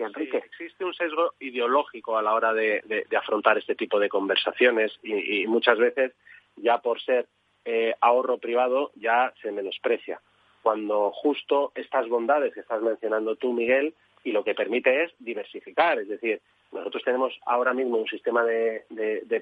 Enrique. 0.00 0.38
existe 0.38 0.84
un 0.84 0.94
sesgo 0.94 1.34
ideológico 1.40 2.16
a 2.16 2.22
la 2.22 2.34
hora 2.34 2.52
de, 2.52 3.06
afrontar 3.18 3.58
este 3.58 3.74
tipo 3.74 3.98
de 3.98 4.08
conversaciones 4.08 4.92
y, 5.02 5.46
muchas 5.46 5.78
veces 5.78 6.12
ya 6.56 6.78
por 6.78 7.00
ser 7.00 7.26
eh, 7.64 7.94
ahorro 8.00 8.38
privado 8.38 8.92
ya 8.94 9.32
se 9.42 9.50
menosprecia. 9.52 10.20
Cuando 10.62 11.10
justo 11.10 11.72
estas 11.74 12.08
bondades 12.08 12.54
que 12.54 12.60
estás 12.60 12.82
mencionando 12.82 13.36
tú 13.36 13.52
Miguel 13.52 13.94
y 14.24 14.32
lo 14.32 14.44
que 14.44 14.54
permite 14.54 15.04
es 15.04 15.12
diversificar 15.18 15.98
es 15.98 16.08
decir 16.08 16.40
nosotros 16.72 17.02
tenemos 17.02 17.38
ahora 17.46 17.72
mismo 17.72 17.98
un 17.98 18.06
sistema 18.06 18.44
de, 18.44 18.84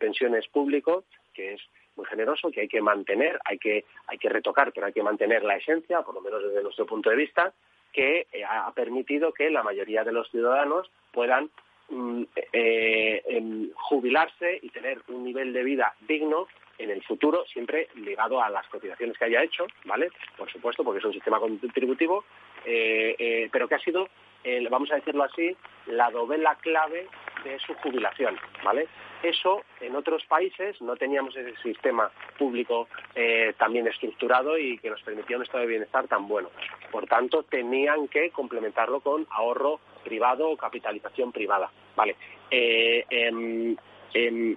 pensiones 0.01 0.47
público 0.49 1.05
que 1.35 1.55
es 1.55 1.61
muy 1.97 2.07
generoso, 2.07 2.51
que 2.51 2.63
hay 2.63 2.69
que 2.69 2.81
mantener, 2.81 3.39
hay 3.45 3.59
que, 3.59 3.85
hay 4.07 4.19
que 4.19 4.29
retocar, 4.29 4.73
pero 4.73 4.87
hay 4.87 4.93
que 4.93 5.03
mantener 5.03 5.43
la 5.43 5.57
esencia, 5.57 6.03
por 6.03 6.15
lo 6.15 6.21
menos 6.21 6.43
desde 6.43 6.63
nuestro 6.63 6.87
punto 6.87 7.11
de 7.11 7.17
vista, 7.17 7.53
que 7.93 8.27
ha 8.49 8.71
permitido 8.73 9.33
que 9.33 9.51
la 9.51 9.63
mayoría 9.63 10.05
de 10.05 10.13
los 10.13 10.31
ciudadanos 10.31 10.91
puedan 11.13 11.51
mm, 11.91 12.23
em, 12.53 13.71
jubilarse 13.75 14.59
y 14.63 14.71
tener 14.71 15.01
un 15.09 15.25
nivel 15.25 15.53
de 15.53 15.65
vida 15.65 15.95
digno 16.07 16.47
en 16.79 16.91
el 16.91 17.03
futuro, 17.03 17.45
siempre 17.47 17.89
ligado 17.97 18.41
a 18.41 18.49
las 18.49 18.67
cotizaciones 18.69 19.19
que 19.19 19.25
haya 19.25 19.43
hecho, 19.43 19.67
¿vale? 19.85 20.11
Por 20.37 20.51
supuesto, 20.51 20.85
porque 20.85 21.01
es 21.01 21.05
un 21.05 21.13
sistema 21.13 21.41
contributivo, 21.41 22.25
pero 22.65 23.67
que 23.67 23.75
ha 23.75 23.81
sido 23.81 24.09
vamos 24.71 24.91
a 24.91 24.97
decirlo 24.97 25.25
así, 25.25 25.57
la 25.87 26.11
novela 26.11 26.57
clave 26.61 27.07
de 27.45 27.59
su 27.61 27.75
jubilación, 27.75 28.37
¿vale? 28.65 28.89
Eso 29.23 29.65
en 29.81 29.97
otros 29.97 30.25
países 30.27 30.81
no 30.81 30.97
teníamos 30.97 31.37
ese 31.37 31.57
sistema 31.57 32.11
público 32.39 32.89
eh, 33.15 33.53
también 33.59 33.87
estructurado 33.89 34.57
y 34.57 34.79
que 34.79 34.91
nos 34.91 35.03
permitía 35.03 35.37
un 35.37 35.43
estado 35.43 35.63
de 35.63 35.69
bienestar 35.69 36.07
tan 36.07 36.29
bueno. 36.29 36.51
Por 36.93 37.07
tanto, 37.07 37.43
tenían 37.43 38.07
que 38.09 38.31
complementarlo 38.31 39.01
con 39.01 39.27
ahorro 39.31 39.81
privado 40.05 40.49
o 40.49 40.57
capitalización 40.57 41.33
privada, 41.33 41.71
¿vale? 41.97 42.17
Eh, 42.51 43.05
em, 43.11 43.77
em, 44.15 44.57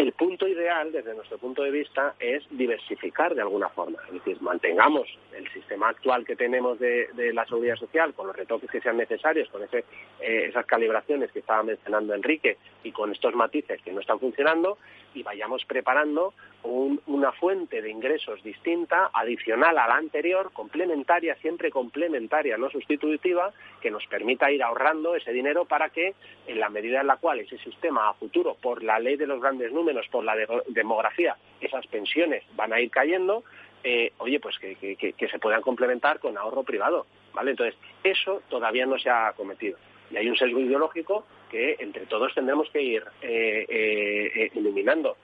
el 0.00 0.12
punto 0.12 0.48
ideal, 0.48 0.92
desde 0.92 1.14
nuestro 1.14 1.36
punto 1.36 1.62
de 1.62 1.70
vista, 1.70 2.14
es 2.18 2.42
diversificar 2.50 3.34
de 3.34 3.42
alguna 3.42 3.68
forma. 3.68 3.98
Es 4.06 4.14
decir, 4.14 4.40
mantengamos 4.40 5.06
el 5.36 5.46
sistema 5.52 5.90
actual 5.90 6.24
que 6.24 6.36
tenemos 6.36 6.78
de, 6.78 7.08
la 7.34 7.44
seguridad 7.44 7.76
social 7.76 8.14
con 8.14 8.26
los 8.26 8.34
retoques 8.34 8.70
que 8.70 8.80
sean 8.80 8.96
necesarios, 8.96 9.48
con 9.50 9.62
eh, 9.62 9.84
esas 10.20 10.64
calibraciones 10.64 11.30
que 11.32 11.40
estaba 11.40 11.62
mencionando 11.62 12.14
Enrique 12.14 12.56
y 12.82 12.92
con 12.92 13.12
estos 13.12 13.34
matices 13.34 13.82
que 13.82 13.92
no 13.92 14.00
están 14.00 14.18
funcionando 14.18 14.78
y 15.14 15.22
vayamos 15.22 15.64
preparando 15.64 16.32
una 16.62 17.32
fuente 17.32 17.80
de 17.80 17.90
ingresos 17.90 18.42
distinta, 18.42 19.10
adicional 19.14 19.78
a 19.78 19.88
la 19.88 19.96
anterior, 19.96 20.52
complementaria, 20.52 21.34
siempre 21.36 21.70
complementaria, 21.70 22.58
no 22.58 22.68
sustitutiva, 22.68 23.52
que 23.80 23.90
nos 23.90 24.06
permita 24.06 24.50
ir 24.50 24.62
ahorrando 24.62 25.14
ese 25.14 25.32
dinero 25.32 25.64
para 25.64 25.88
que, 25.88 26.14
en 26.46 26.60
la 26.60 26.68
medida 26.68 27.00
en 27.00 27.06
la 27.06 27.16
cual 27.16 27.40
ese 27.40 27.56
sistema 27.58 28.08
a 28.08 28.14
futuro, 28.14 28.56
por 28.60 28.82
la 28.82 28.98
ley 28.98 29.16
de 29.16 29.26
los 29.26 29.40
grandes 29.40 29.72
números, 29.72 30.06
por 30.08 30.22
la 30.22 30.36
demografía, 30.68 31.36
esas 31.60 31.86
pensiones 31.86 32.44
van 32.54 32.72
a 32.74 32.80
ir 32.80 32.90
cayendo, 32.90 33.42
eh, 33.82 34.12
oye, 34.18 34.38
pues 34.38 34.58
que, 34.58 35.14
se 35.30 35.38
puedan 35.38 35.62
complementar 35.62 36.18
con 36.18 36.36
ahorro 36.36 36.62
privado, 36.62 37.06
¿vale? 37.32 37.52
Entonces, 37.52 37.76
eso 38.04 38.42
todavía 38.50 38.84
no 38.84 38.98
se 38.98 39.08
ha 39.08 39.32
cometido. 39.32 39.78
Y 40.10 40.16
hay 40.16 40.28
un 40.28 40.36
sesgo 40.36 40.60
ideológico 40.60 41.24
que 41.50 41.76
entre 41.78 42.06
todos 42.06 42.34
tendremos 42.34 42.68
que 42.70 42.82
ir 42.82 43.04
eh, 43.22 43.66
eh, 43.68 44.50
eliminando. 44.54 45.16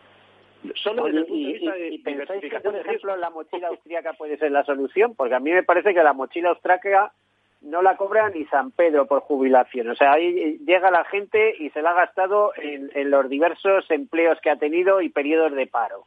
Solo 0.74 1.04
desde 1.04 1.20
el 1.20 1.26
punto 1.26 1.70
de 1.70 1.90
vista 1.90 2.12
de 2.12 2.16
pensáis 2.16 2.40
que, 2.40 2.60
por 2.60 2.76
ejemplo, 2.76 3.16
la 3.16 3.30
mochila 3.30 3.68
austríaca 3.68 4.12
puede 4.14 4.36
ser 4.36 4.50
la 4.50 4.64
solución? 4.64 5.14
Porque 5.14 5.34
a 5.34 5.40
mí 5.40 5.52
me 5.52 5.62
parece 5.62 5.94
que 5.94 6.02
la 6.02 6.12
mochila 6.12 6.50
austríaca 6.50 7.12
no 7.60 7.82
la 7.82 7.96
cobra 7.96 8.30
ni 8.30 8.44
San 8.46 8.70
Pedro 8.72 9.06
por 9.06 9.20
jubilación. 9.20 9.88
O 9.90 9.94
sea, 9.94 10.12
ahí 10.12 10.58
llega 10.66 10.90
la 10.90 11.04
gente 11.04 11.54
y 11.58 11.70
se 11.70 11.82
la 11.82 11.90
ha 11.90 11.94
gastado 11.94 12.52
en, 12.56 12.90
en 12.94 13.10
los 13.10 13.28
diversos 13.28 13.90
empleos 13.90 14.38
que 14.42 14.50
ha 14.50 14.56
tenido 14.56 15.00
y 15.00 15.08
periodos 15.08 15.52
de 15.52 15.66
paro. 15.66 16.06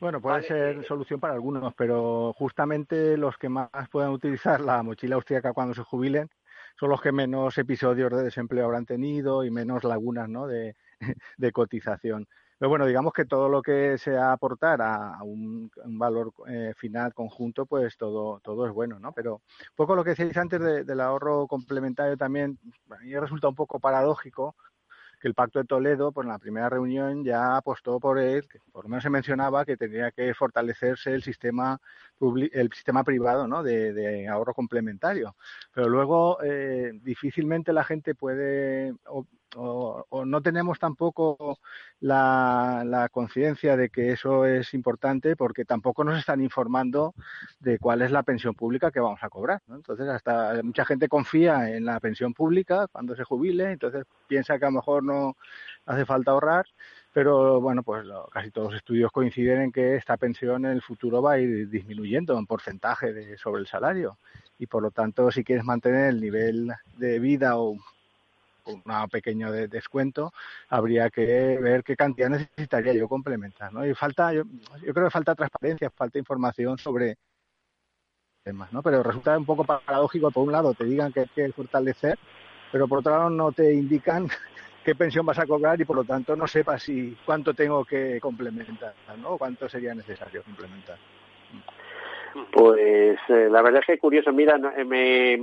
Bueno, 0.00 0.20
puede 0.20 0.42
ser 0.42 0.84
solución 0.84 1.18
para 1.18 1.34
algunos, 1.34 1.74
pero 1.74 2.32
justamente 2.34 3.16
los 3.16 3.36
que 3.36 3.48
más 3.48 3.68
puedan 3.90 4.10
utilizar 4.10 4.60
la 4.60 4.82
mochila 4.84 5.16
austríaca 5.16 5.52
cuando 5.52 5.74
se 5.74 5.82
jubilen 5.82 6.30
son 6.78 6.90
los 6.90 7.00
que 7.00 7.12
menos 7.12 7.56
episodios 7.58 8.10
de 8.10 8.22
desempleo 8.22 8.64
habrán 8.64 8.86
tenido 8.86 9.44
y 9.44 9.50
menos 9.50 9.84
lagunas 9.84 10.28
¿no? 10.28 10.46
de, 10.46 10.76
de 11.36 11.52
cotización. 11.52 12.28
Pero 12.58 12.70
bueno, 12.70 12.86
digamos 12.86 13.12
que 13.12 13.24
todo 13.24 13.48
lo 13.48 13.62
que 13.62 13.98
sea 13.98 14.32
aportar 14.32 14.82
a 14.82 15.22
un, 15.22 15.70
valor 15.84 16.32
eh, 16.48 16.72
final 16.76 17.14
conjunto, 17.14 17.66
pues 17.66 17.96
todo, 17.96 18.40
todo 18.40 18.66
es 18.66 18.72
bueno, 18.72 18.98
¿no? 18.98 19.12
Pero 19.12 19.42
poco 19.76 19.94
lo 19.94 20.02
que 20.02 20.10
decíais 20.10 20.36
antes 20.36 20.60
del 20.84 21.00
ahorro 21.00 21.46
complementario 21.46 22.16
también, 22.16 22.58
a 22.90 22.98
mí 22.98 23.16
resulta 23.16 23.48
un 23.48 23.54
poco 23.54 23.78
paradójico 23.78 24.56
que 25.20 25.28
el 25.28 25.34
Pacto 25.34 25.58
de 25.58 25.64
Toledo, 25.64 26.12
pues 26.12 26.24
en 26.24 26.32
la 26.32 26.38
primera 26.38 26.68
reunión 26.68 27.24
ya 27.24 27.56
apostó 27.56 27.98
por 28.00 28.18
él, 28.18 28.46
por 28.72 28.84
lo 28.84 28.90
menos 28.90 29.02
se 29.02 29.10
mencionaba 29.10 29.64
que 29.64 29.76
tenía 29.76 30.10
que 30.10 30.32
fortalecerse 30.34 31.12
el 31.12 31.22
sistema 31.22 31.80
el 32.52 32.72
sistema 32.72 33.04
privado 33.04 33.46
¿no? 33.46 33.62
de, 33.62 34.26
ahorro 34.28 34.54
complementario. 34.54 35.36
Pero 35.72 35.88
luego 35.88 36.42
eh, 36.42 36.92
difícilmente 37.02 37.72
la 37.72 37.84
gente 37.84 38.14
puede 38.14 38.94
o, 39.56 40.24
no 40.26 40.42
tenemos 40.42 40.78
tampoco 40.78 41.58
la, 42.00 43.08
conciencia 43.10 43.76
de 43.76 43.88
que 43.88 44.12
eso 44.12 44.44
es 44.44 44.74
importante 44.74 45.36
porque 45.36 45.64
tampoco 45.64 46.04
nos 46.04 46.18
están 46.18 46.40
informando 46.42 47.14
de 47.60 47.78
cuál 47.78 48.02
es 48.02 48.10
la 48.10 48.22
pensión 48.22 48.54
pública 48.54 48.90
que 48.90 49.00
vamos 49.00 49.22
a 49.22 49.30
cobrar. 49.30 49.62
Entonces, 49.68 50.08
hasta 50.08 50.62
mucha 50.62 50.84
gente 50.84 51.08
confía 51.08 51.70
en 51.74 51.84
la 51.84 52.00
pensión 52.00 52.34
pública 52.34 52.86
cuando 52.88 53.16
se 53.16 53.24
jubile, 53.24 53.72
entonces 53.72 54.04
piensa 54.26 54.58
que 54.58 54.66
a 54.66 54.70
lo 54.70 54.76
mejor 54.76 55.02
no 55.02 55.36
hace 55.86 56.04
falta 56.04 56.32
ahorrar, 56.32 56.66
pero 57.12 57.60
bueno, 57.60 57.82
pues 57.82 58.06
casi 58.30 58.50
todos 58.50 58.72
los 58.72 58.76
estudios 58.76 59.10
coinciden 59.10 59.62
en 59.62 59.72
que 59.72 59.96
esta 59.96 60.16
pensión 60.16 60.66
en 60.66 60.72
el 60.72 60.82
futuro 60.82 61.22
va 61.22 61.32
a 61.32 61.38
ir 61.38 61.68
disminuyendo 61.68 62.38
en 62.38 62.46
porcentaje 62.46 63.12
de, 63.12 63.38
sobre 63.38 63.62
el 63.62 63.66
salario 63.66 64.18
y 64.58 64.66
por 64.66 64.82
lo 64.82 64.90
tanto 64.90 65.30
si 65.30 65.44
quieres 65.44 65.64
mantener 65.64 66.10
el 66.10 66.20
nivel 66.20 66.72
de 66.96 67.18
vida 67.18 67.58
o 67.58 67.76
un 68.68 69.08
pequeño 69.10 69.50
descuento, 69.52 70.32
habría 70.68 71.10
que 71.10 71.58
ver 71.60 71.82
qué 71.82 71.96
cantidad 71.96 72.28
necesitaría 72.28 72.92
yo 72.92 73.08
complementar, 73.08 73.72
¿no? 73.72 73.86
Y 73.86 73.94
falta, 73.94 74.32
yo, 74.32 74.42
yo 74.84 74.94
creo 74.94 75.06
que 75.06 75.10
falta 75.10 75.34
transparencia, 75.34 75.90
falta 75.90 76.18
información 76.18 76.78
sobre 76.78 77.16
temas, 78.42 78.72
¿no? 78.72 78.82
Pero 78.82 79.02
resulta 79.02 79.36
un 79.36 79.46
poco 79.46 79.64
paradójico, 79.64 80.30
por 80.30 80.46
un 80.46 80.52
lado 80.52 80.74
te 80.74 80.84
digan 80.84 81.12
que 81.12 81.20
hay 81.20 81.28
que 81.34 81.52
fortalecer, 81.52 82.18
pero 82.72 82.88
por 82.88 82.98
otro 83.00 83.12
lado 83.12 83.30
no 83.30 83.52
te 83.52 83.72
indican 83.74 84.28
qué 84.84 84.94
pensión 84.94 85.26
vas 85.26 85.38
a 85.38 85.46
cobrar 85.46 85.80
y 85.80 85.84
por 85.84 85.96
lo 85.96 86.04
tanto 86.04 86.36
no 86.36 86.46
sepas 86.46 86.82
si 86.82 87.16
cuánto 87.24 87.54
tengo 87.54 87.84
que 87.84 88.20
complementar, 88.20 88.94
¿no? 89.18 89.32
O 89.32 89.38
cuánto 89.38 89.68
sería 89.68 89.94
necesario 89.94 90.42
complementar. 90.42 90.98
Pues 92.52 93.18
eh, 93.28 93.48
la 93.50 93.62
verdad 93.62 93.80
es 93.80 93.86
que 93.86 93.98
curioso. 93.98 94.32
Mira, 94.32 94.60
eh, 94.76 95.38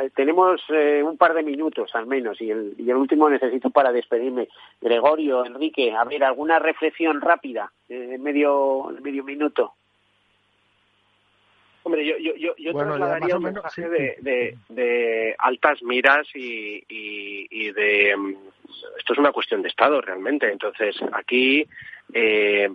eh, 0.00 0.10
tenemos 0.14 0.60
un 0.68 1.16
par 1.16 1.34
de 1.34 1.42
minutos 1.42 1.90
al 1.94 2.06
menos 2.06 2.40
y 2.40 2.50
el, 2.50 2.74
y 2.78 2.90
el 2.90 2.96
último 2.96 3.28
necesito 3.28 3.70
para 3.70 3.92
despedirme. 3.92 4.48
Gregorio, 4.80 5.44
Enrique, 5.44 5.92
a 5.92 6.04
ver, 6.04 6.24
alguna 6.24 6.58
reflexión 6.58 7.20
rápida, 7.20 7.70
en 7.88 8.22
medio, 8.22 8.94
medio 9.02 9.24
minuto. 9.24 9.74
Hombre, 11.84 12.04
yo, 12.06 12.16
yo, 12.16 12.54
yo, 12.56 12.72
trasladaría 12.72 13.36
un 13.36 13.42
mensaje 13.42 13.86
de, 13.90 14.56
de, 14.70 15.34
altas 15.38 15.82
miras 15.82 16.26
y, 16.34 16.82
y, 16.88 17.46
y, 17.50 17.72
de... 17.72 18.16
Mm, 18.16 18.34
esto 18.98 19.12
es 19.12 19.18
una 19.18 19.32
cuestión 19.32 19.60
de 19.60 19.68
Estado 19.68 20.00
realmente. 20.00 20.50
Entonces, 20.50 20.96
aquí, 21.12 21.66
eh, 22.12 22.70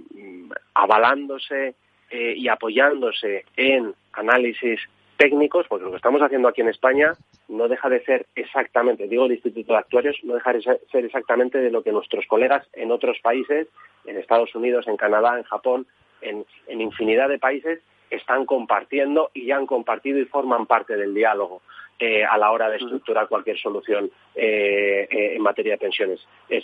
avalándose 0.75 1.73
eh, 2.11 2.33
y 2.37 2.47
apoyándose 2.47 3.45
en 3.57 3.95
análisis 4.13 4.79
técnicos, 5.19 5.67
porque 5.67 5.83
lo 5.83 5.91
que 5.91 5.97
estamos 5.97 6.21
haciendo 6.21 6.47
aquí 6.47 6.61
en 6.61 6.69
España 6.69 7.13
no 7.49 7.67
deja 7.67 7.89
de 7.89 8.01
ser 8.05 8.25
exactamente, 8.35 9.05
digo 9.09 9.25
el 9.25 9.33
Instituto 9.33 9.73
de 9.73 9.79
Actuarios, 9.79 10.15
no 10.23 10.35
deja 10.35 10.53
de 10.53 10.61
ser 10.61 11.05
exactamente 11.05 11.57
de 11.57 11.69
lo 11.69 11.83
que 11.83 11.91
nuestros 11.91 12.25
colegas 12.25 12.65
en 12.71 12.89
otros 12.89 13.19
países, 13.21 13.67
en 14.05 14.17
Estados 14.17 14.55
Unidos, 14.55 14.87
en 14.87 14.95
Canadá, 14.95 15.37
en 15.37 15.43
Japón, 15.43 15.87
en, 16.21 16.45
infinidad 16.69 17.27
de 17.27 17.37
países, 17.37 17.81
están 18.09 18.45
compartiendo 18.45 19.29
y 19.33 19.47
ya 19.47 19.57
han 19.57 19.65
compartido 19.65 20.19
y 20.19 20.25
forman 20.25 20.65
parte 20.65 20.95
del 20.95 21.13
diálogo 21.13 21.61
eh, 21.99 22.23
a 22.23 22.37
la 22.37 22.51
hora 22.51 22.69
de 22.69 22.77
estructurar 22.77 23.27
cualquier 23.27 23.57
solución 23.59 24.09
eh, 24.35 25.05
en 25.11 25.41
materia 25.41 25.73
de 25.73 25.79
pensiones. 25.79 26.25
Es 26.47 26.63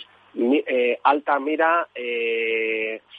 alta 1.04 1.38
mira, 1.38 1.86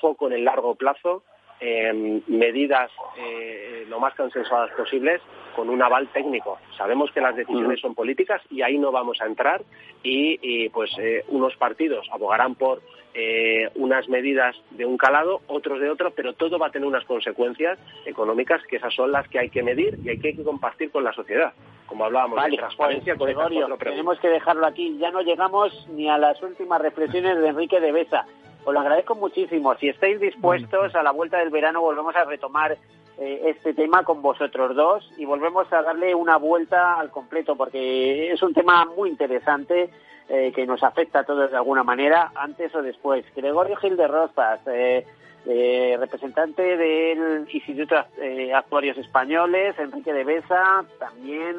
foco 0.01 0.25
en 0.27 0.33
el 0.33 0.45
largo 0.45 0.73
plazo, 0.73 1.21
eh, 1.59 2.21
medidas 2.27 2.91
eh, 3.17 3.85
lo 3.89 3.99
más 3.99 4.13
consensuadas 4.15 4.71
posibles 4.71 5.21
con 5.55 5.69
un 5.71 5.81
aval 5.81 6.07
técnico. 6.09 6.59
Sabemos 6.77 7.11
que 7.11 7.19
las 7.19 7.35
decisiones 7.35 7.79
son 7.79 7.95
políticas 7.95 8.43
y 8.51 8.61
ahí 8.61 8.77
no 8.77 8.91
vamos 8.91 9.19
a 9.21 9.25
entrar 9.25 9.63
y, 10.03 10.69
pues 10.69 10.91
eh, 10.99 11.25
unos 11.29 11.55
partidos 11.55 12.07
abogarán 12.11 12.53
por 12.53 12.83
eh, 13.15 13.67
unas 13.73 14.07
medidas 14.07 14.55
de 14.69 14.85
un 14.85 14.97
calado, 14.97 15.41
otros 15.47 15.79
de 15.79 15.89
otro, 15.89 16.11
pero 16.11 16.33
todo 16.33 16.59
va 16.59 16.67
a 16.67 16.69
tener 16.69 16.87
unas 16.87 17.05
consecuencias 17.05 17.79
económicas 18.05 18.61
que 18.69 18.75
esas 18.75 18.93
son 18.93 19.11
las 19.11 19.27
que 19.29 19.39
hay 19.39 19.49
que 19.49 19.63
medir 19.63 19.97
y 20.03 20.09
hay 20.09 20.19
que 20.19 20.35
compartir 20.43 20.91
con 20.91 21.03
la 21.03 21.13
sociedad. 21.13 21.53
Como 21.87 22.05
hablábamos 22.05 22.43
de 22.43 22.57
transparencia, 22.57 23.15
pues, 23.15 23.35
tenemos 23.79 24.19
que 24.19 24.27
dejarlo 24.27 24.67
aquí. 24.67 24.95
Ya 24.99 25.09
no 25.09 25.21
llegamos 25.21 25.87
ni 25.89 26.07
a 26.07 26.19
las 26.19 26.39
últimas 26.43 26.79
reflexiones 26.79 27.39
de 27.39 27.47
Enrique 27.47 27.79
de 27.79 27.91
Besa. 27.91 28.27
Os 28.67 28.73
lo 28.73 28.81
agradezco 28.81 29.15
muchísimo. 29.15 29.73
Si 29.75 29.87
estáis 29.87 30.19
dispuestos, 30.19 30.93
a 30.93 31.01
la 31.01 31.11
vuelta 31.11 31.37
del 31.37 31.51
verano 31.51 31.79
volvemos 31.79 32.13
a 32.17 32.25
retomar 32.25 32.77
eh, 33.17 33.41
este 33.45 33.73
tema 33.73 34.03
con 34.03 34.21
vosotros 34.21 34.75
dos 34.75 35.09
y 35.17 35.23
volvemos 35.23 35.71
a 35.71 35.81
darle 35.83 36.13
una 36.13 36.35
vuelta 36.35 36.99
al 36.99 37.09
completo 37.09 37.55
porque 37.55 38.29
es 38.29 38.43
un 38.43 38.53
tema 38.53 38.83
muy 38.83 39.09
interesante 39.09 39.89
eh, 40.27 40.51
que 40.53 40.67
nos 40.67 40.83
afecta 40.83 41.19
a 41.19 41.23
todos 41.23 41.49
de 41.49 41.55
alguna 41.55 41.85
manera, 41.85 42.33
antes 42.35 42.75
o 42.75 42.81
después. 42.81 43.23
Gregorio 43.33 43.77
Gil 43.77 43.95
de 43.95 44.05
Rosas, 44.05 44.59
eh, 44.65 45.95
representante 45.97 46.75
del 46.75 47.47
Instituto 47.49 47.95
de 48.17 48.53
Actuarios 48.53 48.97
Españoles, 48.97 49.79
Enrique 49.79 50.11
de 50.11 50.25
Besa, 50.25 50.83
también 50.99 51.55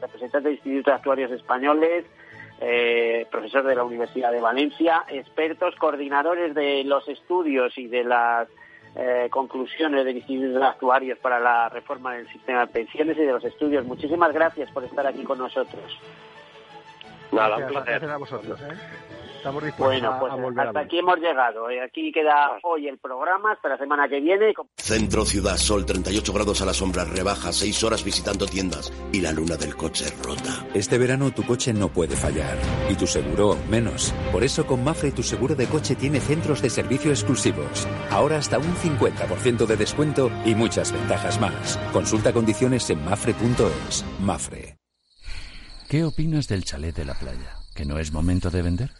representante 0.00 0.48
del 0.48 0.56
Instituto 0.56 0.90
de 0.90 0.96
Actuarios 0.96 1.30
Españoles, 1.30 2.06
profesor 3.30 3.64
de 3.64 3.74
la 3.74 3.84
Universidad 3.84 4.32
de 4.32 4.40
Valencia, 4.40 5.04
expertos, 5.08 5.74
coordinadores 5.76 6.54
de 6.54 6.84
los 6.84 7.08
estudios 7.08 7.76
y 7.78 7.86
de 7.86 8.04
las 8.04 8.48
eh, 8.96 9.28
conclusiones 9.30 10.04
del 10.04 10.16
Instituto 10.16 10.58
de 10.58 10.64
Actuarios 10.64 11.18
para 11.18 11.38
la 11.38 11.68
reforma 11.68 12.14
del 12.14 12.28
sistema 12.28 12.66
de 12.66 12.72
pensiones 12.72 13.16
y 13.16 13.20
de 13.20 13.32
los 13.32 13.44
estudios. 13.44 13.84
Muchísimas 13.84 14.32
gracias 14.32 14.68
por 14.72 14.82
estar 14.82 15.06
aquí 15.06 15.22
con 15.22 15.38
nosotros. 15.38 15.98
Nada, 17.30 17.58
un 17.58 17.66
placer. 17.68 18.04
a 18.04 18.16
vosotros. 18.16 18.60
¿eh? 18.60 19.19
Estamos 19.40 19.64
bueno, 19.78 20.18
pues 20.20 20.58
hasta 20.58 20.80
aquí 20.80 20.98
hemos 20.98 21.18
llegado. 21.18 21.70
¿eh? 21.70 21.80
Aquí 21.80 22.12
queda 22.12 22.58
hoy 22.62 22.86
el 22.88 22.98
programa, 22.98 23.52
hasta 23.52 23.70
la 23.70 23.78
semana 23.78 24.06
que 24.06 24.20
viene. 24.20 24.52
Centro 24.76 25.24
Ciudad 25.24 25.56
Sol, 25.56 25.86
38 25.86 26.30
grados 26.34 26.60
a 26.60 26.66
la 26.66 26.74
sombra, 26.74 27.06
rebaja, 27.06 27.50
6 27.50 27.82
horas 27.84 28.04
visitando 28.04 28.44
tiendas 28.44 28.92
y 29.14 29.22
la 29.22 29.32
luna 29.32 29.56
del 29.56 29.74
coche 29.76 30.04
rota. 30.22 30.66
Este 30.74 30.98
verano 30.98 31.30
tu 31.30 31.42
coche 31.46 31.72
no 31.72 31.88
puede 31.88 32.16
fallar 32.16 32.58
y 32.90 32.96
tu 32.96 33.06
seguro 33.06 33.56
menos. 33.70 34.12
Por 34.30 34.44
eso 34.44 34.66
con 34.66 34.84
Mafre 34.84 35.10
tu 35.10 35.22
seguro 35.22 35.54
de 35.54 35.66
coche 35.68 35.94
tiene 35.94 36.20
centros 36.20 36.60
de 36.60 36.68
servicio 36.68 37.10
exclusivos. 37.10 37.88
Ahora 38.10 38.36
hasta 38.36 38.58
un 38.58 38.74
50% 38.74 39.64
de 39.64 39.76
descuento 39.78 40.30
y 40.44 40.54
muchas 40.54 40.92
ventajas 40.92 41.40
más. 41.40 41.78
Consulta 41.94 42.34
condiciones 42.34 42.90
en 42.90 43.02
mafre.es. 43.06 44.04
Mafre. 44.20 44.76
¿Qué 45.88 46.04
opinas 46.04 46.46
del 46.46 46.62
chalet 46.62 46.94
de 46.94 47.06
la 47.06 47.14
playa? 47.14 47.56
¿Que 47.74 47.86
no 47.86 47.98
es 47.98 48.12
momento 48.12 48.50
de 48.50 48.60
vender? 48.60 48.99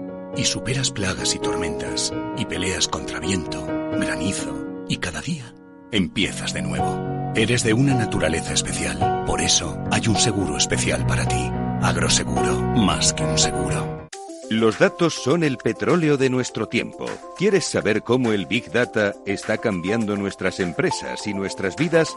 y 0.35 0.45
superas 0.45 0.91
plagas 0.91 1.35
y 1.35 1.39
tormentas, 1.39 2.13
y 2.37 2.45
peleas 2.45 2.87
contra 2.87 3.19
viento, 3.19 3.65
granizo, 3.93 4.83
y 4.87 4.97
cada 4.97 5.21
día 5.21 5.53
empiezas 5.91 6.53
de 6.53 6.61
nuevo. 6.61 7.31
Eres 7.35 7.63
de 7.63 7.73
una 7.73 7.93
naturaleza 7.93 8.53
especial, 8.53 9.23
por 9.25 9.41
eso 9.41 9.77
hay 9.91 10.07
un 10.07 10.15
seguro 10.15 10.57
especial 10.57 11.05
para 11.05 11.27
ti. 11.27 11.49
Agroseguro, 11.81 12.59
más 12.75 13.13
que 13.13 13.23
un 13.23 13.37
seguro. 13.37 14.07
Los 14.49 14.79
datos 14.79 15.13
son 15.13 15.43
el 15.43 15.57
petróleo 15.57 16.17
de 16.17 16.29
nuestro 16.29 16.67
tiempo. 16.67 17.05
¿Quieres 17.37 17.63
saber 17.65 18.03
cómo 18.03 18.33
el 18.33 18.47
Big 18.47 18.69
Data 18.71 19.15
está 19.25 19.57
cambiando 19.57 20.17
nuestras 20.17 20.59
empresas 20.59 21.25
y 21.25 21.33
nuestras 21.33 21.77
vidas? 21.77 22.15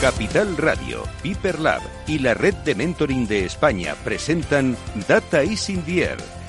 Capital 0.00 0.56
Radio, 0.56 1.02
Piper 1.22 1.60
Lab 1.60 1.82
y 2.06 2.18
la 2.18 2.34
Red 2.34 2.54
de 2.64 2.74
Mentoring 2.74 3.28
de 3.28 3.44
España 3.44 3.94
presentan 4.02 4.76
Data 5.06 5.44
is 5.44 5.68
in 5.68 5.82
the 5.84 6.02
Air 6.02 6.41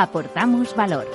Aportamos 0.00 0.76
valor. 0.76 1.08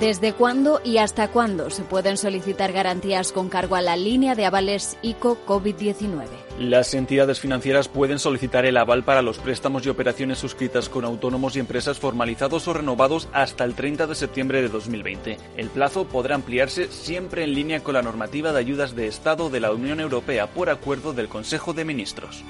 ¿Desde 0.00 0.32
cuándo 0.32 0.80
y 0.82 0.96
hasta 0.96 1.28
cuándo 1.28 1.68
se 1.68 1.82
pueden 1.82 2.16
solicitar 2.16 2.72
garantías 2.72 3.30
con 3.30 3.50
cargo 3.50 3.76
a 3.76 3.82
la 3.82 3.94
línea 3.94 4.34
de 4.34 4.46
avales 4.46 4.96
ICO 5.02 5.36
COVID-19? 5.46 6.24
Las 6.58 6.94
entidades 6.94 7.40
financieras 7.40 7.88
pueden 7.88 8.18
solicitar 8.18 8.64
el 8.64 8.78
aval 8.78 9.04
para 9.04 9.20
los 9.20 9.36
préstamos 9.36 9.84
y 9.84 9.90
operaciones 9.90 10.38
suscritas 10.38 10.88
con 10.88 11.04
autónomos 11.04 11.56
y 11.56 11.60
empresas 11.60 11.98
formalizados 11.98 12.66
o 12.68 12.72
renovados 12.72 13.28
hasta 13.34 13.64
el 13.64 13.74
30 13.74 14.06
de 14.06 14.14
septiembre 14.14 14.62
de 14.62 14.70
2020. 14.70 15.36
El 15.58 15.68
plazo 15.68 16.06
podrá 16.06 16.36
ampliarse 16.36 16.88
siempre 16.88 17.44
en 17.44 17.52
línea 17.52 17.84
con 17.84 17.92
la 17.92 18.02
normativa 18.02 18.50
de 18.52 18.60
ayudas 18.60 18.96
de 18.96 19.08
Estado 19.08 19.50
de 19.50 19.60
la 19.60 19.72
Unión 19.72 20.00
Europea 20.00 20.46
por 20.46 20.70
acuerdo 20.70 21.12
del 21.12 21.28
Consejo 21.28 21.74
de 21.74 21.84
Ministros. 21.84 22.42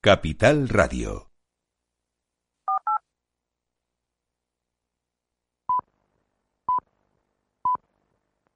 Capital 0.00 0.70
Radio 0.70 1.31